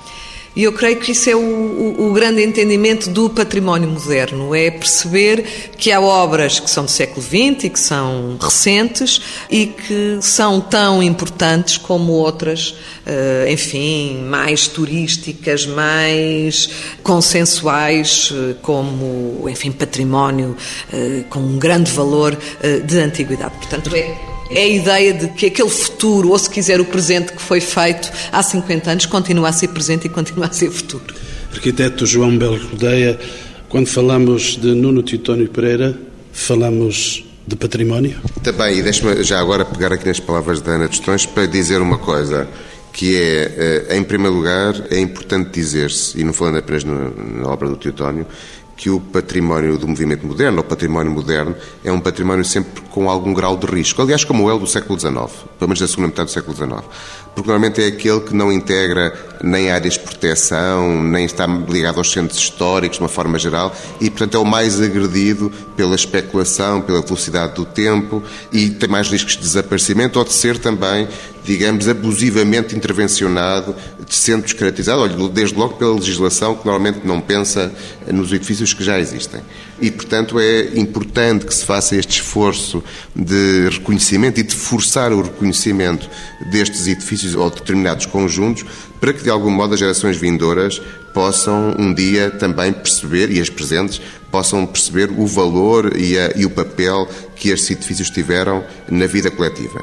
E 0.55 0.63
eu 0.63 0.71
creio 0.71 0.97
que 0.97 1.11
isso 1.11 1.29
é 1.29 1.35
o, 1.35 1.39
o, 1.39 2.09
o, 2.09 2.13
grande 2.13 2.41
entendimento 2.41 3.09
do 3.09 3.29
património 3.29 3.89
moderno, 3.89 4.55
é 4.55 4.71
perceber 4.71 5.43
que 5.77 5.91
há 5.91 5.99
obras 5.99 6.61
que 6.61 6.69
são 6.69 6.85
do 6.85 6.91
século 6.91 7.21
XX 7.21 7.65
e 7.65 7.69
que 7.69 7.79
são 7.79 8.37
recentes 8.39 9.21
e 9.49 9.67
que 9.67 10.19
são 10.21 10.61
tão 10.61 11.03
importantes 11.03 11.77
como 11.77 12.13
outras, 12.13 12.73
eh, 13.05 13.47
enfim, 13.49 14.23
mais 14.23 14.67
turísticas, 14.67 15.65
mais 15.65 16.69
consensuais, 17.03 18.31
eh, 18.33 18.55
como, 18.61 19.49
enfim, 19.49 19.73
património 19.73 20.55
eh, 20.93 21.25
com 21.29 21.39
um 21.39 21.59
grande 21.59 21.91
valor 21.91 22.37
de 22.85 22.97
antiguidade. 22.99 23.55
Portanto, 23.57 23.93
é 23.93 24.34
é 24.49 24.61
a 24.61 24.67
ideia 24.67 25.13
de 25.13 25.27
que 25.29 25.47
aquele 25.47 25.69
futuro, 25.69 26.29
ou 26.29 26.39
se 26.39 26.49
quiser 26.49 26.79
o 26.79 26.85
presente 26.85 27.33
que 27.33 27.41
foi 27.41 27.59
feito 27.59 28.11
há 28.31 28.43
50 28.43 28.91
anos, 28.91 29.05
continua 29.05 29.49
a 29.49 29.53
ser 29.53 29.69
presente 29.69 30.05
e 30.05 30.09
continua 30.09 30.47
a 30.47 30.51
ser 30.51 30.69
futuro. 30.69 31.13
Arquiteto 31.51 32.05
João 32.05 32.37
Belo 32.37 32.57
Rodeia, 32.57 33.19
quando 33.69 33.87
falamos 33.87 34.57
de 34.57 34.73
Nuno 34.75 35.01
Titónio 35.01 35.47
Pereira, 35.49 35.97
falamos 36.31 37.25
de 37.47 37.55
património? 37.55 38.17
Também, 38.43 38.79
e 38.79 38.81
deixe-me 38.81 39.23
já 39.23 39.39
agora 39.39 39.63
pegar 39.63 39.93
aqui 39.93 40.07
nas 40.07 40.19
palavras 40.19 40.61
da 40.61 40.73
Ana 40.73 40.87
Tostões 40.87 41.25
para 41.25 41.45
dizer 41.45 41.81
uma 41.81 41.97
coisa 41.97 42.47
que 42.91 43.17
é, 43.17 43.87
eh, 43.89 43.97
em 43.97 44.03
primeiro 44.03 44.35
lugar, 44.35 44.73
é 44.89 44.97
importante 44.97 45.51
dizer-se, 45.51 46.19
e 46.19 46.23
não 46.23 46.31
falando 46.31 46.59
apenas 46.59 46.85
na 46.85 47.47
obra 47.47 47.67
do 47.67 47.75
Teotónio, 47.75 48.25
que 48.75 48.89
o 48.89 48.99
património 48.99 49.77
do 49.77 49.87
movimento 49.87 50.25
moderno, 50.25 50.57
ou 50.57 50.63
património 50.63 51.11
moderno, 51.11 51.55
é 51.83 51.91
um 51.91 51.99
património 51.99 52.43
sempre 52.43 52.81
com 52.89 53.09
algum 53.09 53.33
grau 53.33 53.55
de 53.57 53.65
risco. 53.65 54.01
Aliás, 54.01 54.23
como 54.23 54.49
é 54.49 54.53
o 54.53 54.59
do 54.59 54.67
século 54.67 54.99
XIX, 54.99 55.15
pelo 55.57 55.69
menos 55.69 55.79
da 55.79 55.87
segunda 55.87 56.07
metade 56.07 56.29
do 56.29 56.33
século 56.33 56.55
XIX. 56.55 56.83
Porque 57.35 57.49
normalmente 57.49 57.81
é 57.81 57.87
aquele 57.87 58.21
que 58.21 58.33
não 58.33 58.51
integra 58.51 59.13
nem 59.43 59.69
áreas 59.69 59.93
de 59.93 59.99
proteção, 59.99 61.03
nem 61.03 61.25
está 61.25 61.45
ligado 61.45 61.97
aos 61.97 62.11
centros 62.11 62.39
históricos 62.39 62.97
de 62.97 63.03
uma 63.03 63.09
forma 63.09 63.37
geral, 63.37 63.75
e 63.99 64.09
portanto 64.09 64.35
é 64.35 64.39
o 64.39 64.45
mais 64.45 64.81
agredido 64.81 65.51
pela 65.75 65.95
especulação, 65.95 66.81
pela 66.81 67.01
velocidade 67.01 67.53
do 67.53 67.65
tempo, 67.65 68.23
e 68.51 68.69
tem 68.69 68.89
mais 68.89 69.09
riscos 69.09 69.33
de 69.33 69.41
desaparecimento 69.41 70.17
ou 70.17 70.25
de 70.25 70.33
ser 70.33 70.57
também 70.57 71.07
digamos, 71.45 71.87
abusivamente 71.87 72.75
intervencionado, 72.75 73.75
sendo 74.09 74.43
descaracterizado, 74.43 75.01
olha, 75.01 75.29
desde 75.29 75.55
logo 75.55 75.75
pela 75.75 75.93
legislação 75.93 76.55
que 76.55 76.65
normalmente 76.65 77.05
não 77.05 77.21
pensa 77.21 77.71
nos 78.07 78.33
edifícios 78.33 78.73
que 78.73 78.83
já 78.83 78.99
existem. 78.99 79.41
E, 79.79 79.91
portanto, 79.91 80.39
é 80.39 80.77
importante 80.77 81.45
que 81.45 81.53
se 81.53 81.63
faça 81.63 81.95
este 81.95 82.19
esforço 82.19 82.83
de 83.15 83.69
reconhecimento 83.69 84.39
e 84.39 84.43
de 84.43 84.55
forçar 84.55 85.13
o 85.13 85.21
reconhecimento 85.21 86.09
destes 86.49 86.87
edifícios 86.87 87.24
ou 87.33 87.49
determinados 87.49 88.05
conjuntos 88.05 88.65
para 88.99 89.13
que, 89.13 89.23
de 89.23 89.29
algum 89.29 89.49
modo, 89.49 89.73
as 89.73 89.79
gerações 89.79 90.17
vindouras 90.17 90.81
possam 91.13 91.73
um 91.79 91.93
dia 91.93 92.29
também 92.29 92.73
perceber, 92.73 93.31
e 93.31 93.39
as 93.39 93.49
presentes, 93.49 94.01
possam 94.29 94.65
perceber 94.65 95.09
o 95.17 95.25
valor 95.25 95.95
e, 95.95 96.19
a, 96.19 96.33
e 96.35 96.45
o 96.45 96.49
papel 96.49 97.07
que 97.35 97.49
estes 97.49 97.71
edifícios 97.71 98.09
tiveram 98.09 98.63
na 98.89 99.07
vida 99.07 99.31
coletiva. 99.31 99.79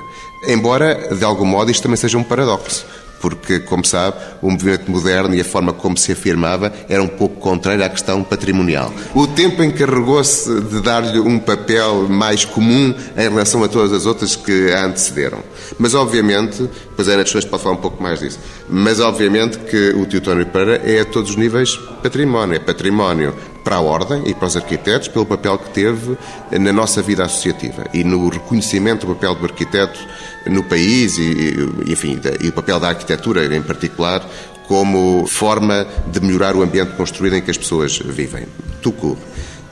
Embora, 0.47 1.14
de 1.16 1.24
algum 1.24 1.47
modo, 1.47 1.70
isto 1.70 1.82
também 1.82 1.97
seja 1.97 2.18
um 2.18 2.22
paradoxo 2.22 2.84
porque, 3.23 3.61
como 3.61 3.87
sabe, 3.87 4.16
o 4.43 4.51
movimento 4.51 4.91
moderno 4.91 5.33
e 5.33 5.41
a 5.41 5.45
forma 5.45 5.73
como 5.73 5.97
se 5.97 6.11
afirmava 6.11 6.73
era 6.89 7.01
um 7.01 7.09
pouco 7.09 7.37
contrário 7.37 7.85
à 7.85 7.89
questão 7.89 8.25
patrimonial. 8.25 8.93
O 9.14 9.29
tempo 9.29 9.62
encarregou-se 9.62 10.61
de 10.62 10.83
dar-lhe 10.83 11.20
um 11.20 11.39
papel 11.39 12.09
mais 12.09 12.45
comum 12.45 12.93
em 13.16 13.20
relação 13.20 13.62
a 13.62 13.68
todas 13.68 13.93
as 13.93 14.07
outras 14.07 14.35
que 14.35 14.73
a 14.73 14.87
antecederam. 14.87 15.39
Mas, 15.79 15.95
obviamente, 15.95 16.68
pois 16.97 17.07
é, 17.07 17.14
Ana 17.14 17.23
Pessoas 17.23 17.45
pode 17.45 17.62
falar 17.62 17.77
um 17.77 17.81
pouco 17.81 18.03
mais 18.03 18.18
disso, 18.18 18.41
mas, 18.68 18.99
obviamente, 18.99 19.57
que 19.59 19.91
o 19.91 20.05
Teotónio 20.05 20.45
Pereira 20.47 20.83
é 20.85 21.01
a 21.01 21.05
todos 21.05 21.31
os 21.31 21.37
níveis 21.37 21.77
património. 22.03 22.57
É 22.57 22.59
património 22.59 23.33
para 23.62 23.76
a 23.76 23.80
Ordem 23.80 24.22
e 24.26 24.34
para 24.34 24.46
os 24.46 24.56
arquitetos 24.56 25.08
pelo 25.08 25.26
papel 25.26 25.58
que 25.58 25.70
teve 25.70 26.16
na 26.58 26.72
nossa 26.72 27.02
vida 27.02 27.24
associativa 27.24 27.84
e 27.92 28.04
no 28.04 28.28
reconhecimento 28.28 29.06
do 29.06 29.14
papel 29.14 29.34
do 29.34 29.44
arquiteto 29.44 29.98
no 30.46 30.62
país 30.64 31.18
e, 31.18 31.54
enfim, 31.86 32.20
e 32.40 32.48
o 32.48 32.52
papel 32.52 32.80
da 32.80 32.88
arquitetura 32.88 33.44
em 33.54 33.62
particular 33.62 34.28
como 34.66 35.26
forma 35.26 35.86
de 36.06 36.20
melhorar 36.20 36.56
o 36.56 36.62
ambiente 36.62 36.92
construído 36.96 37.36
em 37.36 37.42
que 37.42 37.50
as 37.50 37.58
pessoas 37.58 37.98
vivem. 37.98 38.46
Tucu. 38.80 39.18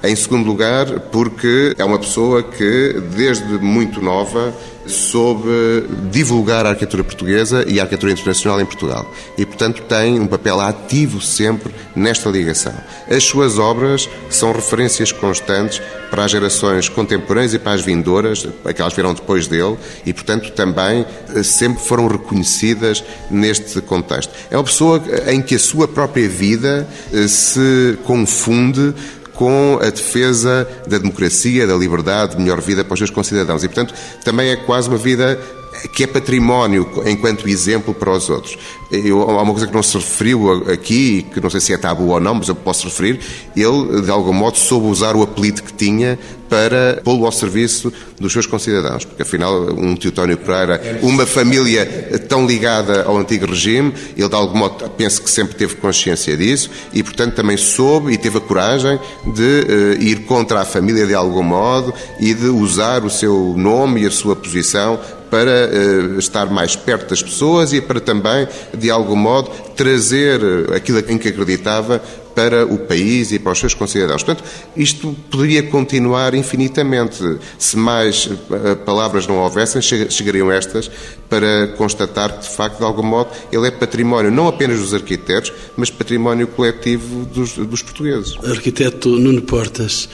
Em 0.03 0.17
segundo 0.17 0.47
lugar, 0.47 0.87
porque 1.13 1.75
é 1.77 1.85
uma 1.85 1.99
pessoa 1.99 2.43
que, 2.43 2.95
desde 3.15 3.59
muito 3.59 4.01
nova, 4.01 4.55
soube 4.87 5.87
divulgar 6.11 6.67
a 6.67 6.71
arquitetura 6.71 7.05
portuguesa 7.05 7.65
e 7.67 7.79
a 7.79 7.83
arquitetura 7.83 8.13
internacional 8.13 8.61
em 8.61 8.65
Portugal. 8.65 9.11
E, 9.37 9.45
portanto, 9.45 9.83
tem 9.83 10.19
um 10.19 10.27
papel 10.27 10.59
ativo 10.61 11.21
sempre 11.21 11.75
nesta 11.95 12.29
ligação. 12.31 12.73
As 13.09 13.25
suas 13.25 13.59
obras 13.59 14.09
são 14.31 14.53
referências 14.53 15.13
constantes 15.13 15.81
para 16.11 16.25
as 16.25 16.31
gerações 16.31 16.89
contemporâneas 16.89 17.55
e 17.55 17.59
para 17.59 17.73
as 17.73 17.83
vindouras, 17.83 18.49
aquelas 18.65 18.93
que 18.93 19.01
vieram 19.01 19.15
depois 19.15 19.47
dele, 19.47 19.77
e, 20.05 20.13
portanto, 20.13 20.51
também 20.53 21.07
eh, 21.35 21.43
sempre 21.43 21.83
foram 21.85 22.09
reconhecidas 22.09 23.05
neste 23.31 23.81
contexto. 23.81 24.33
É 24.51 24.57
uma 24.57 24.65
pessoa 24.65 25.01
em 25.29 25.41
que 25.41 25.55
a 25.55 25.59
sua 25.59 25.87
própria 25.87 26.29
vida 26.29 26.89
eh, 27.13 27.29
se 27.29 27.99
confunde 28.05 28.95
com 29.41 29.79
a 29.81 29.89
defesa 29.89 30.69
da 30.87 30.99
democracia, 30.99 31.67
da 31.67 31.75
liberdade, 31.75 32.37
de 32.37 32.43
melhor 32.43 32.61
vida 32.61 32.85
para 32.85 32.93
os 32.93 32.99
seus 32.99 33.09
concidadãos. 33.09 33.65
E, 33.65 33.69
portanto, 33.69 33.95
também 34.23 34.51
é 34.51 34.57
quase 34.57 34.87
uma 34.87 34.99
vida 34.99 35.41
que 35.89 36.05
é 36.05 36.07
património 36.07 36.89
enquanto 37.07 37.49
exemplo 37.49 37.95
para 37.95 38.11
os 38.11 38.29
outros. 38.29 38.59
Eu, 38.91 39.23
há 39.23 39.43
uma 39.43 39.53
coisa 39.53 39.67
que 39.67 39.75
não 39.75 39.83
se 39.83 39.97
referiu 39.97 40.65
aqui, 40.71 41.27
que 41.33 41.41
não 41.41 41.49
sei 41.49 41.61
se 41.61 41.73
é 41.73 41.79
tabu 41.79 42.09
ou 42.09 42.21
não, 42.21 42.35
mas 42.35 42.49
eu 42.49 42.55
posso 42.55 42.87
referir. 42.87 43.21
Ele, 43.57 44.03
de 44.03 44.11
algum 44.11 44.33
modo, 44.33 44.57
soube 44.59 44.87
usar 44.87 45.15
o 45.15 45.23
apelido 45.23 45.63
que 45.63 45.73
tinha 45.73 46.19
para 46.51 47.01
pô-lo 47.05 47.25
ao 47.25 47.31
serviço 47.31 47.93
dos 48.19 48.33
seus 48.33 48.45
concidadãos, 48.45 49.05
porque 49.05 49.23
afinal 49.23 49.73
um 49.73 49.95
Teotónio 49.95 50.37
Pereira, 50.37 50.99
uma 51.01 51.25
família 51.25 51.87
tão 52.29 52.45
ligada 52.45 53.05
ao 53.05 53.17
antigo 53.17 53.47
regime, 53.47 53.95
ele 54.17 54.29
de 54.29 54.35
algum 54.35 54.59
modo 54.59 54.91
penso 54.91 55.23
que 55.23 55.31
sempre 55.31 55.55
teve 55.55 55.77
consciência 55.77 56.37
disso 56.37 56.69
e 56.93 57.05
portanto 57.05 57.37
também 57.37 57.57
soube 57.57 58.13
e 58.13 58.19
teve 58.19 58.39
a 58.39 58.41
coragem 58.41 58.99
de 59.33 59.43
uh, 59.43 60.03
ir 60.03 60.25
contra 60.25 60.61
a 60.61 60.65
família 60.65 61.07
de 61.07 61.15
algum 61.15 61.45
modo 61.45 61.95
e 62.19 62.35
de 62.35 62.47
usar 62.47 63.05
o 63.05 63.11
seu 63.11 63.55
nome 63.57 64.03
e 64.03 64.07
a 64.07 64.11
sua 64.11 64.35
posição 64.35 64.99
para 65.31 65.71
uh, 65.71 66.19
estar 66.19 66.51
mais 66.51 66.75
perto 66.75 67.11
das 67.11 67.23
pessoas 67.23 67.73
e 67.73 67.81
para 67.81 68.01
também, 68.01 68.49
de 68.77 68.91
algum 68.91 69.17
modo, 69.17 69.51
trazer 69.77 70.41
eh, 70.43 70.77
aquilo 70.77 70.99
em 71.09 71.17
que 71.17 71.29
acreditava 71.29 72.03
para 72.35 72.67
o 72.67 72.79
país 72.79 73.33
e 73.33 73.39
para 73.39 73.53
os 73.53 73.59
seus 73.59 73.75
concidadãos. 73.75 74.23
Portanto, 74.23 74.47
isto 74.77 75.17
poderia 75.31 75.63
continuar 75.63 76.35
infinitamente. 76.35 77.39
Se 77.59 77.77
mais 77.77 78.29
eh, 78.51 78.75
palavras 78.75 79.27
não 79.27 79.39
houvessem, 79.39 79.81
chegariam 79.81 80.51
estas 80.51 80.91
para 81.29 81.69
constatar 81.77 82.39
que, 82.39 82.49
de 82.49 82.55
facto, 82.55 82.79
de 82.79 82.85
algum 82.85 83.03
modo, 83.03 83.31
ele 83.53 83.69
é 83.69 83.71
património 83.71 84.31
não 84.31 84.49
apenas 84.49 84.79
dos 84.81 84.93
arquitetos, 84.93 85.53
mas 85.77 85.91
património 85.91 86.47
coletivo 86.49 87.25
dos, 87.27 87.55
dos 87.55 87.83
portugueses. 87.83 88.37
Arquiteto 88.45 89.09
Nuno 89.09 89.43
Portas, 89.43 90.09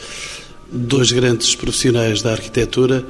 dois 0.71 1.11
grandes 1.13 1.55
profissionais 1.55 2.23
da 2.23 2.33
arquitetura 2.33 3.05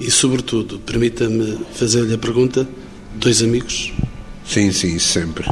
e, 0.00 0.10
sobretudo, 0.10 0.78
permita-me 0.78 1.58
fazer-lhe 1.74 2.14
a 2.14 2.18
pergunta, 2.18 2.66
dois 3.14 3.42
amigos? 3.42 3.92
Sim, 4.46 4.72
sim, 4.72 4.98
sempre. 4.98 5.48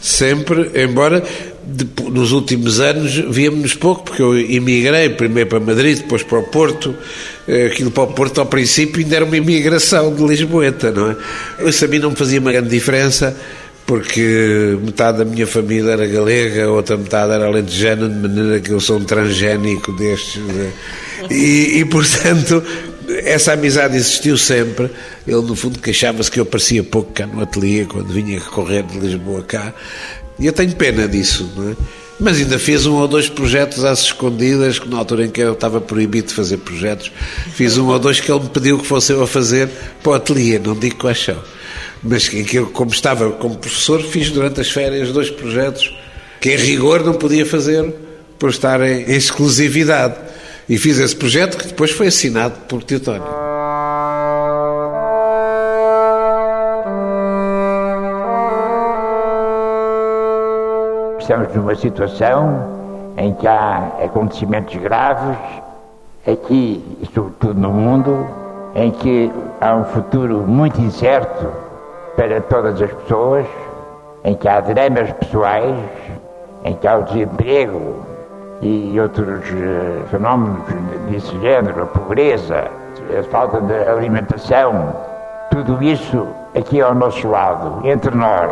Sempre, 0.00 0.70
embora 0.74 1.22
nos 2.12 2.30
últimos 2.30 2.78
anos 2.78 3.16
víamos-nos 3.28 3.74
pouco, 3.74 4.04
porque 4.04 4.22
eu 4.22 4.38
emigrei 4.38 5.08
primeiro 5.10 5.48
para 5.48 5.58
Madrid, 5.58 5.98
depois 5.98 6.22
para 6.22 6.38
o 6.38 6.44
Porto. 6.44 6.94
Eh, 7.48 7.66
aquilo 7.66 7.90
para 7.90 8.04
o 8.04 8.06
Porto, 8.08 8.40
ao 8.40 8.46
princípio, 8.46 9.02
ainda 9.02 9.16
era 9.16 9.24
uma 9.24 9.36
imigração 9.36 10.14
de 10.14 10.22
Lisboeta, 10.22 10.92
não 10.92 11.10
é? 11.10 11.68
Isso 11.68 11.84
a 11.84 11.88
mim 11.88 11.98
não 11.98 12.10
me 12.10 12.16
fazia 12.16 12.38
uma 12.38 12.52
grande 12.52 12.68
diferença, 12.68 13.36
porque 13.84 14.76
metade 14.84 15.18
da 15.18 15.24
minha 15.24 15.46
família 15.46 15.92
era 15.92 16.06
galega, 16.06 16.70
outra 16.70 16.96
metade 16.96 17.32
era 17.32 17.46
alentejana, 17.46 18.08
de 18.08 18.14
maneira 18.14 18.60
que 18.60 18.70
eu 18.70 18.80
sou 18.80 18.98
um 18.98 19.04
transgénico 19.04 19.92
destes. 19.92 20.42
Né? 20.42 20.72
E, 21.30 21.80
e, 21.80 21.84
portanto, 21.84 22.62
essa 23.08 23.52
amizade 23.52 23.96
existiu 23.96 24.36
sempre. 24.36 24.90
Ele, 25.26 25.42
no 25.42 25.56
fundo, 25.56 25.78
queixava-se 25.78 26.30
que 26.30 26.38
eu 26.38 26.42
aparecia 26.42 26.82
pouco 26.82 27.12
cá 27.12 27.26
no 27.26 27.42
ateliê, 27.42 27.84
quando 27.84 28.08
vinha 28.12 28.40
correr 28.40 28.82
de 28.82 28.98
Lisboa 28.98 29.42
cá. 29.42 29.74
E 30.38 30.46
eu 30.46 30.52
tenho 30.52 30.74
pena 30.74 31.08
disso, 31.08 31.50
não 31.56 31.70
é? 31.70 31.76
Mas 32.18 32.38
ainda 32.38 32.58
fiz 32.58 32.86
um 32.86 32.94
ou 32.94 33.06
dois 33.06 33.28
projetos 33.28 33.84
às 33.84 34.00
escondidas, 34.00 34.78
que 34.78 34.88
na 34.88 34.96
altura 34.96 35.26
em 35.26 35.30
que 35.30 35.40
eu 35.40 35.52
estava 35.52 35.80
proibido 35.80 36.28
de 36.28 36.34
fazer 36.34 36.56
projetos, 36.58 37.12
fiz 37.54 37.76
um 37.76 37.88
ou 37.88 37.98
dois 37.98 38.20
que 38.20 38.32
ele 38.32 38.40
me 38.40 38.48
pediu 38.48 38.78
que 38.78 38.86
fosse 38.86 39.12
eu 39.12 39.22
a 39.22 39.26
fazer 39.26 39.68
para 40.02 40.12
o 40.12 40.14
ateliê, 40.14 40.58
não 40.58 40.74
digo 40.74 40.96
quais 40.96 41.22
são. 41.22 41.36
Mas 42.02 42.32
em 42.32 42.42
que 42.42 42.56
eu, 42.56 42.66
como 42.68 42.90
estava 42.90 43.30
como 43.32 43.56
professor, 43.56 44.02
fiz 44.02 44.30
durante 44.30 44.60
as 44.60 44.70
férias 44.70 45.12
dois 45.12 45.30
projetos 45.30 45.94
que 46.40 46.52
em 46.52 46.56
rigor 46.56 47.04
não 47.04 47.14
podia 47.14 47.44
fazer 47.44 47.92
por 48.38 48.50
estar 48.50 48.80
em 48.80 49.10
exclusividade. 49.10 50.14
E 50.68 50.76
fiz 50.78 50.98
esse 50.98 51.14
projeto 51.14 51.56
que 51.56 51.68
depois 51.68 51.92
foi 51.92 52.08
assinado 52.08 52.54
por 52.68 52.82
Teotónio. 52.82 53.46
estamos 61.26 61.52
numa 61.56 61.74
situação 61.74 63.14
em 63.16 63.34
que 63.34 63.48
há 63.48 63.90
acontecimentos 64.04 64.76
graves, 64.76 65.36
aqui 66.24 66.80
e 67.02 67.06
sobretudo 67.12 67.60
no 67.60 67.70
mundo, 67.70 68.28
em 68.76 68.92
que 68.92 69.32
há 69.60 69.74
um 69.74 69.84
futuro 69.86 70.46
muito 70.46 70.80
incerto 70.80 71.52
para 72.16 72.40
todas 72.42 72.80
as 72.80 72.92
pessoas, 72.92 73.44
em 74.22 74.36
que 74.36 74.46
há 74.46 74.60
dramas 74.60 75.10
pessoais, 75.14 75.76
em 76.64 76.74
que 76.74 76.86
há 76.86 76.96
o 76.96 77.02
desemprego 77.02 78.06
e 78.62 78.98
outros 79.00 79.44
fenómenos 80.10 80.62
desse 81.10 81.38
género, 81.40 81.82
a 81.82 81.86
pobreza, 81.86 82.70
a 83.18 83.22
falta 83.24 83.60
de 83.60 83.74
alimentação, 83.88 84.94
tudo 85.50 85.82
isso 85.82 86.26
aqui 86.54 86.80
ao 86.80 86.94
nosso 86.94 87.28
lado, 87.28 87.86
entre 87.86 88.14
nós. 88.14 88.50